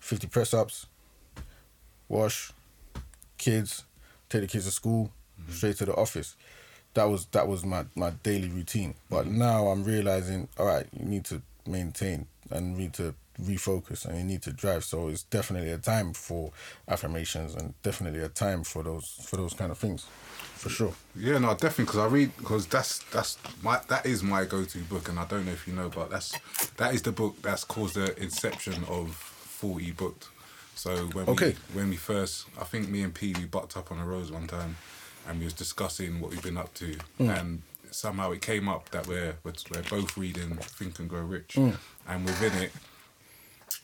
fifty 0.00 0.26
press 0.26 0.54
ups, 0.54 0.86
wash, 2.08 2.50
kids, 3.36 3.84
take 4.30 4.40
the 4.40 4.48
kids 4.48 4.64
to 4.64 4.70
school, 4.70 5.12
straight 5.50 5.76
to 5.78 5.84
the 5.86 5.94
office. 5.94 6.36
That 6.94 7.04
was 7.04 7.26
that 7.26 7.48
was 7.48 7.64
my, 7.64 7.84
my 7.96 8.10
daily 8.22 8.48
routine. 8.48 8.94
But 9.10 9.26
mm-hmm. 9.26 9.38
now 9.38 9.66
I'm 9.68 9.84
realizing, 9.84 10.48
all 10.58 10.66
right, 10.66 10.86
you 10.92 11.04
need 11.04 11.24
to 11.26 11.42
maintain 11.66 12.26
and 12.50 12.76
need 12.76 12.92
to 12.94 13.14
refocus 13.42 14.06
and 14.06 14.16
you 14.16 14.24
need 14.24 14.42
to 14.42 14.52
drive. 14.52 14.84
So 14.84 15.08
it's 15.08 15.24
definitely 15.24 15.70
a 15.70 15.78
time 15.78 16.12
for 16.12 16.52
affirmations 16.88 17.54
and 17.54 17.74
definitely 17.82 18.20
a 18.20 18.28
time 18.28 18.62
for 18.64 18.82
those 18.82 19.18
for 19.22 19.36
those 19.36 19.54
kind 19.54 19.72
of 19.72 19.78
things, 19.78 20.06
for 20.54 20.68
sure. 20.68 20.94
Yeah, 21.16 21.38
no, 21.38 21.50
definitely 21.54 21.86
because 21.86 21.98
I 21.98 22.06
read 22.06 22.36
because 22.36 22.66
that's 22.66 22.98
that's 23.10 23.38
my 23.62 23.80
that 23.88 24.06
is 24.06 24.22
my 24.22 24.44
go-to 24.44 24.78
book, 24.84 25.08
and 25.08 25.18
I 25.18 25.24
don't 25.26 25.46
know 25.46 25.52
if 25.52 25.66
you 25.66 25.74
know, 25.74 25.88
but 25.88 26.10
that's 26.10 26.38
that 26.76 26.94
is 26.94 27.02
the 27.02 27.12
book 27.12 27.40
that's 27.42 27.64
caused 27.64 27.96
the 27.96 28.16
inception 28.22 28.84
of 28.88 29.14
Fully 29.14 29.90
Booked. 29.90 30.28
So 30.76 31.06
when 31.06 31.28
Okay. 31.28 31.56
we 31.72 31.80
when 31.80 31.90
we 31.90 31.96
first, 31.96 32.46
I 32.60 32.64
think 32.64 32.88
me 32.88 33.02
and 33.02 33.14
P 33.14 33.34
we 33.36 33.46
bucked 33.46 33.76
up 33.76 33.90
on 33.90 33.98
a 33.98 34.04
rose 34.06 34.30
one 34.30 34.46
time, 34.46 34.76
and 35.28 35.38
we 35.38 35.44
was 35.44 35.54
discussing 35.54 36.20
what 36.20 36.30
we've 36.30 36.42
been 36.42 36.56
up 36.58 36.72
to, 36.74 36.96
mm. 37.20 37.38
and 37.40 37.62
somehow 37.90 38.32
it 38.32 38.40
came 38.42 38.68
up 38.68 38.90
that 38.90 39.06
we're 39.06 39.36
we're, 39.44 39.52
we're 39.72 39.82
both 39.82 40.16
reading 40.16 40.56
Think 40.56 40.98
and 40.98 41.08
Grow 41.08 41.22
Rich, 41.22 41.54
mm. 41.56 41.76
and 42.08 42.24
within 42.24 42.52
it 42.62 42.72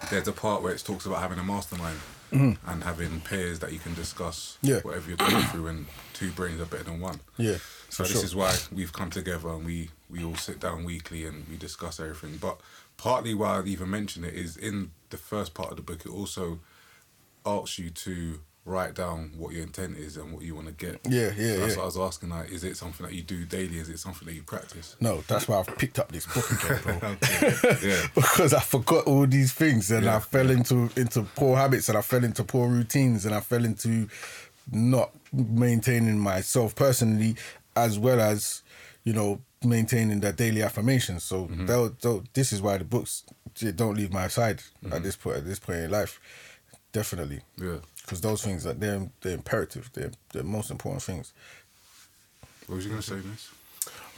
there's 0.08 0.28
a 0.28 0.32
part 0.32 0.62
where 0.62 0.72
it 0.72 0.82
talks 0.84 1.04
about 1.04 1.20
having 1.20 1.38
a 1.38 1.44
mastermind 1.44 1.98
mm. 2.32 2.56
and 2.66 2.84
having 2.84 3.20
peers 3.20 3.58
that 3.58 3.72
you 3.72 3.78
can 3.78 3.94
discuss 3.94 4.56
Yeah. 4.62 4.80
whatever 4.80 5.08
you're 5.08 5.16
going 5.16 5.42
through, 5.46 5.66
and 5.66 5.86
two 6.14 6.30
brains 6.30 6.60
are 6.60 6.64
better 6.66 6.84
than 6.84 7.00
one. 7.00 7.20
Yeah, 7.36 7.56
So 7.90 8.04
this 8.04 8.12
sure. 8.12 8.24
is 8.24 8.34
why 8.34 8.56
we've 8.72 8.92
come 8.92 9.10
together 9.10 9.48
and 9.50 9.64
we 9.64 9.90
we 10.08 10.24
all 10.24 10.36
sit 10.36 10.58
down 10.60 10.84
weekly 10.84 11.24
and 11.24 11.46
we 11.48 11.56
discuss 11.56 12.00
everything. 12.00 12.38
But 12.38 12.60
partly 12.96 13.34
why 13.34 13.58
I 13.58 13.64
even 13.64 13.90
mention 13.90 14.24
it 14.24 14.34
is 14.34 14.56
in 14.56 14.90
the 15.10 15.16
first 15.16 15.54
part 15.54 15.70
of 15.70 15.76
the 15.76 15.82
book, 15.82 16.00
it 16.04 16.10
also 16.10 16.60
asks 17.44 17.78
you 17.78 17.90
to 17.90 18.40
write 18.70 18.94
down 18.94 19.32
what 19.36 19.52
your 19.52 19.62
intent 19.62 19.96
is 19.98 20.16
and 20.16 20.32
what 20.32 20.42
you 20.42 20.54
want 20.54 20.68
to 20.68 20.72
get. 20.72 21.00
Yeah, 21.08 21.32
yeah, 21.36 21.54
So 21.54 21.60
that's 21.60 21.72
yeah. 21.72 21.76
what 21.76 21.82
I 21.82 21.86
was 21.86 21.98
asking. 21.98 22.28
Like, 22.30 22.50
is 22.50 22.64
it 22.64 22.76
something 22.76 23.04
that 23.06 23.14
you 23.14 23.22
do 23.22 23.44
daily? 23.44 23.78
Is 23.78 23.88
it 23.88 23.98
something 23.98 24.26
that 24.26 24.34
you 24.34 24.42
practice? 24.42 24.96
No, 25.00 25.22
that's 25.26 25.48
why 25.48 25.58
I've 25.58 25.78
picked 25.78 25.98
up 25.98 26.10
this 26.12 26.26
book 26.26 26.50
again, 26.50 26.98
bro. 26.98 27.16
yeah. 27.82 28.06
because 28.14 28.54
I 28.54 28.60
forgot 28.60 29.06
all 29.06 29.26
these 29.26 29.52
things 29.52 29.90
and 29.90 30.08
I 30.08 30.14
Yeah. 30.14 30.18
fell 30.20 30.50
into 30.50 30.90
into 30.96 31.22
poor 31.34 31.56
habits 31.56 31.88
and 31.88 31.98
I 31.98 32.02
fell 32.02 32.24
into 32.24 32.44
poor 32.44 32.68
routines 32.68 33.26
and 33.26 33.34
I 33.34 33.40
fell 33.40 33.64
into 33.64 34.08
not 34.72 35.10
maintaining 35.32 36.18
myself 36.18 36.74
personally 36.74 37.36
as 37.76 37.98
well 37.98 38.20
as 38.20 38.62
you 39.04 39.12
know 39.12 39.40
maintaining 39.64 40.20
the 40.20 40.32
daily 40.32 40.62
affirmations. 40.62 41.24
So 41.24 41.44
mm-hmm. 41.44 41.66
they'll, 41.66 41.90
they'll, 42.00 42.24
this 42.32 42.52
is 42.52 42.62
why 42.62 42.78
the 42.78 42.84
books 42.84 43.24
don't 43.76 43.96
leave 43.96 44.12
my 44.12 44.28
side 44.28 44.62
at 44.84 44.90
mm-hmm. 44.90 45.02
this 45.02 45.16
point 45.16 45.36
at 45.38 45.44
this 45.44 45.58
point 45.58 45.80
in 45.80 45.90
life. 45.90 46.20
Definitely, 46.92 47.40
Yeah. 47.56 47.76
Because 48.10 48.20
those 48.22 48.42
things 48.42 48.66
are 48.66 48.72
they're 48.72 49.08
they're 49.20 49.34
imperative. 49.34 49.88
They're 49.92 50.10
the 50.32 50.42
most 50.42 50.72
important 50.72 51.00
things. 51.00 51.32
What 52.66 52.74
was 52.74 52.84
you 52.84 52.90
gonna 52.90 53.02
say, 53.02 53.14
Miss? 53.24 53.48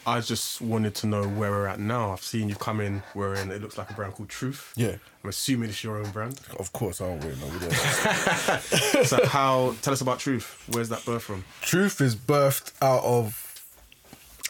I 0.06 0.20
just 0.20 0.62
wanted 0.62 0.94
to 0.96 1.06
know 1.06 1.24
where 1.28 1.50
we're 1.50 1.66
at 1.66 1.78
now. 1.78 2.10
I've 2.12 2.22
seen 2.22 2.48
you 2.48 2.54
come 2.54 2.80
in 2.80 3.02
wearing 3.14 3.50
it 3.50 3.60
looks 3.60 3.76
like 3.76 3.90
a 3.90 3.92
brand 3.92 4.14
called 4.14 4.30
Truth. 4.30 4.72
Yeah. 4.76 4.96
I'm 5.22 5.28
assuming 5.28 5.68
it's 5.68 5.84
your 5.84 5.98
own 5.98 6.10
brand. 6.10 6.40
Of 6.58 6.72
course, 6.72 7.02
I 7.02 7.06
don't 7.06 7.20
really 7.20 7.36
know. 7.38 8.98
We 8.98 9.04
so 9.04 9.24
how 9.26 9.74
tell 9.82 9.92
us 9.92 10.00
about 10.00 10.18
Truth. 10.18 10.64
Where's 10.72 10.88
that 10.88 11.04
birth 11.04 11.24
from? 11.24 11.44
Truth 11.60 12.00
is 12.00 12.16
birthed 12.16 12.72
out 12.80 13.04
of 13.04 13.62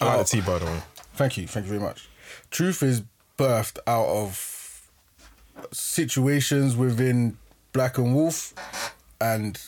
I 0.01 0.05
like 0.05 0.15
out- 0.21 0.27
the 0.29 0.37
tea, 0.37 0.41
by 0.47 0.59
the 0.61 0.67
way. 0.67 0.83
Thank 1.15 1.37
you. 1.37 1.49
Thank 1.49 1.67
you 1.67 1.71
very 1.71 1.83
much. 1.83 2.09
Truth 2.53 2.85
is 2.85 3.03
birthed 3.37 3.79
out 3.89 4.07
of 4.07 4.89
situations 5.73 6.77
within 6.77 7.37
Black 7.73 7.99
and 7.99 8.15
Wolf, 8.15 8.55
and 9.23 9.63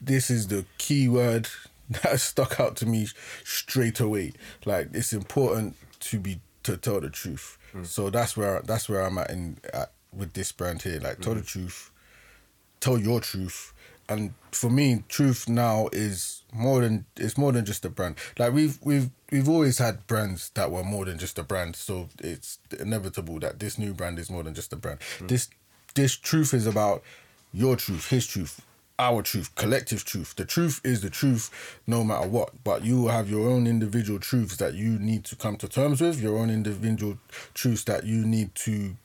this 0.00 0.30
is 0.30 0.46
the 0.46 0.64
key 0.78 1.08
word 1.08 1.48
that 1.90 2.20
stuck 2.20 2.60
out 2.60 2.76
to 2.76 2.86
me 2.86 3.08
straight 3.44 3.98
away. 4.00 4.32
Like 4.64 4.90
it's 4.92 5.12
important 5.12 5.76
to 6.00 6.18
be 6.20 6.40
to 6.62 6.76
tell 6.76 7.00
the 7.00 7.10
truth. 7.10 7.58
Hmm. 7.72 7.84
So 7.84 8.08
that's 8.08 8.36
where 8.36 8.62
that's 8.62 8.88
where 8.88 9.02
I'm 9.02 9.18
at 9.18 9.30
in 9.30 9.58
at, 9.74 9.90
with 10.12 10.32
this 10.32 10.52
brand 10.52 10.82
here. 10.82 11.00
Like 11.00 11.20
tell 11.20 11.34
the 11.34 11.40
hmm. 11.40 11.46
truth, 11.46 11.90
tell 12.80 12.98
your 12.98 13.20
truth. 13.20 13.74
And 14.10 14.32
for 14.52 14.70
me, 14.70 15.04
truth 15.08 15.50
now 15.50 15.90
is 15.92 16.42
more 16.50 16.80
than 16.80 17.04
it's 17.16 17.36
more 17.36 17.52
than 17.52 17.64
just 17.66 17.84
a 17.84 17.90
brand. 17.90 18.14
Like 18.38 18.52
we've 18.52 18.78
we've 18.82 19.10
we've 19.30 19.48
always 19.48 19.78
had 19.78 20.06
brands 20.06 20.50
that 20.50 20.70
were 20.70 20.84
more 20.84 21.04
than 21.04 21.18
just 21.18 21.38
a 21.38 21.42
brand. 21.42 21.76
So 21.76 22.08
it's 22.20 22.58
inevitable 22.78 23.40
that 23.40 23.58
this 23.58 23.76
new 23.76 23.92
brand 23.92 24.18
is 24.18 24.30
more 24.30 24.44
than 24.44 24.54
just 24.54 24.72
a 24.72 24.76
brand. 24.76 25.00
Hmm. 25.18 25.26
This 25.26 25.48
this 25.94 26.16
truth 26.16 26.54
is 26.54 26.66
about 26.66 27.02
your 27.52 27.76
truth, 27.76 28.08
his 28.08 28.26
truth, 28.26 28.60
our 28.98 29.22
truth, 29.22 29.54
collective 29.54 30.04
truth. 30.04 30.34
The 30.36 30.44
truth 30.44 30.80
is 30.84 31.00
the 31.02 31.10
truth 31.10 31.78
no 31.86 32.02
matter 32.04 32.26
what. 32.26 32.64
But 32.64 32.84
you 32.84 33.02
will 33.02 33.10
have 33.10 33.30
your 33.30 33.48
own 33.48 33.66
individual 33.66 34.18
truths 34.18 34.56
that 34.56 34.74
you 34.74 34.98
need 34.98 35.24
to 35.26 35.36
come 35.36 35.56
to 35.58 35.68
terms 35.68 36.00
with, 36.00 36.20
your 36.20 36.36
own 36.36 36.50
individual 36.50 37.18
truths 37.54 37.84
that 37.84 38.04
you 38.04 38.24
need 38.24 38.54
to 38.56 38.96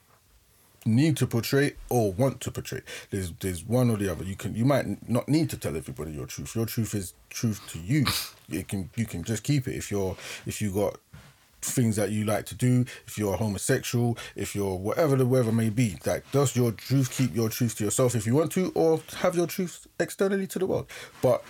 need 0.85 1.15
to 1.17 1.25
portray 1.25 1.73
or 1.89 2.11
want 2.11 2.41
to 2.41 2.51
portray. 2.51 2.81
There's 3.09 3.31
there's 3.39 3.63
one 3.63 3.89
or 3.89 3.97
the 3.97 4.11
other. 4.11 4.23
You 4.23 4.35
can 4.35 4.55
you 4.55 4.65
might 4.65 5.07
not 5.07 5.29
need 5.29 5.49
to 5.51 5.57
tell 5.57 5.75
everybody 5.75 6.11
your 6.11 6.25
truth. 6.25 6.55
Your 6.55 6.65
truth 6.65 6.93
is 6.93 7.13
truth 7.29 7.61
to 7.69 7.79
you. 7.79 8.05
You 8.49 8.63
can 8.63 8.89
you 8.95 9.05
can 9.05 9.23
just 9.23 9.43
keep 9.43 9.67
it 9.67 9.75
if 9.75 9.91
you're 9.91 10.17
if 10.45 10.61
you 10.61 10.71
got 10.71 10.97
things 11.71 11.95
that 11.95 12.11
you 12.11 12.25
like 12.25 12.45
to 12.47 12.55
do, 12.55 12.85
if 13.07 13.17
you're 13.17 13.37
homosexual, 13.37 14.17
if 14.35 14.55
you're 14.55 14.75
whatever 14.75 15.15
the 15.15 15.25
weather 15.25 15.51
may 15.51 15.69
be. 15.69 15.97
Like 16.05 16.29
does 16.31 16.55
your 16.55 16.71
truth 16.71 17.11
keep 17.15 17.35
your 17.35 17.49
truth 17.49 17.77
to 17.77 17.85
yourself 17.85 18.15
if 18.15 18.25
you 18.25 18.35
want 18.35 18.51
to, 18.53 18.71
or 18.75 19.01
have 19.17 19.35
your 19.35 19.47
truth 19.47 19.87
externally 19.99 20.47
to 20.47 20.59
the 20.59 20.65
world. 20.65 20.87
But 21.21 21.43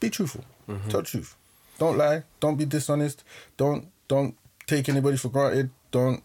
be 0.00 0.10
truthful. 0.10 0.44
Mm-hmm. 0.68 0.88
Tell 0.88 1.00
the 1.00 1.06
truth. 1.06 1.36
Don't 1.78 1.98
lie. 1.98 2.22
Don't 2.40 2.56
be 2.56 2.64
dishonest. 2.64 3.24
Don't 3.56 3.88
don't 4.08 4.36
take 4.66 4.88
anybody 4.88 5.16
for 5.16 5.28
granted. 5.28 5.70
Don't 5.90 6.22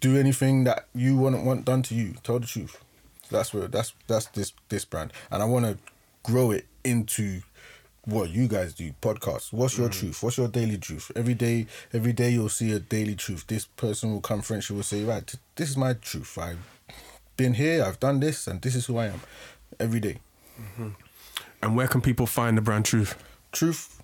do 0.00 0.16
anything 0.18 0.64
that 0.64 0.86
you 0.94 1.16
wouldn't 1.16 1.44
want 1.44 1.64
done 1.64 1.82
to 1.82 1.94
you. 1.94 2.14
Tell 2.22 2.38
the 2.38 2.46
truth. 2.46 2.82
That's 3.30 3.54
where 3.54 3.68
that's 3.68 3.94
that's 4.06 4.26
this 4.26 4.52
this 4.68 4.84
brand, 4.84 5.12
and 5.30 5.42
I 5.42 5.46
want 5.46 5.64
to 5.64 5.78
grow 6.22 6.50
it 6.50 6.66
into 6.84 7.42
what 8.04 8.30
you 8.30 8.48
guys 8.48 8.74
do 8.74 8.92
podcasts. 9.00 9.52
What's 9.52 9.78
your 9.78 9.88
mm. 9.88 9.92
truth? 9.92 10.22
What's 10.22 10.36
your 10.38 10.48
daily 10.48 10.78
truth? 10.78 11.10
Every 11.16 11.34
day, 11.34 11.66
every 11.92 12.12
day 12.12 12.30
you'll 12.30 12.48
see 12.48 12.72
a 12.72 12.78
daily 12.78 13.14
truth. 13.14 13.46
This 13.46 13.64
person 13.64 14.12
will 14.12 14.20
come 14.20 14.42
French. 14.42 14.70
Will 14.70 14.82
say, 14.82 15.04
right, 15.04 15.32
this 15.56 15.70
is 15.70 15.76
my 15.76 15.94
truth. 15.94 16.36
I've 16.38 16.58
been 17.36 17.54
here. 17.54 17.84
I've 17.84 18.00
done 18.00 18.20
this, 18.20 18.46
and 18.46 18.60
this 18.60 18.74
is 18.74 18.86
who 18.86 18.98
I 18.98 19.06
am. 19.06 19.20
Every 19.80 20.00
day, 20.00 20.18
mm-hmm. 20.60 20.90
And 21.62 21.76
where 21.76 21.88
can 21.88 22.02
people 22.02 22.26
find 22.26 22.58
the 22.58 22.62
brand 22.62 22.84
Truth? 22.84 23.16
truth 23.50 24.02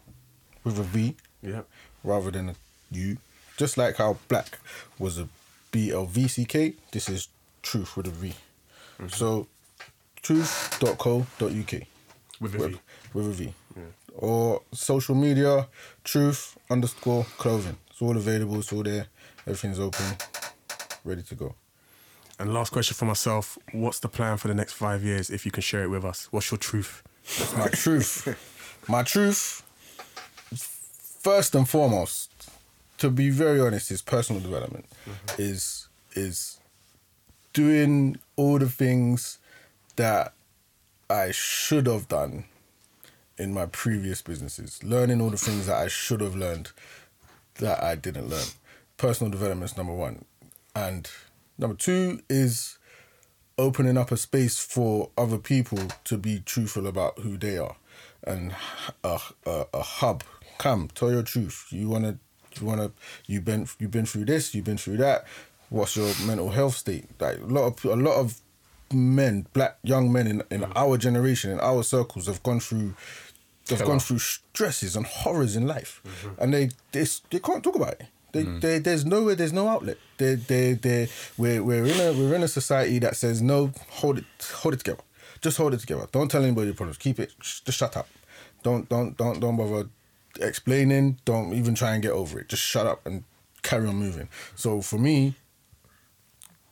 with 0.65 0.79
a 0.79 0.83
V 0.83 1.15
Yeah. 1.43 1.63
rather 2.03 2.31
than 2.31 2.49
a 2.49 2.55
U. 2.93 3.19
Just 3.59 3.77
like 3.77 3.97
how 3.97 4.17
black 4.29 4.59
was 4.99 5.19
a 5.19 5.29
B 5.71 5.93
L 5.93 6.07
V 6.07 6.27
C 6.27 6.45
K, 6.47 6.73
this 6.93 7.09
is 7.09 7.29
truth 7.63 7.97
with 7.97 8.07
a 8.07 8.11
V. 8.11 8.29
Mm-hmm. 8.99 9.09
So 9.09 9.47
truth.co.uk. 10.23 11.83
With 12.41 12.55
a 12.55 12.69
V. 12.69 12.81
with 13.13 13.27
a 13.27 13.31
V. 13.31 13.55
Or 14.17 14.63
social 14.73 15.15
media, 15.15 15.69
truth 16.05 16.59
underscore 16.71 17.25
clothing. 17.39 17.77
It's 17.91 18.03
all 18.03 18.17
available, 18.17 18.59
it's 18.59 18.73
all 18.73 18.83
there. 18.83 19.07
Everything's 19.47 19.81
open, 19.81 20.05
ready 21.05 21.23
to 21.23 21.35
go. 21.35 21.55
And 22.39 22.55
last 22.55 22.73
question 22.73 22.95
for 22.95 23.05
myself: 23.05 23.59
What's 23.73 24.01
the 24.01 24.09
plan 24.09 24.39
for 24.39 24.49
the 24.49 24.55
next 24.55 24.73
five 24.73 25.03
years? 25.03 25.31
If 25.31 25.45
you 25.45 25.53
can 25.53 25.63
share 25.63 25.83
it 25.83 25.89
with 25.89 26.05
us, 26.05 26.29
what's 26.31 26.51
your 26.51 26.59
truth? 26.59 27.03
My 27.57 27.69
truth. 27.69 28.37
My 28.89 29.03
truth, 29.03 29.63
first 31.23 31.55
and 31.55 31.69
foremost, 31.69 32.51
to 32.99 33.11
be 33.11 33.29
very 33.31 33.61
honest, 33.61 33.91
is 33.91 34.01
personal 34.01 34.41
development. 34.41 34.87
Mm-hmm. 35.07 35.43
Is 35.43 35.89
is 36.15 36.59
doing 37.53 38.19
all 38.37 38.59
the 38.59 38.69
things 38.69 39.39
that 39.97 40.33
I 41.11 41.33
should 41.33 41.87
have 41.87 42.09
done 42.09 42.45
in 43.41 43.55
my 43.55 43.67
previous 43.67 44.23
businesses. 44.23 44.83
Learning 44.85 45.21
all 45.21 45.31
the 45.31 45.37
things 45.37 45.67
that 45.67 45.77
I 45.77 45.89
should 45.89 46.21
have 46.21 46.37
learned 46.37 46.71
that 47.55 47.83
I 47.83 47.95
didn't 47.95 48.29
learn. 48.29 48.47
Personal 48.97 49.31
development 49.31 49.71
is 49.71 49.77
number 49.77 49.95
one. 49.95 50.25
And 50.77 51.11
number 51.59 51.77
two 51.77 52.21
is 52.29 52.79
opening 53.59 53.97
up 53.97 54.13
a 54.13 54.17
space 54.17 54.59
for 54.59 55.11
other 55.19 55.39
people 55.39 55.79
to 56.05 56.17
be 56.17 56.41
truthful 56.41 56.87
about 56.87 57.19
who 57.21 57.37
they 57.37 57.59
are 57.59 57.77
and 58.25 58.55
a, 59.05 59.19
a, 59.47 59.67
a 59.75 59.83
hub 59.83 60.23
come 60.59 60.89
tell 60.95 61.11
your 61.11 61.23
truth 61.23 61.67
you 61.71 61.89
want 61.89 62.05
to 62.05 62.19
you 62.61 62.67
want 62.67 62.81
to 62.81 62.91
you've 63.27 63.45
been 63.45 63.67
you've 63.79 63.91
been 63.91 64.07
through 64.07 64.25
this 64.25 64.55
you've 64.55 64.65
been 64.65 64.77
through 64.77 64.97
that 64.97 65.25
what's 65.69 65.97
your 65.97 66.11
mental 66.27 66.51
health 66.51 66.75
state 66.75 67.05
like 67.21 67.39
a 67.39 67.47
lot 67.47 67.67
of 67.67 67.85
a 67.85 67.97
lot 67.97 68.17
of 68.17 68.41
men 68.93 69.47
black 69.53 69.79
young 69.83 70.13
men 70.13 70.27
in, 70.27 70.43
in 70.51 70.65
our 70.75 70.99
generation 70.99 71.51
in 71.51 71.61
our 71.61 71.83
circles 71.83 72.27
have 72.27 72.43
gone 72.43 72.61
through 72.61 72.95
they've 73.67 73.85
gone 73.85 74.01
through 74.01 74.19
stresses 74.19 74.97
and 74.97 75.07
horrors 75.07 75.57
in 75.57 75.67
life 75.67 76.03
mm-hmm. 76.05 76.43
and 76.43 76.53
they, 76.55 76.71
they 76.93 77.05
they 77.31 77.39
can't 77.39 77.63
talk 77.63 77.77
about 77.77 77.93
it 77.93 78.07
they, 78.33 78.45
mm. 78.45 78.61
they, 78.61 78.79
there's 78.79 79.05
nowhere, 79.05 79.35
there's 79.35 79.53
no 79.53 79.69
outlet. 79.69 79.99
They, 80.19 80.35
they, 80.35 80.75
they, 80.75 81.09
we're, 81.37 81.63
we're 81.63 81.87
in 81.87 82.01
a, 82.01 82.13
we're 82.13 82.35
in 82.35 82.43
a 82.43 82.49
society 82.49 82.99
that 83.01 83.17
says 83.17 83.43
no, 83.43 83.73
hold 83.89 84.19
it, 84.19 84.25
hold 84.53 84.75
it 84.75 84.79
together. 84.79 85.03
Just 85.41 85.57
hold 85.57 85.75
it 85.75 85.81
together. 85.81 86.07
Don't 86.13 86.31
tell 86.31 86.45
anybody 86.45 86.67
your 86.67 86.75
problems. 86.75 86.99
Keep 86.99 87.19
it. 87.19 87.33
sh- 87.41 87.61
Just 87.61 87.79
shut 87.79 87.97
up. 87.97 88.09
Don't, 88.63 88.89
don't, 88.89 89.17
don't, 89.17 89.41
don't 89.41 89.57
bother 89.57 89.89
explaining. 90.39 91.19
Don't 91.25 91.55
even 91.55 91.75
try 91.75 91.95
and 91.95 92.03
get 92.03 92.13
over 92.13 92.39
it. 92.41 92.49
Just 92.49 92.63
shut 92.63 92.87
up 92.87 93.05
and 93.07 93.25
carry 93.63 93.89
on 93.89 93.97
moving. 93.97 94.29
So 94.55 94.81
for 94.81 94.99
me, 94.99 95.35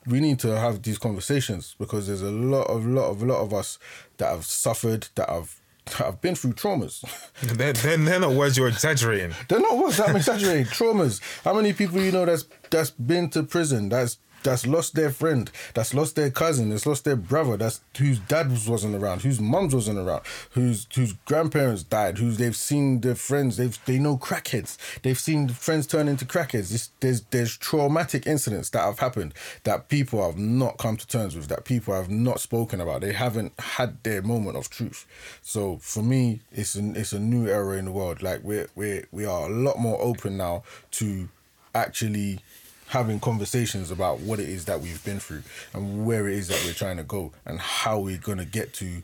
we 0.07 0.21
need 0.21 0.39
to 0.41 0.59
have 0.59 0.83
these 0.83 0.99
conversations 0.99 1.75
because 1.79 2.07
there's 2.07 2.23
a 2.23 2.31
lot 2.31 2.65
of, 2.65 2.87
lot 2.87 3.11
of, 3.11 3.23
lot 3.23 3.41
of 3.41 3.53
us 3.53 3.79
that 4.19 4.31
have 4.31 4.45
suffered, 4.45 5.09
that 5.15 5.29
have, 5.29 5.59
have 5.95 6.21
been 6.21 6.35
through 6.35 6.55
traumas. 6.55 7.05
They're, 7.43 7.73
they're, 7.73 7.97
they're 7.97 8.21
not 8.21 8.33
words 8.33 8.57
you're 8.57 8.69
exaggerating. 8.69 9.35
They're 9.49 9.61
not 9.61 9.79
words. 9.79 10.01
I'm 10.01 10.17
exaggerating. 10.23 10.67
Traumas. 10.67 11.21
How 11.45 11.55
many 11.55 11.73
people 11.73 12.01
you 12.01 12.13
know 12.13 12.25
that's 12.25 12.45
that's 12.71 12.91
been 12.91 13.31
to 13.31 13.43
prison? 13.43 13.89
That's 13.89 14.19
that's 14.43 14.67
lost 14.67 14.95
their 14.95 15.11
friend. 15.11 15.51
That's 15.75 15.95
lost 15.95 16.17
their 16.17 16.31
cousin. 16.31 16.71
That's 16.71 16.87
lost 16.87 17.05
their 17.05 17.17
brother. 17.17 17.57
That's 17.57 17.81
whose 17.97 18.19
dad 18.21 18.51
wasn't 18.67 18.95
around. 18.95 19.23
Whose 19.23 19.41
mums 19.41 19.75
wasn't 19.75 19.99
around. 19.99 20.23
Whose 20.51 20.87
whose 20.95 21.13
grandparents 21.25 21.83
died. 21.83 22.19
Whose 22.19 22.39
they've 22.39 22.57
seen 22.57 23.01
their 23.01 23.15
friends. 23.15 23.57
They've 23.57 23.79
they 23.85 23.99
know 23.99 24.17
crackheads. 24.17 24.77
They've 25.03 25.19
seen 25.19 25.49
friends 25.49 25.87
turn 25.87 26.09
into 26.09 26.25
crackheads. 26.25 26.71
This, 26.71 26.91
there's 27.01 27.23
there's 27.31 27.57
traumatic 27.57 28.27
incidents 28.27 28.71
that 28.71 28.83
have 28.83 28.99
happened 28.99 29.35
that 29.65 29.89
people 29.89 30.25
have 30.25 30.39
not 30.39 30.79
come 30.79 30.97
to 30.97 31.07
terms 31.07 31.35
with. 31.35 31.49
That 31.49 31.65
people 31.65 31.95
have 31.95 32.11
not 32.11 32.41
spoken 32.41 32.81
about. 32.81 33.01
They 33.01 33.13
haven't 33.13 33.59
had 33.59 34.03
their 34.05 34.23
moment 34.23 34.57
of 34.57 34.71
truth. 34.71 35.07
So 35.43 35.79
for 35.79 36.03
me, 36.03 36.41
it's 36.53 36.75
an 36.75 36.97
it's 36.97 37.13
a 37.13 37.19
new 37.19 37.49
era 37.49 37.77
in 37.77 37.87
the 37.87 37.93
world. 37.93 38.23
Like 38.23 38.43
we're 38.43 38.69
we 38.75 39.05
we 39.11 39.25
are 39.25 39.49
a 39.49 39.53
lot 39.53 39.79
more 39.79 40.01
open 40.01 40.37
now 40.37 40.63
to 40.93 41.29
actually 41.75 42.41
having 42.89 43.21
conversations 43.21 43.91
about 43.91 44.21
what 44.21 44.41
it 44.41 44.49
is 44.49 44.65
that 44.65 44.81
we've 44.81 45.05
been 45.05 45.21
through 45.21 45.43
and 45.75 46.07
where 46.07 46.29
it 46.29 46.35
is 46.35 46.49
that 46.49 46.63
we're 46.65 46.73
trying 46.73 46.97
to 46.97 47.03
go 47.03 47.33
and 47.45 47.59
how 47.61 47.99
we're 47.99 48.19
going 48.19 48.39
to 48.39 48.45
get 48.45 48.73
to 48.75 49.03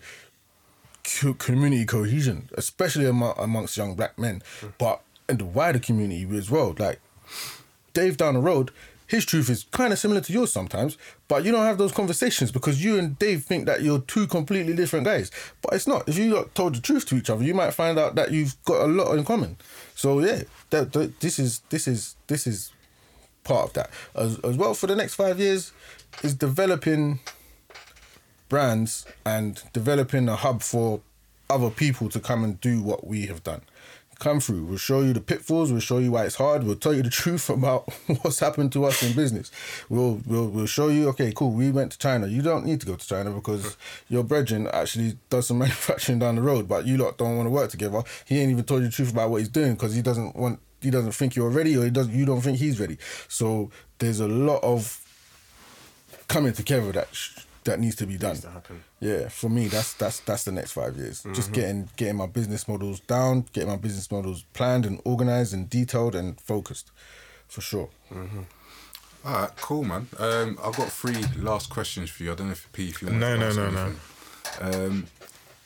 community 1.38 1.84
cohesion, 1.84 2.48
especially 2.56 3.06
among, 3.06 3.34
amongst 3.38 3.76
young 3.76 3.94
black 3.94 4.18
men, 4.18 4.42
but 4.78 5.02
in 5.28 5.36
the 5.36 5.44
wider 5.44 5.78
community 5.78 6.26
as 6.36 6.50
well. 6.50 6.74
Like 6.78 7.00
Dave 7.92 8.16
down 8.16 8.34
the 8.34 8.40
road, 8.40 8.70
his 9.06 9.26
truth 9.26 9.50
is 9.50 9.64
kind 9.70 9.92
of 9.92 9.98
similar 9.98 10.22
to 10.22 10.32
yours 10.32 10.50
sometimes, 10.52 10.96
but 11.28 11.44
you 11.44 11.52
don't 11.52 11.64
have 11.64 11.78
those 11.78 11.92
conversations 11.92 12.50
because 12.50 12.82
you 12.82 12.98
and 12.98 13.18
Dave 13.18 13.44
think 13.44 13.66
that 13.66 13.82
you're 13.82 14.00
two 14.00 14.26
completely 14.26 14.74
different 14.74 15.04
guys. 15.04 15.30
But 15.60 15.74
it's 15.74 15.86
not. 15.86 16.08
If 16.08 16.18
you 16.18 16.50
told 16.54 16.74
the 16.74 16.80
truth 16.80 17.06
to 17.06 17.16
each 17.16 17.28
other, 17.28 17.44
you 17.44 17.54
might 17.54 17.72
find 17.72 17.98
out 17.98 18.14
that 18.14 18.32
you've 18.32 18.56
got 18.64 18.82
a 18.82 18.86
lot 18.86 19.12
in 19.16 19.24
common. 19.24 19.56
So 19.94 20.20
yeah, 20.20 20.44
that, 20.70 20.92
that 20.94 21.20
this 21.20 21.38
is 21.38 21.60
this 21.68 21.86
is 21.86 22.16
this 22.26 22.46
is 22.46 22.72
part 23.44 23.66
of 23.68 23.72
that 23.74 23.90
as, 24.14 24.38
as 24.40 24.56
well. 24.56 24.74
For 24.74 24.86
the 24.86 24.96
next 24.96 25.14
five 25.14 25.38
years, 25.38 25.72
is 26.22 26.34
developing 26.34 27.20
brands 28.48 29.06
and 29.24 29.62
developing 29.72 30.28
a 30.28 30.36
hub 30.36 30.62
for 30.62 31.00
other 31.50 31.70
people 31.70 32.08
to 32.08 32.20
come 32.20 32.44
and 32.44 32.60
do 32.60 32.82
what 32.82 33.06
we 33.06 33.26
have 33.26 33.42
done. 33.42 33.62
Come 34.20 34.38
through. 34.38 34.64
We'll 34.64 34.78
show 34.78 35.00
you 35.00 35.12
the 35.12 35.20
pitfalls. 35.20 35.72
We'll 35.72 35.80
show 35.80 35.98
you 35.98 36.12
why 36.12 36.24
it's 36.24 36.36
hard. 36.36 36.62
We'll 36.62 36.76
tell 36.76 36.94
you 36.94 37.02
the 37.02 37.10
truth 37.22 37.50
about 37.50 37.92
what's 38.22 38.38
happened 38.38 38.72
to 38.72 38.84
us 38.84 39.02
in 39.02 39.12
business. 39.12 39.50
We'll 39.88 40.20
we'll 40.24 40.48
we'll 40.48 40.66
show 40.66 40.88
you. 40.88 41.08
Okay, 41.10 41.32
cool. 41.34 41.50
We 41.50 41.70
went 41.70 41.92
to 41.92 41.98
China. 41.98 42.28
You 42.28 42.40
don't 42.40 42.64
need 42.64 42.80
to 42.80 42.86
go 42.86 42.94
to 42.94 43.06
China 43.06 43.30
because 43.32 43.76
your 44.08 44.22
brethren 44.22 44.68
actually 44.72 45.18
does 45.30 45.48
some 45.48 45.58
manufacturing 45.58 46.20
down 46.20 46.36
the 46.36 46.42
road, 46.42 46.68
but 46.68 46.86
you 46.86 46.96
lot 46.96 47.18
don't 47.18 47.36
want 47.36 47.46
to 47.46 47.50
work 47.50 47.70
together. 47.70 48.02
He 48.24 48.38
ain't 48.38 48.52
even 48.52 48.64
told 48.64 48.82
you 48.82 48.88
the 48.88 48.94
truth 48.94 49.12
about 49.12 49.30
what 49.30 49.38
he's 49.38 49.48
doing 49.48 49.72
because 49.72 49.94
he 49.94 50.02
doesn't 50.02 50.36
want. 50.36 50.60
He 50.84 50.90
doesn't 50.90 51.12
think 51.12 51.34
you're 51.34 51.50
ready, 51.50 51.76
or 51.76 51.84
he 51.84 51.90
doesn't. 51.90 52.14
You 52.14 52.24
don't 52.24 52.40
think 52.42 52.58
he's 52.58 52.78
ready. 52.78 52.98
So 53.28 53.70
there's 53.98 54.20
a 54.20 54.28
lot 54.28 54.62
of 54.62 55.00
coming 56.28 56.52
together 56.52 56.92
that 56.92 57.08
sh- 57.14 57.40
that 57.64 57.80
needs 57.80 57.96
to 57.96 58.06
be 58.06 58.16
done. 58.18 58.36
to 58.36 58.50
happen. 58.50 58.84
Yeah, 59.00 59.28
for 59.28 59.48
me, 59.48 59.68
that's 59.68 59.94
that's 59.94 60.20
that's 60.20 60.44
the 60.44 60.52
next 60.52 60.72
five 60.72 60.96
years. 60.96 61.24
Just 61.34 61.52
getting 61.52 61.88
getting 61.96 62.16
my 62.16 62.26
business 62.26 62.68
models 62.68 63.00
down, 63.00 63.46
getting 63.52 63.70
my 63.70 63.76
business 63.76 64.10
models 64.10 64.44
planned 64.52 64.86
and 64.86 65.00
organized 65.04 65.52
and 65.54 65.68
detailed 65.68 66.14
and 66.14 66.40
focused, 66.40 66.90
for 67.48 67.60
sure. 67.62 67.88
All 69.24 69.32
right, 69.32 69.50
cool, 69.56 69.84
man. 69.84 70.06
Um, 70.18 70.58
I've 70.62 70.76
got 70.76 70.90
three 70.92 71.24
last 71.38 71.70
questions 71.70 72.10
for 72.10 72.22
you. 72.24 72.32
I 72.32 72.34
don't 72.34 72.48
know 72.48 72.52
if 72.52 72.70
P, 72.72 72.88
if 72.90 73.00
you 73.00 73.08
want 73.08 73.20
No, 73.20 73.34
to 73.34 73.40
no, 73.40 73.46
ask 73.48 73.56
no, 73.56 73.70
no. 73.70 74.86
Um, 74.86 75.06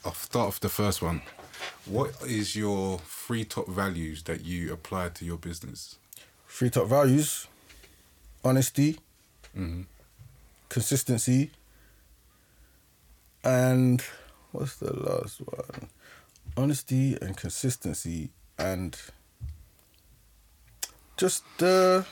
I'll 0.05 0.15
start 0.15 0.47
off 0.49 0.61
the 0.61 0.69
first 0.69 1.03
one. 1.03 1.23
What 1.87 2.15
is 2.27 2.55
your 2.55 2.99
three 2.99 3.45
top 3.45 3.69
values 3.69 4.23
that 4.25 4.45
you 4.45 4.73
apply 4.73 5.11
to 5.11 5.25
your 5.25 5.39
business? 5.39 5.97
Three 6.47 6.71
top 6.71 6.87
values: 6.89 7.47
honesty, 8.45 8.99
mm-hmm. 9.57 9.83
consistency, 10.69 11.51
and 13.45 14.03
what's 14.53 14.77
the 14.77 14.95
last 14.95 15.41
one? 15.41 15.89
Honesty 16.57 17.17
and 17.21 17.37
consistency, 17.37 18.31
and 18.59 18.97
just 21.17 21.45
the 21.59 22.07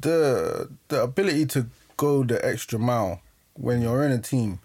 the 0.00 0.68
the 0.88 1.02
ability 1.02 1.46
to 1.46 1.66
go 1.96 2.24
the 2.24 2.44
extra 2.44 2.78
mile 2.78 3.20
when 3.54 3.82
you're 3.82 4.04
in 4.04 4.12
a 4.12 4.18
team 4.18 4.58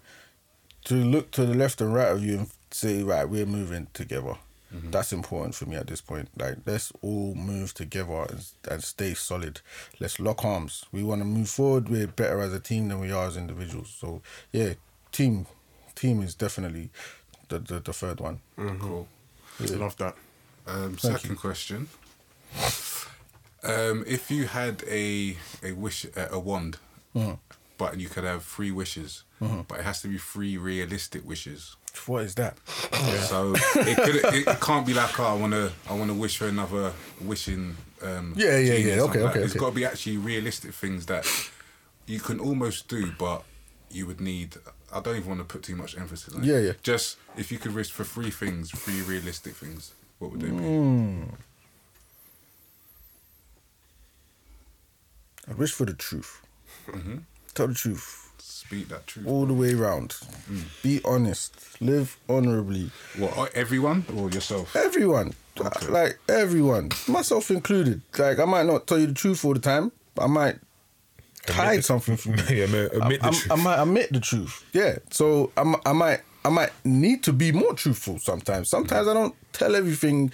to 0.84 0.94
look 0.94 1.30
to 1.30 1.44
the 1.44 1.54
left 1.54 1.80
and 1.80 1.94
right 1.94 2.08
of 2.08 2.24
you 2.24 2.38
and 2.38 2.50
say, 2.70 3.02
right, 3.02 3.28
we're 3.28 3.46
moving 3.46 3.86
together. 3.94 4.36
That's 4.70 5.14
important 5.14 5.54
for 5.54 5.64
me 5.64 5.76
at 5.76 5.86
this 5.86 6.02
point. 6.02 6.28
Like, 6.36 6.56
let's 6.66 6.92
all 7.00 7.34
move 7.34 7.72
together 7.72 8.26
and, 8.28 8.44
and 8.70 8.84
stay 8.84 9.14
solid. 9.14 9.62
Let's 9.98 10.20
lock 10.20 10.44
arms. 10.44 10.84
We 10.92 11.02
want 11.02 11.22
to 11.22 11.24
move 11.24 11.48
forward. 11.48 11.88
We're 11.88 12.06
better 12.06 12.40
as 12.42 12.52
a 12.52 12.60
team 12.60 12.88
than 12.88 13.00
we 13.00 13.10
are 13.10 13.26
as 13.28 13.38
individuals. 13.38 13.88
So, 13.98 14.20
yeah, 14.52 14.74
team, 15.10 15.46
team 15.94 16.20
is 16.22 16.34
definitely 16.34 16.90
the 17.48 17.60
the, 17.60 17.80
the 17.80 17.92
third 17.94 18.20
one. 18.20 18.40
Cool. 18.78 19.08
Love 19.78 19.96
that. 19.96 20.14
Um, 20.66 20.98
second 20.98 21.36
question. 21.36 21.88
Um, 23.64 24.04
if 24.06 24.30
you 24.30 24.46
had 24.46 24.84
a 24.86 25.36
a 25.62 25.72
wish 25.72 26.06
uh, 26.16 26.28
a 26.30 26.38
wand, 26.38 26.76
but 27.78 27.98
you 27.98 28.08
could 28.08 28.24
have 28.24 28.44
three 28.44 28.70
wishes, 28.70 29.24
but 29.66 29.78
it 29.80 29.84
has 29.84 30.02
to 30.02 30.08
be 30.08 30.18
three 30.18 30.56
realistic 30.58 31.26
wishes. 31.26 31.76
What 32.06 32.24
is 32.24 32.34
that? 32.36 32.56
So 33.28 33.54
it, 33.54 33.96
could, 33.96 34.16
it, 34.34 34.46
it 34.46 34.60
can't 34.60 34.86
be 34.86 34.94
like, 34.94 35.18
oh, 35.18 35.24
I 35.24 35.34
want 35.34 35.52
to 35.52 35.72
I 35.88 35.94
want 35.94 36.08
to 36.10 36.14
wish 36.14 36.36
for 36.38 36.46
another 36.48 36.92
wishing. 37.20 37.76
Um, 38.02 38.34
Yeah, 38.36 38.58
yeah, 38.58 38.74
yeah. 38.74 39.00
Okay, 39.02 39.20
like 39.20 39.30
okay, 39.30 39.38
that. 39.40 39.44
It's 39.44 39.52
okay. 39.52 39.58
got 39.60 39.70
to 39.70 39.74
be 39.74 39.84
actually 39.84 40.16
realistic 40.18 40.72
things 40.72 41.06
that 41.06 41.26
you 42.06 42.20
can 42.20 42.38
almost 42.40 42.88
do, 42.88 43.12
but 43.18 43.42
you 43.90 44.06
would 44.06 44.20
need. 44.20 44.56
I 44.92 45.00
don't 45.00 45.16
even 45.16 45.28
want 45.28 45.40
to 45.40 45.44
put 45.44 45.62
too 45.62 45.76
much 45.76 45.96
emphasis 45.98 46.34
on 46.34 46.42
it. 46.42 46.46
Yeah, 46.46 46.58
yeah. 46.58 46.72
Just 46.82 47.16
if 47.36 47.50
you 47.52 47.58
could 47.58 47.74
wish 47.74 47.90
for 47.90 48.04
three 48.04 48.30
things, 48.30 48.70
three 48.70 49.02
realistic 49.02 49.54
things, 49.54 49.92
what 50.18 50.30
would 50.30 50.40
they 50.40 50.48
be? 50.48 50.54
Mm. 50.56 51.28
I 55.50 55.52
wish 55.54 55.72
for 55.72 55.84
the 55.86 55.94
truth. 55.94 56.42
Tell 57.54 57.66
the 57.68 57.74
truth 57.74 58.27
Speak 58.68 58.88
that 58.88 59.06
truth. 59.06 59.26
all 59.26 59.46
the 59.46 59.54
way 59.54 59.72
around. 59.74 60.10
Mm. 60.50 60.82
Be 60.82 61.00
honest. 61.04 61.80
Live 61.80 62.18
honorably. 62.28 62.90
What, 63.16 63.36
uh, 63.38 63.46
everyone 63.54 64.04
or 64.14 64.30
yourself? 64.30 64.76
Everyone, 64.76 65.32
Okay. 65.58 65.86
like 65.88 66.18
everyone, 66.28 66.90
myself 67.08 67.50
included. 67.50 68.02
Like 68.18 68.38
I 68.38 68.44
might 68.44 68.66
not 68.66 68.86
tell 68.86 68.98
you 68.98 69.06
the 69.06 69.14
truth 69.14 69.44
all 69.44 69.54
the 69.54 69.60
time. 69.60 69.90
But 70.14 70.24
I 70.24 70.26
might 70.26 70.56
hide 71.48 71.84
something 71.84 72.16
from 72.16 72.34
you. 72.34 72.42
yeah, 72.50 72.64
admit, 72.64 72.92
admit 72.92 73.22
the 73.22 73.30
truth. 73.30 73.50
I 73.50 73.54
might 73.56 73.82
admit 73.82 74.12
the 74.12 74.20
truth. 74.20 74.64
Yeah. 74.72 74.98
So 75.10 75.50
I'm, 75.56 75.76
I 75.86 75.92
might 75.92 76.20
I 76.44 76.50
might 76.50 76.70
need 76.84 77.22
to 77.24 77.32
be 77.32 77.52
more 77.52 77.74
truthful 77.74 78.18
sometimes. 78.18 78.68
Sometimes 78.68 79.06
mm. 79.06 79.10
I 79.10 79.14
don't 79.14 79.34
tell 79.52 79.74
everything 79.74 80.30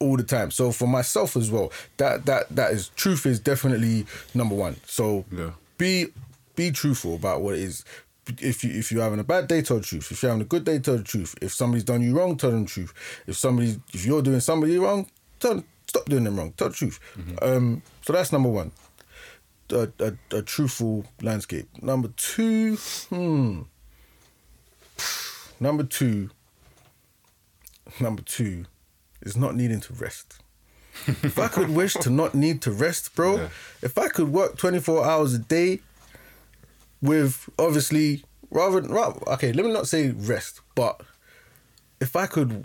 all 0.00 0.16
the 0.16 0.22
time. 0.24 0.50
So 0.50 0.72
for 0.72 0.86
myself 0.88 1.36
as 1.36 1.50
well, 1.50 1.72
that 1.98 2.26
that 2.26 2.48
that 2.50 2.72
is 2.72 2.88
truth 2.96 3.24
is 3.24 3.38
definitely 3.40 4.06
number 4.34 4.54
one. 4.54 4.76
So 4.86 5.24
Yeah. 5.30 5.50
be 5.78 6.08
be 6.58 6.70
truthful 6.72 7.14
about 7.14 7.40
what 7.40 7.54
it 7.54 7.60
is. 7.60 7.84
If 8.40 8.62
you 8.64 8.70
if 8.78 8.90
you're 8.92 9.02
having 9.02 9.20
a 9.20 9.24
bad 9.24 9.46
day, 9.48 9.62
tell 9.62 9.78
the 9.78 9.84
truth. 9.84 10.10
If 10.12 10.22
you're 10.22 10.30
having 10.32 10.42
a 10.42 10.48
good 10.54 10.64
day, 10.64 10.78
tell 10.80 10.98
the 10.98 11.02
truth. 11.04 11.34
If 11.40 11.52
somebody's 11.54 11.84
done 11.84 12.02
you 12.02 12.14
wrong, 12.18 12.36
tell 12.36 12.50
them 12.50 12.64
the 12.64 12.70
truth. 12.70 12.92
If 13.26 13.36
somebody 13.38 13.80
if 13.94 14.04
you're 14.04 14.20
doing 14.22 14.40
somebody 14.40 14.76
wrong, 14.78 15.06
tell 15.40 15.62
stop 15.86 16.04
doing 16.06 16.24
them 16.24 16.36
wrong. 16.36 16.52
Tell 16.56 16.68
the 16.68 16.74
truth. 16.74 16.98
Um, 17.40 17.80
so 18.02 18.12
that's 18.12 18.32
number 18.32 18.50
one 18.50 18.72
a, 19.70 19.88
a, 20.00 20.12
a 20.38 20.42
truthful 20.42 21.04
landscape. 21.22 21.68
Number 21.82 22.08
two, 22.16 22.76
hmm. 23.08 23.62
Number 25.60 25.84
two, 25.84 26.30
number 28.00 28.22
two 28.22 28.64
is 29.22 29.36
not 29.36 29.56
needing 29.56 29.80
to 29.80 29.92
rest. 29.94 30.38
if 31.06 31.38
I 31.38 31.48
could 31.48 31.70
wish 31.70 31.94
to 31.94 32.10
not 32.10 32.34
need 32.34 32.62
to 32.62 32.70
rest, 32.72 33.14
bro, 33.14 33.36
Yeah. 33.36 33.48
if 33.82 33.98
I 33.98 34.08
could 34.08 34.28
work 34.32 34.56
24 34.56 35.04
hours 35.04 35.34
a 35.34 35.38
day 35.38 35.80
with 37.00 37.48
obviously 37.58 38.24
rather, 38.50 38.80
rather 38.82 39.20
okay, 39.32 39.52
let 39.52 39.64
me 39.64 39.72
not 39.72 39.88
say 39.88 40.10
rest, 40.10 40.60
but 40.74 41.00
if 42.00 42.16
I 42.16 42.26
could 42.26 42.64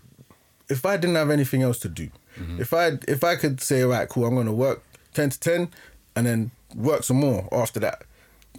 if 0.69 0.85
I 0.85 0.97
didn't 0.97 1.15
have 1.15 1.29
anything 1.29 1.61
else 1.61 1.79
to 1.79 1.89
do, 1.89 2.09
mm-hmm. 2.39 2.61
if 2.61 2.73
I 2.73 2.93
if 3.07 3.23
I 3.23 3.35
could 3.35 3.61
say, 3.61 3.83
all 3.83 3.89
right, 3.89 4.07
cool, 4.07 4.25
I'm 4.25 4.35
gonna 4.35 4.53
work 4.53 4.83
ten 5.13 5.29
to 5.29 5.39
ten, 5.39 5.69
and 6.15 6.25
then 6.25 6.51
work 6.75 7.03
some 7.03 7.17
more 7.17 7.47
after 7.51 7.79
that, 7.81 8.03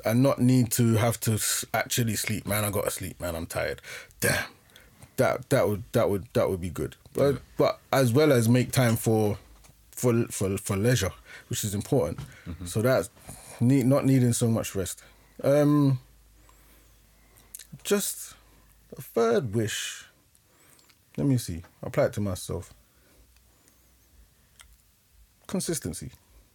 and 0.05 0.23
not 0.23 0.41
need 0.41 0.71
to 0.73 0.95
have 0.95 1.19
to 1.21 1.39
actually 1.73 2.17
sleep. 2.17 2.47
Man, 2.47 2.65
I 2.65 2.71
gotta 2.71 2.91
sleep. 2.91 3.21
Man, 3.21 3.35
I'm 3.35 3.47
tired. 3.47 3.81
Damn, 4.21 4.45
that 5.17 5.49
that 5.51 5.69
would 5.69 5.85
that 5.93 6.11
would 6.11 6.27
that 6.35 6.49
would 6.49 6.61
be 6.61 6.71
good. 6.71 6.97
But 7.15 7.41
but 7.57 7.79
as 7.93 8.13
well 8.13 8.33
as 8.33 8.49
make 8.49 8.73
time 8.73 8.97
for 8.97 9.39
for 9.93 10.27
for 10.27 10.57
for 10.59 10.77
leisure, 10.77 11.13
which 11.49 11.65
is 11.65 11.75
important. 11.75 12.19
Mm-hmm. 12.47 12.67
So 12.67 12.83
that's 12.83 13.11
need, 13.61 13.87
not 13.87 14.05
needing 14.05 14.33
so 14.33 14.49
much 14.49 14.75
rest. 14.75 15.03
Um, 15.43 15.99
just 17.83 18.35
a 18.97 19.03
third 19.03 19.55
wish. 19.55 20.05
Let 21.17 21.27
me 21.27 21.37
see. 21.39 21.63
Apply 21.83 22.07
it 22.07 22.13
to 22.15 22.21
myself. 22.21 22.73
Consistency. 25.47 26.11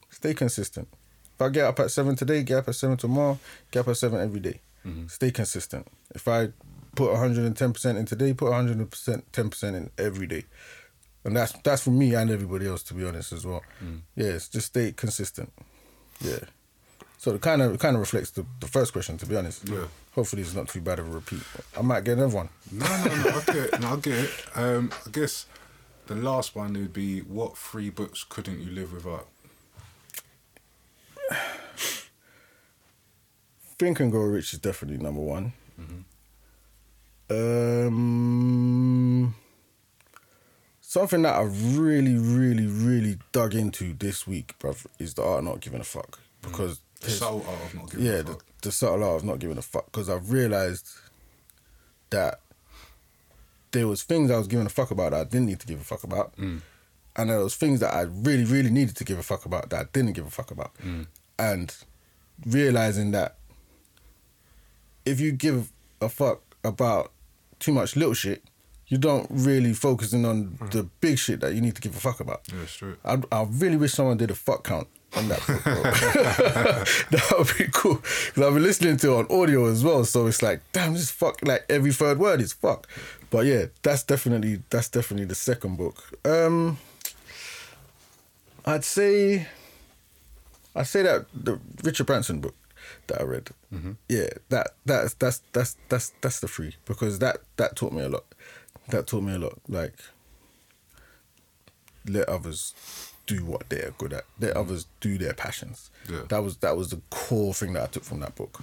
Stay 0.10 0.34
consistent. 0.34 0.88
If 1.36 1.42
I 1.42 1.50
get 1.50 1.66
up 1.66 1.80
at 1.80 1.92
seven 1.92 2.16
today, 2.16 2.44
get 2.44 2.58
up 2.60 2.68
at 2.70 2.76
seven 2.76 2.98
tomorrow, 2.98 3.40
get 3.72 3.82
up 3.82 3.88
at 3.90 3.98
seven 3.98 4.20
every 4.20 4.40
day. 4.40 4.60
Stay 5.08 5.32
consistent. 5.32 5.88
If 6.16 6.28
I 6.28 6.50
put 6.96 7.12
110% 7.12 7.98
in 7.98 8.06
today, 8.06 8.34
put 8.34 8.52
100% 8.52 9.24
10% 9.32 9.64
in 9.76 9.90
every 9.98 10.26
day. 10.28 10.46
And 11.24 11.36
that's 11.36 11.52
that's 11.64 11.84
for 11.84 11.92
me 11.92 12.16
and 12.16 12.32
everybody 12.32 12.66
else 12.68 12.82
to 12.84 12.94
be 12.94 13.06
honest 13.06 13.34
as 13.34 13.46
well. 13.46 13.62
Yes, 14.16 14.48
just 14.48 14.68
stay 14.68 14.94
consistent. 14.94 15.52
Yeah. 16.22 16.40
So 17.20 17.36
it 17.36 17.42
kind 17.42 17.62
of 17.62 17.74
it 17.74 17.82
kind 17.82 17.98
of 17.98 18.00
reflects 18.00 18.32
the, 18.32 18.46
the 18.62 18.68
first 18.68 18.94
question 18.94 19.18
to 19.18 19.26
be 19.26 19.36
honest. 19.36 19.68
Yeah. 19.68 19.88
Hopefully 20.16 20.42
it's 20.42 20.56
not 20.56 20.70
too 20.70 20.80
bad 20.80 21.00
of 21.00 21.08
a 21.10 21.12
repeat. 21.12 21.44
I 21.78 21.82
might 21.82 22.06
get 22.06 22.18
another 22.18 22.34
one. 22.34 22.48
No, 22.72 22.86
no, 22.86 23.16
no. 23.24 23.30
I 23.30 23.44
get 23.46 23.56
it. 23.58 23.80
No, 23.82 23.88
I 23.90 23.96
get 23.98 24.20
it. 24.20 24.32
Um, 24.56 24.92
I 25.06 25.10
guess 25.10 25.46
the 26.08 26.16
last 26.16 26.56
one 26.56 26.72
would 26.74 26.94
be 26.94 27.20
what 27.20 27.58
three 27.58 27.90
books 27.90 28.24
couldn't 28.28 28.62
you 28.62 28.72
live 28.72 28.94
without? 28.94 29.28
Think 33.78 34.00
and 34.00 34.12
Grow 34.12 34.24
Rich 34.24 34.54
is 34.54 34.60
definitely 34.60 35.04
number 35.04 35.22
one. 35.22 35.52
Um, 37.30 37.96
something 40.80 41.22
that 41.24 41.36
I 41.36 41.44
really, 41.44 42.16
really, 42.16 42.66
really 42.66 43.20
dug 43.34 43.54
into 43.54 43.94
this 43.94 44.26
week, 44.26 44.58
bruv, 44.58 44.86
is 45.00 45.16
the 45.16 45.24
art 45.24 45.40
of 45.40 45.46
not 45.46 45.60
giving 45.60 45.82
a 45.82 45.84
fuck. 45.84 46.20
Because 46.42 46.80
The 47.02 47.10
subtle 47.12 47.46
art 47.48 47.62
of 47.64 47.76
not 47.76 47.92
giving 47.92 48.06
yeah, 48.06 48.12
a 48.14 48.24
the, 48.24 48.32
fuck. 48.34 48.46
the 48.62 48.72
subtle 48.72 49.04
art 49.04 49.16
of 49.18 49.24
not 49.24 49.40
giving 49.40 49.58
a 49.58 49.62
fuck. 49.62 49.86
Because 49.86 50.10
I've 50.10 50.32
realized 50.32 50.88
that 52.10 52.42
there 53.72 53.88
was 53.88 54.04
things 54.04 54.32
I 54.32 54.38
was 54.38 54.48
giving 54.48 54.66
a 54.66 54.70
fuck 54.70 54.92
about 54.92 55.12
that 55.12 55.22
I 55.22 55.24
didn't 55.24 55.46
need 55.48 55.60
to 55.60 55.68
give 55.68 55.80
a 55.80 55.84
fuck 55.84 56.04
about, 56.04 56.36
mm. 56.36 56.62
and 57.16 57.30
there 57.30 57.40
was 57.40 57.56
things 57.56 57.80
that 57.80 57.94
I 57.94 58.02
really, 58.02 58.46
really 58.46 58.70
needed 58.70 58.96
to 58.98 59.04
give 59.04 59.20
a 59.20 59.24
fuck 59.24 59.46
about 59.46 59.70
that 59.70 59.80
I 59.80 59.84
didn't 59.94 60.14
give 60.14 60.26
a 60.26 60.32
fuck 60.32 60.52
about, 60.52 60.76
mm. 60.78 61.08
and 61.38 61.76
realizing 62.46 63.12
that 63.12 63.36
if 65.06 65.20
you 65.20 65.32
give 65.32 65.72
a 66.02 66.10
fuck 66.10 66.42
about 66.64 67.12
too 67.60 67.72
much 67.72 67.96
little 67.96 68.14
shit, 68.14 68.44
you 68.88 68.98
don't 68.98 69.28
really 69.30 69.74
focusing 69.74 70.26
on 70.26 70.58
mm. 70.60 70.72
the 70.72 70.84
big 71.00 71.18
shit 71.18 71.40
that 71.42 71.54
you 71.54 71.62
need 71.62 71.76
to 71.76 71.82
give 71.82 71.96
a 71.96 72.00
fuck 72.00 72.20
about. 72.20 72.42
Yeah, 72.52 72.64
it's 72.64 72.76
true. 72.76 72.98
I, 73.06 73.22
I 73.32 73.46
really 73.48 73.78
wish 73.78 73.94
someone 73.94 74.18
did 74.18 74.32
a 74.32 74.36
fuck 74.36 74.64
count 74.64 74.88
on 75.16 75.28
that 75.30 75.40
book, 75.48 75.60
that 77.12 77.34
would 77.38 77.58
be 77.58 77.68
cool. 77.72 77.96
Because 77.96 78.44
I've 78.44 78.54
been 78.54 78.64
listening 78.64 78.98
to 78.98 79.14
it 79.14 79.18
on 79.32 79.42
audio 79.42 79.66
as 79.66 79.84
well, 79.84 80.06
so 80.06 80.28
it's 80.28 80.42
like, 80.42 80.62
damn, 80.72 80.94
this 80.94 81.12
fuck. 81.12 81.40
Like 81.46 81.66
every 81.70 81.92
third 81.92 82.20
word 82.20 82.42
is 82.42 82.54
fuck. 82.54 82.88
But 83.30 83.46
yeah, 83.46 83.66
that's 83.82 84.04
definitely 84.04 84.62
that's 84.70 84.90
definitely 84.90 85.26
the 85.26 85.36
second 85.36 85.78
book. 85.78 86.04
Um, 86.26 86.78
I'd 88.66 88.84
say, 88.84 89.48
I'd 90.76 90.88
say 90.88 91.04
that 91.04 91.26
the 91.34 91.60
Richard 91.84 92.08
Branson 92.08 92.40
book 92.40 92.56
that 93.08 93.22
I 93.22 93.24
read. 93.24 93.50
Yeah, 94.08 94.30
that 94.50 94.72
that's 94.86 95.14
that's 95.16 95.42
that's 95.54 95.78
that's 95.90 96.12
that's 96.22 96.40
the 96.40 96.48
three 96.48 96.76
because 96.86 97.20
that 97.20 97.38
that 97.58 97.76
taught 97.76 97.94
me 97.94 98.04
a 98.04 98.10
lot. 98.10 98.26
That 98.90 99.08
taught 99.08 99.24
me 99.24 99.34
a 99.34 99.40
lot. 99.40 99.60
Like 99.68 99.94
let 102.08 102.28
others 102.28 102.74
do 103.38 103.46
what 103.46 103.64
they're 103.70 103.94
good 103.98 104.14
at. 104.14 104.26
Let 104.40 104.54
others 104.58 104.88
do 105.02 105.18
their 105.18 105.34
passions. 105.34 105.90
Yeah. 106.10 106.24
That 106.30 106.44
was 106.44 106.58
that 106.58 106.76
was 106.78 106.90
the 106.90 107.02
core 107.10 107.54
thing 107.54 107.74
that 107.74 107.84
I 107.84 107.88
took 107.88 108.04
from 108.04 108.20
that 108.22 108.36
book 108.36 108.60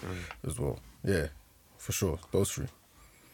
as 0.46 0.58
well. 0.58 0.78
Yeah, 1.04 1.26
for 1.78 1.92
sure. 1.92 2.18
Those 2.32 2.50
three. 2.52 2.66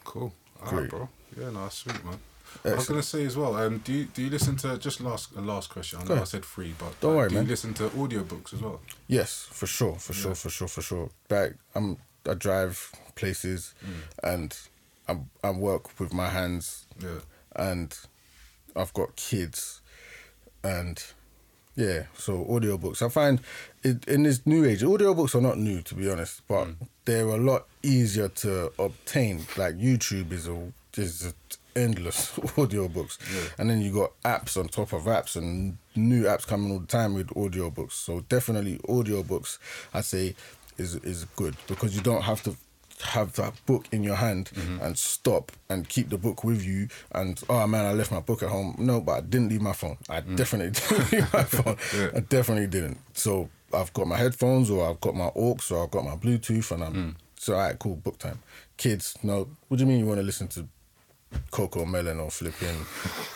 Cool. 0.03 0.31
All 0.61 0.69
Great. 0.69 0.81
right, 0.81 0.89
bro. 0.89 1.09
Yeah, 1.39 1.49
no, 1.49 1.67
sweet, 1.69 2.03
man. 2.05 2.19
I 2.63 2.75
was 2.75 2.87
gonna 2.87 3.01
say 3.01 3.25
as 3.25 3.35
well. 3.35 3.55
Um, 3.55 3.79
do 3.79 3.91
you 3.93 4.05
do 4.05 4.21
you 4.21 4.29
listen 4.29 4.55
to 4.57 4.77
just 4.77 5.01
last 5.01 5.35
last 5.35 5.69
question? 5.71 5.99
I 5.99 6.03
know 6.05 6.21
I 6.21 6.25
said 6.25 6.45
free, 6.45 6.73
but 6.77 6.93
Don't 7.01 7.13
uh, 7.13 7.17
worry, 7.17 7.29
do 7.29 7.35
man. 7.35 7.43
you 7.45 7.49
listen 7.49 7.73
to 7.75 7.89
audiobooks 7.89 8.53
as 8.53 8.61
well? 8.61 8.79
Yes, 9.07 9.47
for 9.51 9.65
sure, 9.65 9.95
for 9.95 10.13
sure, 10.13 10.35
for 10.35 10.49
sure, 10.51 10.67
for 10.67 10.81
sure. 10.83 11.09
Like 11.31 11.55
I'm, 11.73 11.97
I 12.29 12.35
drive 12.35 12.91
places, 13.15 13.73
and 14.23 14.55
I'm, 15.07 15.29
I 15.43 15.49
work 15.49 15.99
with 15.99 16.13
my 16.13 16.29
hands, 16.29 16.85
Yeah. 17.01 17.19
and 17.55 17.97
I've 18.75 18.93
got 18.93 19.15
kids, 19.15 19.81
and 20.63 21.03
Yeah, 21.75 22.03
so 22.15 22.45
audiobooks. 22.45 23.01
I 23.01 23.09
find 23.09 23.41
it, 23.83 24.07
in 24.07 24.23
this 24.23 24.45
new 24.45 24.63
age, 24.63 24.81
audiobooks 24.81 25.33
are 25.33 25.41
not 25.41 25.57
new 25.57 25.81
to 25.81 25.95
be 25.95 26.09
honest, 26.09 26.41
but 26.47 26.65
mm. 26.65 26.75
they're 27.05 27.27
a 27.27 27.37
lot 27.37 27.67
easier 27.81 28.27
to 28.29 28.71
obtain. 28.77 29.45
Like 29.57 29.77
YouTube 29.77 30.31
is 30.31 30.47
a 30.47 30.71
is 30.95 31.25
a 31.25 31.33
endless 31.75 32.31
audiobooks. 32.37 33.17
And 33.57 33.69
then 33.69 33.81
you 33.81 33.91
got 33.91 34.11
apps 34.23 34.57
on 34.57 34.67
top 34.67 34.93
of 34.93 35.03
apps 35.03 35.35
and 35.35 35.77
new 35.95 36.23
apps 36.23 36.45
coming 36.45 36.71
all 36.71 36.79
the 36.79 36.87
time 36.87 37.13
with 37.13 37.27
audiobooks. 37.29 37.93
So 37.93 38.21
definitely 38.21 38.77
audiobooks 38.87 39.57
I 39.93 40.01
say 40.01 40.35
is 40.77 40.95
is 40.97 41.25
good 41.35 41.55
because 41.67 41.95
you 41.95 42.01
don't 42.01 42.23
have 42.23 42.43
to 42.43 42.55
have 43.03 43.33
that 43.33 43.53
book 43.65 43.87
in 43.91 44.03
your 44.03 44.15
hand 44.15 44.49
mm-hmm. 44.53 44.81
and 44.81 44.97
stop 44.97 45.51
and 45.69 45.87
keep 45.87 46.09
the 46.09 46.17
book 46.17 46.43
with 46.43 46.63
you 46.63 46.87
and 47.11 47.41
oh 47.49 47.65
man 47.67 47.85
I 47.85 47.93
left 47.93 48.11
my 48.11 48.19
book 48.19 48.43
at 48.43 48.49
home. 48.49 48.75
No 48.77 49.01
but 49.01 49.11
I 49.11 49.21
didn't 49.21 49.49
leave 49.49 49.61
my 49.61 49.73
phone. 49.73 49.97
I 50.09 50.21
mm. 50.21 50.35
definitely 50.35 50.71
didn't 50.97 51.11
leave 51.11 51.33
my 51.33 51.43
phone. 51.55 51.77
I 52.15 52.19
definitely 52.21 52.67
didn't. 52.67 52.99
So 53.13 53.49
I've 53.73 53.93
got 53.93 54.07
my 54.07 54.17
headphones 54.17 54.69
or 54.69 54.89
I've 54.89 55.01
got 55.01 55.15
my 55.15 55.31
aux 55.35 55.57
or 55.71 55.83
I've 55.83 55.91
got 55.91 56.05
my 56.05 56.15
Bluetooth 56.15 56.71
and 56.71 56.83
I'm 56.83 56.93
mm. 56.93 57.15
so 57.35 57.53
alright 57.53 57.77
cool 57.79 57.95
book 57.95 58.17
time. 58.17 58.39
Kids 58.77 59.17
no. 59.23 59.47
What 59.67 59.77
do 59.77 59.83
you 59.83 59.87
mean 59.87 59.99
you 59.99 60.05
want 60.05 60.19
to 60.19 60.25
listen 60.25 60.47
to 60.49 60.67
Cocomelon 61.51 62.19
or 62.23 62.31
flipping 62.31 62.85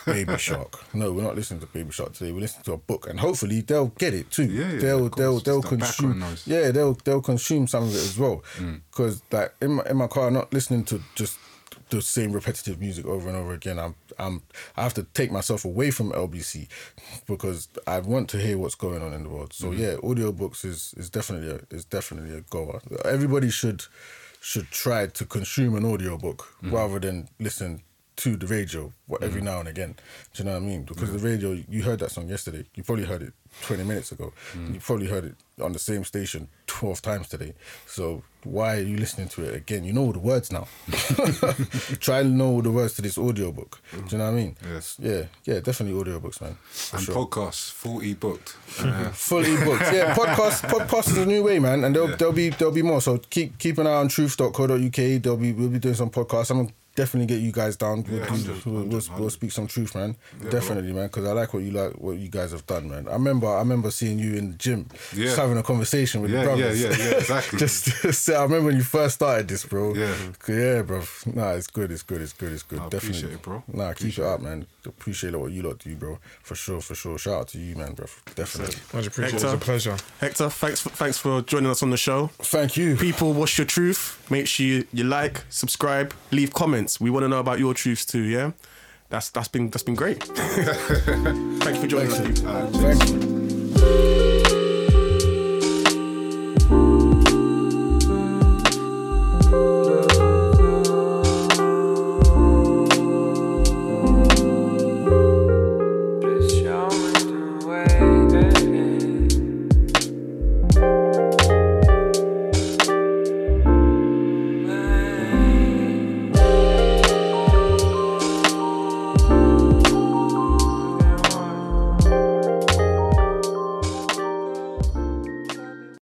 Baby 0.06 0.38
Shark. 0.48 0.94
No, 0.94 1.12
we're 1.14 1.24
not 1.24 1.36
listening 1.36 1.60
to 1.62 1.66
Baby 1.68 1.92
Shark 1.92 2.14
today. 2.14 2.32
We're 2.32 2.42
listening 2.42 2.64
to 2.64 2.74
a 2.74 2.78
book, 2.78 3.08
and 3.10 3.20
hopefully 3.20 3.62
they'll 3.62 3.88
get 3.98 4.14
it 4.14 4.32
too. 4.32 4.46
Yeah, 4.46 4.72
yeah, 4.74 4.80
they'll 4.80 5.10
they'll 5.10 5.40
they'll 5.40 5.62
consume. 5.62 6.24
Yeah, 6.46 6.72
they'll 6.72 6.94
they'll 7.04 7.22
consume 7.22 7.68
some 7.68 7.84
of 7.84 7.90
it 7.94 7.98
as 7.98 8.18
well. 8.18 8.44
Mm. 8.58 8.82
Because 8.92 9.22
like 9.32 9.54
in 9.62 9.74
my 9.74 9.84
in 9.90 9.98
my 9.98 10.08
car, 10.08 10.28
I'm 10.28 10.34
not 10.34 10.52
listening 10.54 10.84
to 10.86 11.02
just 11.16 11.38
the 11.90 12.02
same 12.02 12.34
repetitive 12.34 12.82
music 12.82 13.06
over 13.06 13.30
and 13.30 13.38
over 13.38 13.54
again. 13.54 13.80
I'm 13.80 13.96
I'm 14.20 14.42
I 14.76 14.84
have 14.84 14.94
to 14.96 15.04
take 15.14 15.32
myself 15.32 15.64
away 15.64 15.92
from 15.92 16.12
LBC 16.12 16.68
because 17.28 17.68
I 17.86 18.00
want 18.00 18.30
to 18.32 18.38
hear 18.38 18.58
what's 18.58 18.76
going 18.76 19.02
on 19.02 19.14
in 19.14 19.24
the 19.24 19.30
world. 19.30 19.54
So 19.54 19.68
Mm-hmm. 19.68 19.82
yeah, 19.82 19.94
audiobooks 19.98 20.66
is 20.66 20.94
is 20.98 21.10
definitely 21.10 21.52
a 21.52 21.76
is 21.76 21.86
definitely 21.86 22.36
a 22.38 22.42
goer. 22.42 22.82
Everybody 23.06 23.50
should 23.50 23.84
should 24.42 24.70
try 24.72 25.08
to 25.08 25.26
consume 25.26 25.76
an 25.76 25.86
audiobook 25.86 26.48
Mm-hmm. 26.64 26.74
rather 26.76 27.00
than 27.00 27.28
listen 27.40 27.82
to 28.18 28.36
the 28.36 28.48
radio 28.48 28.92
what, 29.06 29.24
every 29.24 29.42
now 29.42 29.60
and 29.60 29.70
again. 29.70 29.96
Do 30.34 30.44
you 30.44 30.46
know 30.50 30.56
what 30.56 30.64
I 30.64 30.66
mean? 30.66 30.84
Because 30.84 31.12
the 31.12 31.20
radio, 31.20 31.52
you 31.70 31.84
heard 31.84 32.00
that 32.00 32.12
song 32.12 32.28
yesterday. 32.28 32.66
You 32.76 32.84
probably 32.84 33.06
heard 33.06 33.22
it 33.22 33.34
20 33.64 33.84
minutes 33.84 34.12
ago. 34.12 34.34
Mm. 34.54 34.74
You 34.74 34.80
probably 34.80 35.08
heard 35.08 35.26
it 35.26 35.36
on 35.62 35.72
the 35.72 35.80
same 35.80 36.04
station 36.04 36.48
12 36.68 37.02
times 37.02 37.28
today. 37.30 37.54
So 37.86 38.24
why 38.44 38.78
are 38.78 38.82
you 38.82 38.98
listening 38.98 39.28
to 39.30 39.44
it 39.44 39.56
again? 39.56 39.84
You 39.84 39.94
know 39.94 40.02
all 40.02 40.12
the 40.14 40.20
words 40.20 40.52
now. 40.52 40.68
Try 42.00 42.22
and 42.22 42.38
know 42.38 42.48
all 42.48 42.62
the 42.62 42.72
words 42.72 42.96
to 42.96 43.02
this 43.02 43.18
audiobook. 43.18 43.80
Do 43.92 44.04
you 44.10 44.18
know 44.18 44.26
what 44.26 44.32
I 44.32 44.36
mean? 44.36 44.58
Yes. 44.68 44.98
Yeah, 45.00 45.24
yeah, 45.46 45.60
definitely 45.60 46.00
audiobooks, 46.02 46.42
man. 46.42 46.58
And 46.94 47.04
sure. 47.04 47.16
podcasts, 47.26 47.72
full 47.72 48.04
e 48.04 48.14
booked. 48.14 48.56
Uh, 48.80 49.10
Fully 49.10 49.56
booked. 49.66 49.92
Yeah, 49.92 50.14
podcast 50.16 50.62
podcast 50.70 51.10
is 51.10 51.18
a 51.18 51.26
new 51.26 51.44
way, 51.44 51.58
man, 51.60 51.84
and 51.84 51.96
there'll 51.96 52.10
Yeah. 52.10 52.16
there'll 52.16 52.34
be 52.34 52.50
there'll 52.50 52.74
be 52.74 52.84
more. 52.84 53.02
So 53.02 53.18
keep 53.18 53.58
keep 53.58 53.78
an 53.80 53.88
eye 53.88 53.94
on 53.96 54.08
truth.co.uk. 54.08 54.70
There'll 54.96 55.38
be 55.38 55.52
we'll 55.52 55.70
be 55.70 55.80
doing 55.80 55.96
some 55.96 56.10
podcasts. 56.12 56.52
I'm 56.52 56.70
definitely 56.98 57.28
get 57.34 57.42
you 57.42 57.54
guys 57.54 57.78
down. 57.78 58.04
We'll, 58.04 58.20
Yeah, 58.20 58.26
do- 58.26 58.32
100, 58.34 58.66
we'll, 58.66 58.84
we'll, 58.84 59.02
we'll 59.20 59.30
speak 59.30 59.52
some 59.54 59.68
truth, 59.68 59.96
man. 59.96 60.18
Yeah, 60.44 60.50
definitely, 60.50 60.92
man, 60.92 61.08
because 61.08 61.26
I 61.26 61.32
like 61.32 61.54
what 61.54 61.64
you 61.64 61.72
like 61.72 61.94
what 61.94 62.18
you 62.18 62.28
guys 62.28 62.52
have 62.52 62.66
done, 62.68 62.90
man. 62.90 63.08
I 63.08 63.14
remember 63.14 63.48
I 63.48 63.60
remember 63.60 63.90
seeing 63.92 64.20
you 64.20 64.34
in 64.36 64.52
the 64.52 64.58
gym, 64.58 64.90
Yeah. 65.16 65.26
just 65.26 65.38
having 65.38 65.58
a 65.58 65.64
conversation 65.64 66.22
with 66.22 66.32
Yeah, 66.32 66.44
the 66.44 66.50
yeah, 66.50 66.56
brothers. 66.58 66.82
yeah, 66.82 66.90
yeah, 66.90 67.18
exactly. 67.20 67.60
just, 67.64 67.86
just 68.02 68.30
I 68.30 68.44
remember 68.44 68.66
when 68.68 68.76
you 68.76 68.84
first 68.84 69.16
started 69.16 69.48
this, 69.48 69.64
bro. 69.64 69.94
Yeah. 69.94 70.14
yeah, 70.50 70.82
bro. 70.82 71.04
Nah, 71.34 71.52
it's 71.52 71.68
good. 71.68 71.92
It's 71.92 72.04
good. 72.04 72.22
It's 72.22 72.34
good. 72.34 72.52
It's 72.52 72.64
good. 72.64 72.80
I 72.80 72.90
definitely, 72.90 73.10
appreciate 73.20 73.34
it, 73.34 73.42
bro. 73.42 73.64
Nah, 73.72 73.90
keep 73.94 73.98
Appreciate 74.00 74.26
it 74.26 74.28
up, 74.28 74.42
man. 74.42 74.66
Appreciate 74.86 75.36
what 75.36 75.52
you 75.52 75.62
lot 75.62 75.78
do, 75.80 75.96
bro. 75.96 76.18
For 76.44 76.56
sure, 76.56 76.82
for 76.82 76.96
sure. 76.96 77.18
Shout 77.18 77.34
out 77.42 77.48
to 77.50 77.60
you, 77.60 77.76
man, 77.76 77.94
bro. 77.94 78.08
Definitely. 78.36 78.76
Much 78.94 79.08
appreciated. 79.08 79.42
Hector. 79.42 79.54
It's 79.56 79.64
a 79.64 79.66
pleasure. 79.66 79.98
Hector, 80.20 80.50
thanks 80.50 80.82
for, 80.82 80.90
thanks 80.90 81.18
for 81.18 81.42
joining 81.42 81.70
us 81.70 81.84
on 81.84 81.90
the 81.92 81.98
show. 81.98 82.28
Thank 82.40 82.76
you. 82.78 82.96
People, 82.96 83.34
what's 83.34 83.58
your 83.58 83.68
truth? 83.68 84.26
Make 84.32 84.48
sure 84.48 84.66
you, 84.66 84.88
you 84.94 85.04
like, 85.04 85.44
subscribe, 85.50 86.14
leave 86.32 86.54
comments. 86.54 86.87
We 87.00 87.10
want 87.10 87.24
to 87.24 87.28
know 87.28 87.40
about 87.40 87.60
your 87.60 87.74
truths 87.74 88.06
too. 88.06 88.24
Yeah, 88.24 88.52
that's 89.10 89.30
that's 89.30 89.48
been 89.48 89.70
that's 89.70 89.84
been 89.84 89.96
great. 89.96 90.24
Thank 90.24 91.76
you 91.76 91.82
for 91.82 91.88
joining 91.88 92.12
us. 92.12 92.20
Thank 92.78 93.10
you. 93.10 94.17